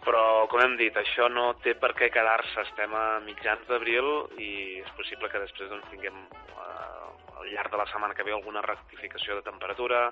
Però, 0.05 0.47
com 0.53 0.61
hem 0.61 0.75
dit, 0.77 0.97
això 1.01 1.31
no 1.33 1.55
té 1.65 1.75
per 1.81 1.95
què 1.97 2.11
quedar-se. 2.13 2.61
Estem 2.67 2.93
a 2.95 3.21
mitjans 3.25 3.65
d'abril 3.71 4.09
i 4.37 4.81
és 4.83 4.91
possible 4.99 5.31
que 5.33 5.41
després 5.41 5.71
doncs, 5.71 5.89
tinguem 5.93 6.19
eh, 6.29 7.39
al 7.41 7.49
llarg 7.55 7.73
de 7.73 7.81
la 7.81 7.87
setmana 7.89 8.15
que 8.15 8.27
ve 8.27 8.35
alguna 8.37 8.61
rectificació 8.67 9.39
de 9.39 9.47
temperatura 9.47 10.11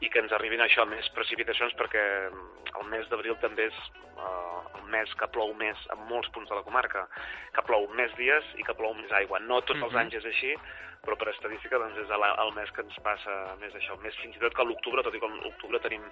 i 0.00 0.08
que 0.08 0.22
ens 0.22 0.32
arribin 0.32 0.62
això, 0.64 0.86
més 0.86 1.08
precipitacions, 1.12 1.74
perquè 1.76 2.02
el 2.30 2.88
mes 2.88 3.08
d'abril 3.10 3.36
també 3.42 3.68
és 3.68 3.78
eh, 4.16 4.80
el 4.80 4.88
mes 4.94 5.12
que 5.20 5.28
plou 5.34 5.52
més 5.60 5.76
en 5.92 6.04
molts 6.08 6.30
punts 6.32 6.48
de 6.48 6.56
la 6.56 6.64
comarca, 6.64 7.04
que 7.52 7.66
plou 7.68 7.88
més 8.00 8.14
dies 8.16 8.44
i 8.56 8.64
que 8.64 8.76
plou 8.78 8.94
més 8.94 9.12
aigua. 9.12 9.40
No 9.44 9.60
tots 9.60 9.82
els 9.82 9.92
Mhm. 9.92 10.00
anys 10.06 10.14
és 10.22 10.24
així, 10.24 10.54
però 11.04 11.16
per 11.18 11.28
estadística 11.28 11.78
doncs, 11.78 11.98
és 11.98 12.10
el, 12.10 12.22
el 12.22 12.52
mes 12.54 12.70
que 12.72 12.80
ens 12.82 12.96
passa 13.04 13.56
més 13.60 13.74
això. 13.74 14.00
Més 14.00 14.16
fins 14.22 14.36
i 14.36 14.40
tot 14.40 14.54
que 14.54 14.64
l'octubre, 14.64 15.02
tot 15.02 15.14
i 15.14 15.20
que 15.20 15.26
l'octubre 15.28 15.80
tenim 15.80 16.02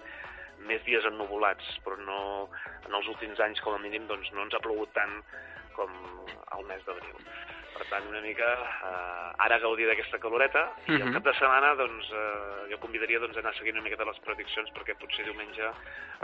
més 0.61 0.83
dies 0.85 1.05
ennuvolats, 1.05 1.65
però 1.85 1.97
no, 1.99 2.49
en 2.87 2.95
els 2.95 3.09
últims 3.09 3.39
anys, 3.41 3.61
com 3.61 3.75
a 3.75 3.79
mínim, 3.79 4.07
doncs, 4.07 4.33
no 4.33 4.43
ens 4.43 4.55
ha 4.55 4.61
plogut 4.65 4.93
tant 4.95 5.23
com 5.77 5.91
al 6.57 6.65
mes 6.65 6.83
d'abril. 6.87 7.15
Per 7.77 7.85
tant, 7.91 8.07
una 8.09 8.23
mica 8.25 8.47
eh, 8.89 9.33
ara 9.45 9.59
gaudir 9.61 9.85
d'aquesta 9.87 10.19
caloreta 10.19 10.63
i 10.89 10.93
Mhm. 10.93 11.03
el 11.09 11.13
cap 11.13 11.25
de 11.25 11.35
setmana 11.35 11.75
doncs, 11.77 12.07
eh, 12.11 12.71
jo 12.71 12.79
convidaria 12.81 13.19
doncs, 13.21 13.37
a 13.37 13.41
anar 13.41 13.53
seguint 13.55 13.75
una 13.77 13.85
miqueta 13.85 14.07
les 14.09 14.19
prediccions 14.25 14.71
perquè 14.73 14.97
potser 14.97 15.25
diumenge 15.27 15.69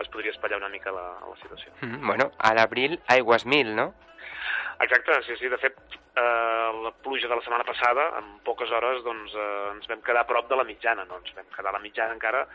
es 0.01 0.09
podria 0.09 0.31
espatllar 0.33 0.57
una 0.57 0.71
mica 0.71 0.91
la, 0.91 1.21
la 1.21 1.37
situació. 1.43 1.71
Mhm. 1.83 2.07
Bueno, 2.07 2.31
a 2.39 2.55
l'abril 2.55 2.99
aigües 3.09 3.45
mil, 3.45 3.75
no? 3.77 3.93
Exacte, 4.81 5.23
sí, 5.27 5.37
sí. 5.37 5.49
De 5.49 5.59
fet, 5.59 5.77
eh, 6.17 6.71
la 6.83 6.93
pluja 7.05 7.29
de 7.29 7.37
la 7.37 7.43
setmana 7.43 7.65
passada, 7.65 8.09
en 8.19 8.39
poques 8.47 8.71
hores, 8.71 9.03
doncs, 9.05 9.35
eh, 9.35 9.71
ens 9.75 9.89
vam 9.91 10.03
quedar 10.03 10.25
a 10.25 10.27
prop 10.27 10.49
de 10.51 10.59
la 10.59 10.67
mitjana, 10.69 11.05
no 11.05 11.21
ens 11.21 11.35
vam 11.37 11.49
quedar 11.55 11.71
a 11.71 11.79
la 11.79 11.83
mitjana 11.85 12.17
encara, 12.17 12.47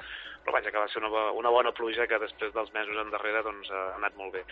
però 0.44 0.56
vaja, 0.58 0.72
que 0.72 0.84
va 0.84 0.88
ser 0.92 1.04
una, 1.04 1.32
una 1.32 1.54
bona 1.54 1.72
pluja 1.72 2.08
que 2.08 2.20
després 2.20 2.54
dels 2.54 2.72
mesos 2.76 3.00
endarrere 3.02 3.44
doncs, 3.44 3.72
ha 3.72 3.96
anat 3.96 4.16
molt 4.20 4.34
bé. 4.34 4.44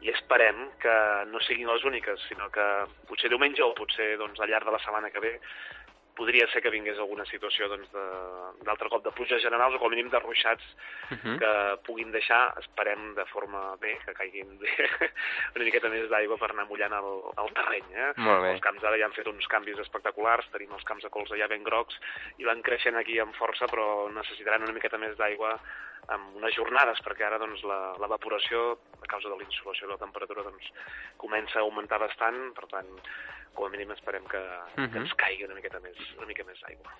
I 0.00 0.08
esperem 0.14 0.70
que 0.80 0.92
no 1.28 1.40
siguin 1.44 1.68
les 1.68 1.84
úniques, 1.84 2.22
sinó 2.28 2.48
que 2.50 2.66
potser 3.08 3.28
diumenge 3.28 3.62
o 3.62 3.74
potser 3.76 4.14
doncs, 4.16 4.40
al 4.40 4.48
llarg 4.48 4.64
de 4.64 4.72
la 4.72 4.80
setmana 4.80 5.10
que 5.12 5.20
ve 5.20 5.34
podria 6.16 6.46
ser 6.52 6.60
que 6.62 6.70
vingués 6.70 6.98
alguna 6.98 7.24
situació 7.26 7.68
doncs, 7.68 7.90
de- 7.92 8.64
d'altre 8.66 8.88
cop 8.92 9.02
de 9.04 9.12
pluges 9.16 9.42
generals 9.42 9.74
o 9.74 9.78
com 9.78 9.86
a 9.86 9.90
mínim 9.94 10.10
de 10.10 10.18
ruixats 10.20 10.64
Mhm. 11.10 11.38
que 11.38 11.50
puguin 11.86 12.12
deixar, 12.12 12.54
esperem 12.60 13.14
de 13.14 13.24
forma 13.26 13.76
bé, 13.80 13.98
que 14.04 14.14
caiguin 14.14 14.58
bé, 14.58 14.68
una 15.56 15.64
miqueta 15.64 15.88
més 15.88 16.08
d'aigua 16.10 16.36
per 16.38 16.50
anar 16.50 16.66
mullant 16.68 16.92
el, 16.92 17.10
el 17.44 17.52
terreny. 17.54 17.88
Eh? 17.94 18.12
Els 18.54 18.60
camps 18.60 18.84
ara 18.84 18.98
ja 18.98 19.06
han 19.06 19.12
fet 19.16 19.26
uns 19.26 19.46
canvis 19.48 19.78
espectaculars, 19.78 20.48
tenim 20.52 20.72
els 20.72 20.84
camps 20.84 21.02
de 21.02 21.10
colza 21.10 21.36
ja 21.36 21.48
ben 21.48 21.62
grocs 21.64 21.96
i 22.38 22.44
van 22.44 22.62
creixent 22.62 22.96
aquí 22.96 23.18
amb 23.18 23.34
força, 23.34 23.66
però 23.66 24.10
necessitaran 24.12 24.62
una 24.62 24.72
miqueta 24.72 24.98
més 24.98 25.16
d'aigua 25.16 25.58
amb 26.08 26.36
unes 26.36 26.54
jornades, 26.54 26.98
perquè 27.04 27.26
ara 27.26 27.38
doncs, 27.38 27.62
la- 27.64 27.94
l'evaporació, 28.00 28.78
a 29.02 29.06
causa 29.06 29.28
de 29.28 29.36
l'insolació 29.38 29.86
de 29.86 29.92
la 29.94 29.98
temperatura, 29.98 30.42
doncs, 30.42 30.70
comença 31.16 31.58
a 31.58 31.62
augmentar 31.62 31.98
bastant, 31.98 32.52
per 32.54 32.66
tant, 32.66 32.86
com 33.54 33.66
a 33.66 33.68
mínim 33.70 33.90
esperem 33.92 34.24
que, 34.24 34.40
que 34.74 34.80
Mhm. 34.82 34.96
ens 35.02 35.14
caigui 35.14 35.44
una 35.44 35.54
miqueta 35.54 35.80
més, 35.80 35.96
una 36.16 36.26
mica 36.26 36.44
més 36.44 36.60
d'aigua. 36.60 36.92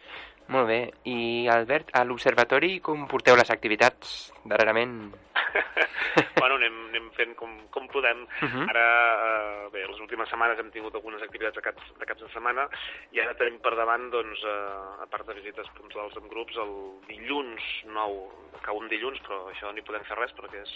Molt 0.49 0.67
bé. 0.67 0.93
I, 1.05 1.47
Albert, 1.49 1.91
a 1.95 2.05
l'observatori 2.05 2.81
com 2.81 3.07
porteu 3.07 3.37
les 3.37 3.51
activitats 3.51 4.33
darrerament? 4.45 5.13
bueno, 6.41 6.57
anem, 6.57 6.77
anem 6.91 7.09
fent 7.17 7.35
com, 7.39 7.53
com 7.75 7.87
podem. 7.93 8.25
Mhm. 8.43 8.67
Ara, 8.73 8.85
eh, 9.29 9.69
bé, 9.75 9.85
les 9.87 10.01
últimes 10.01 10.29
setmanes 10.33 10.59
hem 10.63 10.71
tingut 10.75 10.95
algunes 10.95 11.23
activitats 11.23 11.57
de 11.59 11.65
caps, 11.65 11.93
de 12.01 12.09
caps 12.09 12.25
de 12.25 12.31
setmana 12.35 12.67
i 13.15 13.21
ara 13.23 13.35
tenim 13.39 13.61
per 13.63 13.75
davant, 13.79 14.09
doncs, 14.13 14.43
eh, 14.45 15.05
a 15.05 15.07
part 15.11 15.27
de 15.29 15.37
visites 15.39 15.69
puntuals 15.79 16.17
amb 16.17 16.31
grups, 16.33 16.57
el 16.57 16.75
dilluns 17.09 17.63
nou, 17.95 18.21
cau 18.65 18.77
un 18.81 18.89
dilluns, 18.91 19.21
però 19.27 19.45
això 19.53 19.71
no 19.73 19.79
hi 19.81 19.87
podem 19.87 20.05
fer 20.09 20.19
res 20.19 20.33
perquè 20.37 20.61
és 20.65 20.75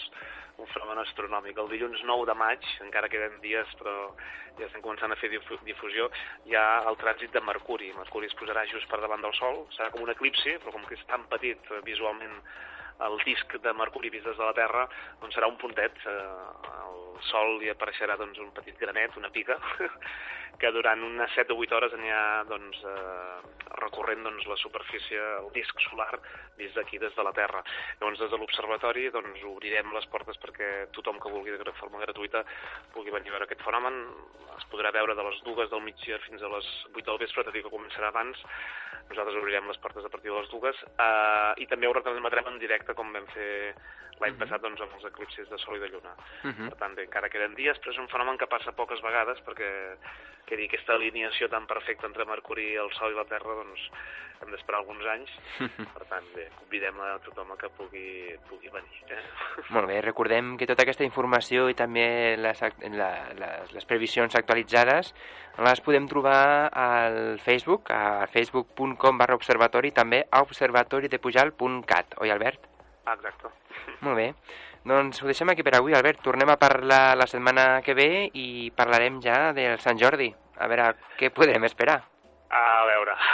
un 0.57 0.69
fenomen 0.71 1.01
astronòmic. 1.03 1.57
El 1.59 1.67
dilluns 1.73 2.01
9 2.07 2.25
de 2.29 2.33
maig, 2.39 2.63
encara 2.85 3.09
queden 3.11 3.39
dies, 3.43 3.67
però 3.81 3.95
ja 4.57 4.69
estem 4.69 4.81
començant 4.81 5.11
a 5.11 5.17
fer 5.19 5.27
difu- 5.33 5.59
difusió, 5.67 6.07
hi 6.47 6.55
ha 6.55 6.85
el 6.87 6.95
trànsit 7.01 7.33
de 7.35 7.41
Mercuri. 7.43 7.91
Mercuri 7.97 8.29
es 8.31 8.37
posarà 8.39 8.63
just 8.71 8.87
per 8.89 9.01
davant 9.03 9.21
del 9.21 9.35
Sol, 9.35 9.65
serà 9.75 9.89
com 9.91 10.05
un 10.05 10.13
eclipsi, 10.13 10.55
però 10.63 10.71
com 10.71 10.85
que 10.87 10.95
és 10.95 11.03
tan 11.11 11.27
petit 11.27 11.59
eh, 11.71 11.81
visualment 11.83 12.39
el 13.03 13.17
disc 13.25 13.57
de 13.61 13.73
Mercuri 13.73 14.09
vist 14.09 14.25
des 14.25 14.37
de 14.37 14.45
la 14.45 14.55
Terra 14.55 14.85
doncs 15.21 15.35
serà 15.35 15.49
un 15.51 15.57
puntet. 15.61 15.97
Eh, 16.05 16.71
al 16.71 17.03
Sol 17.29 17.61
hi 17.63 17.71
apareixerà 17.71 18.17
doncs, 18.19 18.39
un 18.43 18.51
petit 18.55 18.77
granet, 18.79 19.15
una 19.17 19.31
pica, 19.31 19.57
que 20.59 20.71
durant 20.71 21.01
unes 21.03 21.31
7 21.35 21.53
o 21.53 21.59
8 21.63 21.75
hores 21.75 21.95
anirà 21.95 22.43
doncs, 22.49 22.81
eh, 22.87 23.65
recorrent 23.81 24.23
doncs, 24.23 24.45
la 24.47 24.57
superfície, 24.59 25.19
el 25.41 25.49
disc 25.55 25.79
solar, 25.89 26.19
vist 26.59 26.75
d'aquí 26.75 26.99
des 27.01 27.15
de 27.15 27.23
la 27.23 27.33
Terra. 27.35 27.63
Llavors, 27.99 28.19
des 28.19 28.31
de 28.31 28.39
l'observatori 28.39 29.09
doncs, 29.15 29.43
obrirem 29.51 29.91
les 29.95 30.07
portes 30.11 30.39
perquè 30.43 30.71
tothom 30.95 31.19
que 31.19 31.31
vulgui 31.31 31.55
de 31.55 31.77
forma 31.79 32.03
gratuïta 32.03 32.45
pugui 32.93 33.11
venir 33.15 33.31
a 33.31 33.37
veure 33.37 33.49
aquest 33.49 33.63
fenomen. 33.63 34.01
Es 34.55 34.67
podrà 34.71 34.91
veure 34.95 35.15
de 35.15 35.23
les 35.27 35.41
dues 35.43 35.69
del 35.71 35.83
migdia 35.83 36.19
fins 36.27 36.43
a 36.43 36.51
les 36.51 36.67
8 36.93 37.05
del 37.09 37.21
vespre, 37.25 37.43
tot 37.43 37.55
i 37.55 37.63
que 37.63 37.73
començarà 37.73 38.11
abans. 38.13 38.39
Nosaltres 39.09 39.37
obrirem 39.37 39.67
les 39.69 39.77
portes 39.77 40.05
a 40.05 40.09
partir 40.09 40.31
de 40.31 40.39
les 40.39 40.49
dues 40.49 40.79
eh, 40.97 41.51
i 41.61 41.67
també 41.69 41.87
ho 41.87 41.93
retransmetrem 41.93 42.47
en 42.49 42.55
directe 42.61 42.84
com 42.93 43.13
vam 43.13 43.25
fer 43.33 43.73
l'any 44.21 44.37
passat 44.39 44.61
doncs, 44.63 44.79
amb 44.81 44.93
els 44.95 45.07
eclipsis 45.09 45.49
de 45.49 45.57
Sol 45.59 45.77
i 45.77 45.81
de 45.83 45.89
Lluna. 45.91 46.13
Mhm. 46.43 46.69
Per 46.69 46.77
tant, 46.79 46.95
bé, 46.95 47.03
encara 47.03 47.29
queden 47.29 47.55
dies, 47.55 47.79
però 47.81 47.91
és 47.91 47.99
un 47.99 48.07
fenomen 48.07 48.37
que 48.37 48.47
passa 48.47 48.71
poques 48.71 49.01
vegades 49.01 49.41
perquè 49.43 49.71
que 50.45 50.55
dir, 50.55 50.67
aquesta 50.69 50.93
alineació 50.93 51.49
tan 51.49 51.65
perfecta 51.65 52.07
entre 52.07 52.25
Mercuri, 52.25 52.75
el 52.77 52.91
Sol 52.93 53.11
i 53.11 53.17
la 53.17 53.25
Terra, 53.25 53.55
doncs 53.57 53.87
hem 54.41 54.51
d'esperar 54.51 54.81
alguns 54.81 55.05
anys. 55.09 55.31
Per 55.95 56.05
tant, 56.09 56.27
bé, 56.35 56.45
convidem 56.59 56.99
a 57.01 57.15
tothom 57.25 57.53
a 57.55 57.57
que 57.57 57.69
pugui, 57.77 58.35
pugui 58.49 58.69
venir. 58.73 59.01
Eh? 59.09 59.21
Molt 59.73 59.89
bé, 59.89 59.99
recordem 60.05 60.53
que 60.59 60.67
tota 60.69 60.85
aquesta 60.85 61.07
informació 61.07 61.65
i 61.71 61.77
també 61.77 62.35
les, 62.37 62.61
la, 62.93 63.09
les, 63.39 63.73
les 63.73 63.89
previsions 63.89 64.37
actualitzades 64.37 65.13
les 65.65 65.81
podem 65.81 66.07
trobar 66.11 66.69
al 66.69 67.39
Facebook, 67.41 67.89
a 67.89 68.27
facebook.com 68.31 69.17
barra 69.17 69.39
observatori, 69.39 69.95
també 69.95 70.25
a 70.29 70.43
observatoridepujal.cat, 70.45 72.19
oi 72.21 72.33
Albert? 72.35 72.74
Exacte. 73.13 73.51
Molt 74.05 74.17
bé. 74.17 74.27
Doncs 74.85 75.21
ho 75.23 75.29
deixem 75.29 75.49
aquí 75.49 75.63
per 75.65 75.75
avui, 75.77 75.93
Albert. 75.97 76.21
Tornem 76.25 76.49
a 76.53 76.57
parlar 76.61 77.15
la 77.17 77.25
setmana 77.27 77.81
que 77.85 77.95
ve 77.97 78.09
i 78.33 78.71
parlarem 78.75 79.19
ja 79.21 79.51
del 79.53 79.79
Sant 79.81 79.97
Jordi. 80.01 80.29
A 80.57 80.67
veure 80.71 80.91
què 81.19 81.31
podem 81.33 81.63
esperar. 81.69 82.01
A 82.49 82.85
veure... 82.91 83.15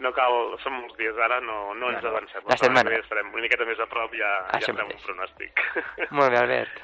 No 0.00 0.14
cal, 0.16 0.32
són 0.62 0.72
molts 0.78 0.94
dies 0.96 1.18
ara, 1.20 1.42
no, 1.44 1.74
no 1.76 1.90
ens 1.92 2.00
No, 2.00 2.08
avancem. 2.08 2.40
La 2.48 2.56
setmana. 2.56 2.88
ve 2.88 3.02
estarem 3.02 3.26
una 3.34 3.42
miqueta 3.44 3.66
més 3.68 3.82
a 3.84 3.86
prop, 3.90 4.14
ja, 4.16 4.30
ja 4.48 4.60
farem 4.64 4.78
un 4.78 4.94
mateix. 4.94 5.02
pronòstic. 5.04 5.60
Molt 6.16 6.32
bé, 6.32 6.38
Albert. 6.40 6.78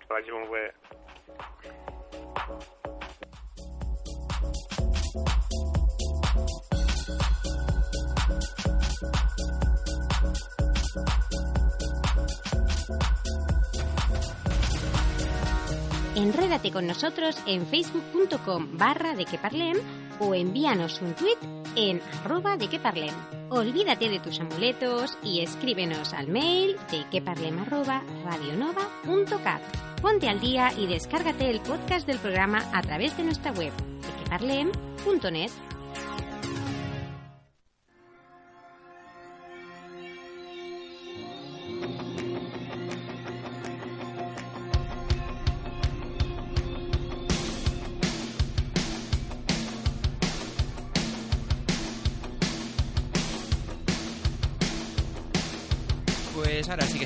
Que 0.00 0.08
vagi 0.14 0.32
molt 0.32 0.48
bé. 0.48 0.62
Enrédate 16.24 16.72
con 16.72 16.86
nosotros 16.86 17.36
en 17.46 17.66
facebook.com 17.66 18.78
barra 18.78 19.14
de 19.14 19.26
que 19.26 19.36
parlem 19.36 19.76
o 20.18 20.34
envíanos 20.34 21.02
un 21.02 21.12
tweet 21.12 21.36
en 21.76 22.00
arroba 22.24 22.56
de 22.56 22.68
que 22.68 22.80
parlem. 22.80 23.12
Olvídate 23.50 24.08
de 24.08 24.20
tus 24.20 24.40
amuletos 24.40 25.18
y 25.22 25.40
escríbenos 25.40 26.14
al 26.14 26.28
mail 26.28 26.76
de 26.90 27.04
que 27.10 27.20
parlem 27.20 27.58
arroba 27.58 28.02
radionova.cat. 28.24 29.60
Ponte 30.00 30.30
al 30.30 30.40
día 30.40 30.72
y 30.78 30.86
descárgate 30.86 31.50
el 31.50 31.60
podcast 31.60 32.06
del 32.06 32.18
programa 32.18 32.64
a 32.72 32.80
través 32.80 33.14
de 33.18 33.24
nuestra 33.24 33.52
web 33.52 33.72
de 33.76 34.24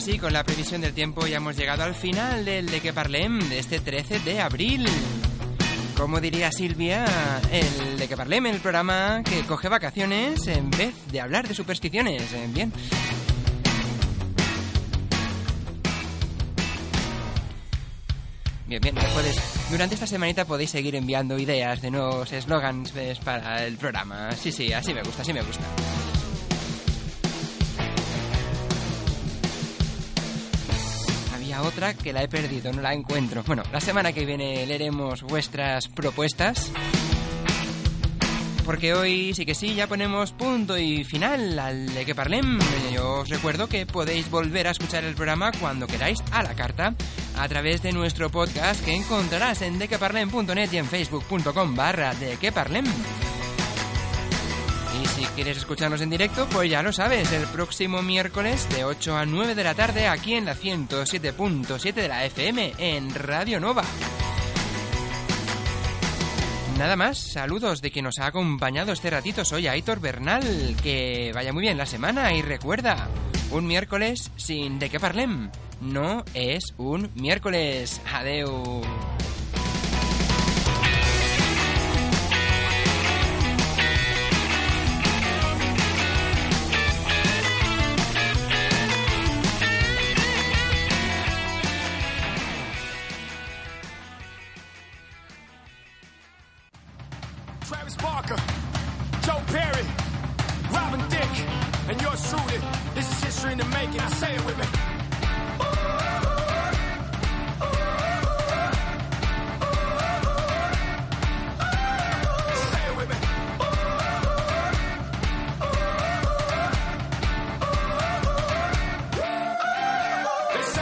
queparlem.net. 0.09 0.13
pues 0.13 0.13
ahora 0.13 0.13
sí 0.13 0.13
que 0.13 0.13
sí, 0.13 0.19
con 0.19 0.33
la 0.33 0.45
previsión 0.45 0.81
del 0.81 0.93
tiempo 0.93 1.27
ya 1.27 1.37
hemos 1.37 1.57
llegado 1.57 1.83
al 1.83 1.95
final 1.95 2.45
del 2.45 2.67
De 2.67 2.81
que 2.81 2.93
Parlem 2.93 3.41
de 3.49 3.59
este 3.59 3.81
13 3.81 4.21
de 4.21 4.41
abril. 4.41 4.87
Como 5.97 6.21
diría 6.21 6.51
Silvia, 6.53 7.05
el 7.51 7.99
De 7.99 8.09
que 8.09 8.17
Parlem, 8.17 8.47
el 8.47 8.61
programa 8.61 9.23
que 9.25 9.43
coge 9.43 9.69
vacaciones 9.69 10.47
en 10.47 10.71
vez 10.71 10.95
de 11.11 11.21
hablar 11.21 11.49
de 11.49 11.55
supersticiones. 11.55 12.23
Eh, 12.33 12.49
Bien. 12.49 12.73
Bien, 18.67 18.83
bien, 18.83 18.95
puedes, 19.15 19.37
durante 19.71 19.95
esta 19.95 20.07
semanita 20.07 20.45
podéis 20.45 20.69
seguir 20.69 20.95
enviando 20.95 21.39
ideas 21.39 21.81
de 21.81 21.91
nuevos 21.91 22.31
eslogans 22.33 22.93
para 23.25 23.65
el 23.65 23.79
programa. 23.79 24.31
Sí, 24.33 24.53
sí, 24.53 24.75
así 24.75 24.93
me 24.93 25.03
gusta, 25.03 25.23
así 25.23 25.33
me 25.33 25.41
gusta. 25.41 25.65
Otra 31.63 31.95
que 31.95 32.13
la 32.13 32.23
he 32.23 32.29
perdido, 32.29 32.73
no 32.73 32.83
la 32.83 32.95
encuentro. 32.95 33.43
Bueno, 33.47 33.63
la 33.73 33.81
semana 33.81 34.13
que 34.13 34.25
viene 34.25 34.65
leeremos 34.67 35.23
vuestras 35.23 35.89
propuestas. 35.89 36.71
Porque 38.65 38.93
hoy 38.93 39.33
sí 39.33 39.47
que 39.47 39.55
sí, 39.55 39.75
ya 39.75 39.87
ponemos 39.87 40.33
punto 40.33 40.77
y 40.77 41.03
final 41.03 41.59
al 41.59 41.95
de 41.95 42.05
que 42.05 42.15
parlem. 42.15 42.59
Yo 42.93 43.21
os 43.21 43.29
recuerdo 43.31 43.67
que 43.67 43.87
podéis 43.87 44.31
volver 44.31 44.67
a 44.67 44.73
escuchar 44.73 45.05
el 45.05 45.15
programa 45.15 45.53
cuando 45.59 45.87
queráis 45.87 46.19
a 46.33 46.43
la 46.43 46.55
carta 46.55 46.95
a 47.39 47.49
través 47.49 47.83
de 47.83 47.93
nuestro 47.93 48.29
podcast 48.31 48.85
que 48.85 48.95
encontrarás 48.95 49.63
en 49.63 49.79
dequeparlem.net 49.79 50.71
y 50.73 50.77
en 50.77 50.87
facebook.com 50.87 51.75
barra 51.75 52.15
dequeparlem. 52.15 52.85
Quieres 55.39 55.59
escucharnos 55.59 56.01
en 56.01 56.11
directo, 56.11 56.49
pues 56.51 56.69
ya 56.69 56.83
lo 56.83 56.93
sabes, 56.93 57.31
el 57.31 57.47
próximo 57.47 58.03
miércoles 58.03 58.69
de 58.71 58.85
8 58.85 59.17
a 59.17 59.25
9 59.25 59.55
de 59.55 59.63
la 59.63 59.73
tarde 59.73 60.09
aquí 60.09 60.35
en 60.35 60.47
la 60.47 60.57
107.7 60.57 61.93
de 61.95 62.09
la 62.09 62.25
FM 62.25 62.75
en 62.77 63.15
Radio 63.15 63.61
Nova. 63.61 63.85
Nada 66.77 66.97
más, 66.97 67.19
saludos 67.19 67.81
de 67.81 67.93
quien 67.93 68.07
nos 68.07 68.19
ha 68.19 68.27
acompañado 68.27 68.91
este 68.91 69.11
ratito. 69.11 69.45
Soy 69.45 69.69
Aitor 69.69 70.01
Bernal. 70.01 70.75
Que 70.83 71.31
vaya 71.33 71.53
muy 71.53 71.63
bien 71.63 71.79
la 71.79 71.87
semana 71.87 72.35
y 72.35 72.43
recuerda, 72.43 73.09
un 73.53 73.65
miércoles 73.65 74.33
sin 74.35 74.81
de 74.81 74.91
qué 74.91 74.99
parlem. 74.99 75.53
No 75.81 76.25
es 76.35 76.75
un 76.79 77.13
miércoles. 77.15 78.01
Adeu. 78.13 78.83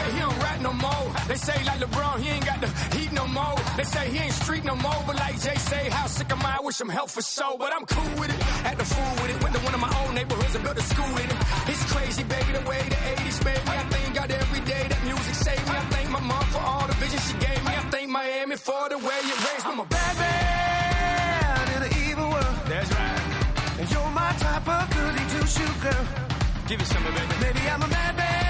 Say 0.06 0.14
he 0.14 0.20
don't 0.20 0.38
rap 0.42 0.60
no 0.60 0.72
more. 0.72 1.06
They 1.28 1.36
say 1.36 1.64
like 1.64 1.80
LeBron, 1.80 2.20
he 2.20 2.28
ain't 2.30 2.46
got 2.46 2.60
the 2.60 2.68
heat 2.96 3.12
no 3.12 3.26
more. 3.26 3.56
They 3.76 3.84
say 3.84 4.08
he 4.10 4.18
ain't 4.18 4.32
street 4.32 4.64
no 4.64 4.76
more. 4.76 5.00
But 5.06 5.16
like 5.16 5.40
Jay 5.40 5.54
say, 5.56 5.88
how 5.90 6.06
sick 6.06 6.30
am 6.30 6.44
I? 6.44 6.56
I 6.58 6.60
Wish 6.66 6.80
him 6.80 6.88
health 6.88 7.12
for 7.12 7.22
show. 7.22 7.56
But 7.58 7.72
I'm 7.72 7.86
cool 7.86 8.20
with 8.20 8.30
it. 8.30 8.40
Had 8.66 8.78
the 8.78 8.84
fool 8.84 9.14
with 9.22 9.30
it. 9.34 9.42
Went 9.42 9.54
to 9.54 9.62
one 9.62 9.74
of 9.74 9.80
my 9.80 9.92
own 10.02 10.14
neighborhoods 10.14 10.54
and 10.54 10.64
built 10.64 10.78
a 10.78 10.82
school 10.82 11.14
in 11.22 11.28
it. 11.34 11.38
It's 11.70 11.84
crazy, 11.92 12.22
baby, 12.24 12.50
the 12.58 12.64
way 12.70 12.80
the 12.94 13.00
80s 13.22 13.44
made 13.44 13.62
me. 13.66 13.72
I 13.80 13.84
thank 13.94 14.14
God 14.14 14.30
every 14.30 14.60
day 14.72 14.84
that 14.90 15.00
music 15.04 15.34
saved 15.46 15.66
me. 15.70 15.76
I 15.76 15.84
thank 15.94 16.10
my 16.10 16.20
mom 16.20 16.44
for 16.54 16.60
all 16.60 16.86
the 16.86 16.94
vision 16.94 17.20
she 17.28 17.34
gave 17.46 17.60
me. 17.66 17.72
I 17.80 17.82
thank 17.94 18.08
Miami 18.08 18.56
for 18.56 18.88
the 18.88 18.98
way 18.98 19.18
it 19.32 19.38
raised 19.46 19.66
me. 19.66 19.72
I'm 19.72 19.80
a 19.80 19.88
bad 19.96 20.14
man 20.22 21.64
in 21.76 21.80
an 21.88 21.92
evil 22.08 22.28
world. 22.34 22.56
That's 22.66 22.90
right. 22.98 23.22
And 23.80 23.86
you're 23.92 24.10
my 24.10 24.32
type 24.44 24.66
of 24.76 24.82
goody 24.94 25.24
two 25.32 25.46
shoe 25.54 25.74
girl. 25.84 26.04
Give 26.68 26.80
it 26.80 26.86
some, 26.86 27.06
of 27.06 27.14
baby. 27.14 27.34
Maybe 27.44 27.62
I'm 27.68 27.82
a 27.82 27.88
madman 27.88 28.45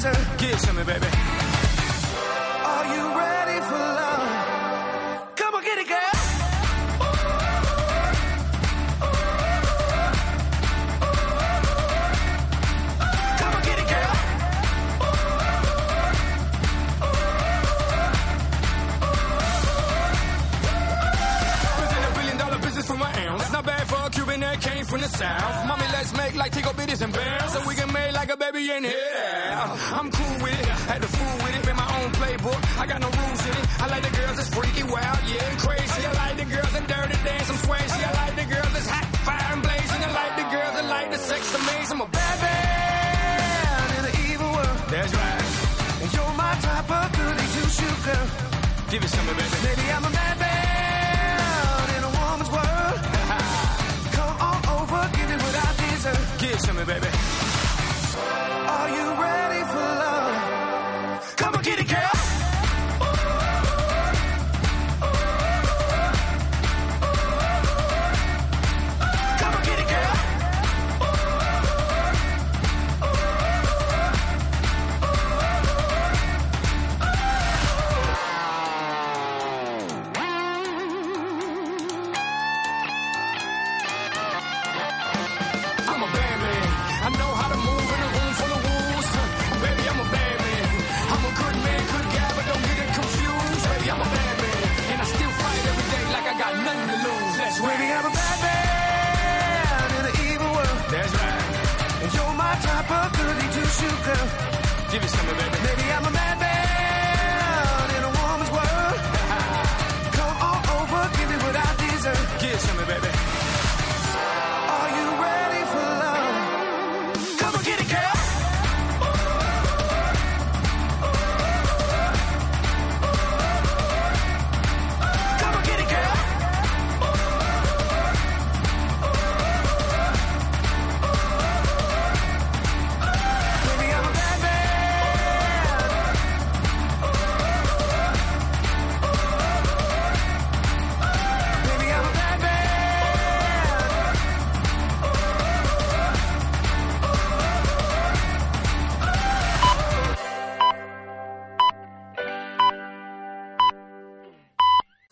Give 0.00 0.60
some, 0.60 0.76
baby. 0.76 1.47
That 24.40 24.60
came 24.60 24.84
from 24.84 25.00
the 25.00 25.08
south. 25.08 25.66
Mommy, 25.66 25.86
let's 25.92 26.12
make 26.16 26.34
like 26.34 26.52
Tico 26.52 26.70
bitties 26.70 27.00
and 27.02 27.12
bears. 27.12 27.52
So 27.52 27.66
we 27.66 27.74
can 27.74 27.92
make 27.92 28.12
like 28.12 28.30
a 28.30 28.36
baby 28.36 28.70
in 28.70 28.84
here. 28.84 29.54
I'm 29.92 30.10
cool 30.10 30.34
with 30.42 30.58
it. 30.60 30.68
Had 30.90 31.00
the 31.02 31.08
fool 31.08 31.36
with 31.44 31.54
it. 31.58 31.66
Made 31.66 31.76
my 31.76 31.90
own 31.98 32.10
playbook. 32.12 32.60
I 32.78 32.86
got 32.86 33.00
no 33.00 33.10
rules 33.10 33.42
in 33.46 33.54
it. 33.60 33.64
I 33.82 33.86
like 33.88 34.02
the 34.02 34.14
girls 34.16 34.36
that's 34.36 34.52
freaky, 34.54 34.84
wild, 34.84 35.20
yeah, 35.28 35.50
and 35.50 35.58
crazy. 35.58 36.00
I 36.06 36.12
like 36.22 36.36
the 36.36 36.48
girls 36.54 36.72
that 36.72 36.86
dirty 36.88 37.18
dance, 37.24 37.48
I'm 37.50 37.58
swayzy. 37.66 38.00
I 38.04 38.12
like 38.22 38.34
the 38.36 38.46
girls 38.54 38.72
that's 38.74 38.88
hot, 38.88 39.06
fire 39.26 39.48
and 39.52 39.62
blazing. 39.62 40.00
I 40.02 40.10
like 40.12 40.34
the 40.40 40.46
girls 40.54 40.72
that 40.76 40.86
like 40.86 41.08
the 41.10 41.18
sex 41.18 41.42
amazing. 41.54 41.96
I'm 41.98 42.00
a 42.02 42.10
bad 42.10 42.36
man 42.42 43.86
in 43.98 44.02
an 44.10 44.14
evil 44.30 44.50
world. 44.52 44.78
That's 44.92 45.12
right. 45.14 45.44
And 46.02 46.08
you're 46.14 46.34
my 46.38 46.54
type 46.62 46.90
of 46.90 47.06
goody 47.16 47.46
two 47.54 47.68
shoe 47.76 47.96
girl. 48.06 48.26
Give 48.90 49.04
it 49.04 49.10
some, 49.10 49.28
of 49.28 49.36
baby. 49.36 49.58
Maybe 49.68 49.84
I'm 49.92 50.04
a 50.04 50.10
madman 50.10 50.37
Give 56.78 56.88
it 56.90 56.94
some, 56.94 57.00
baby. 57.00 57.16
Are 58.68 58.88
you 58.88 59.20
ready 59.20 59.47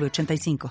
906985. 0.00 0.58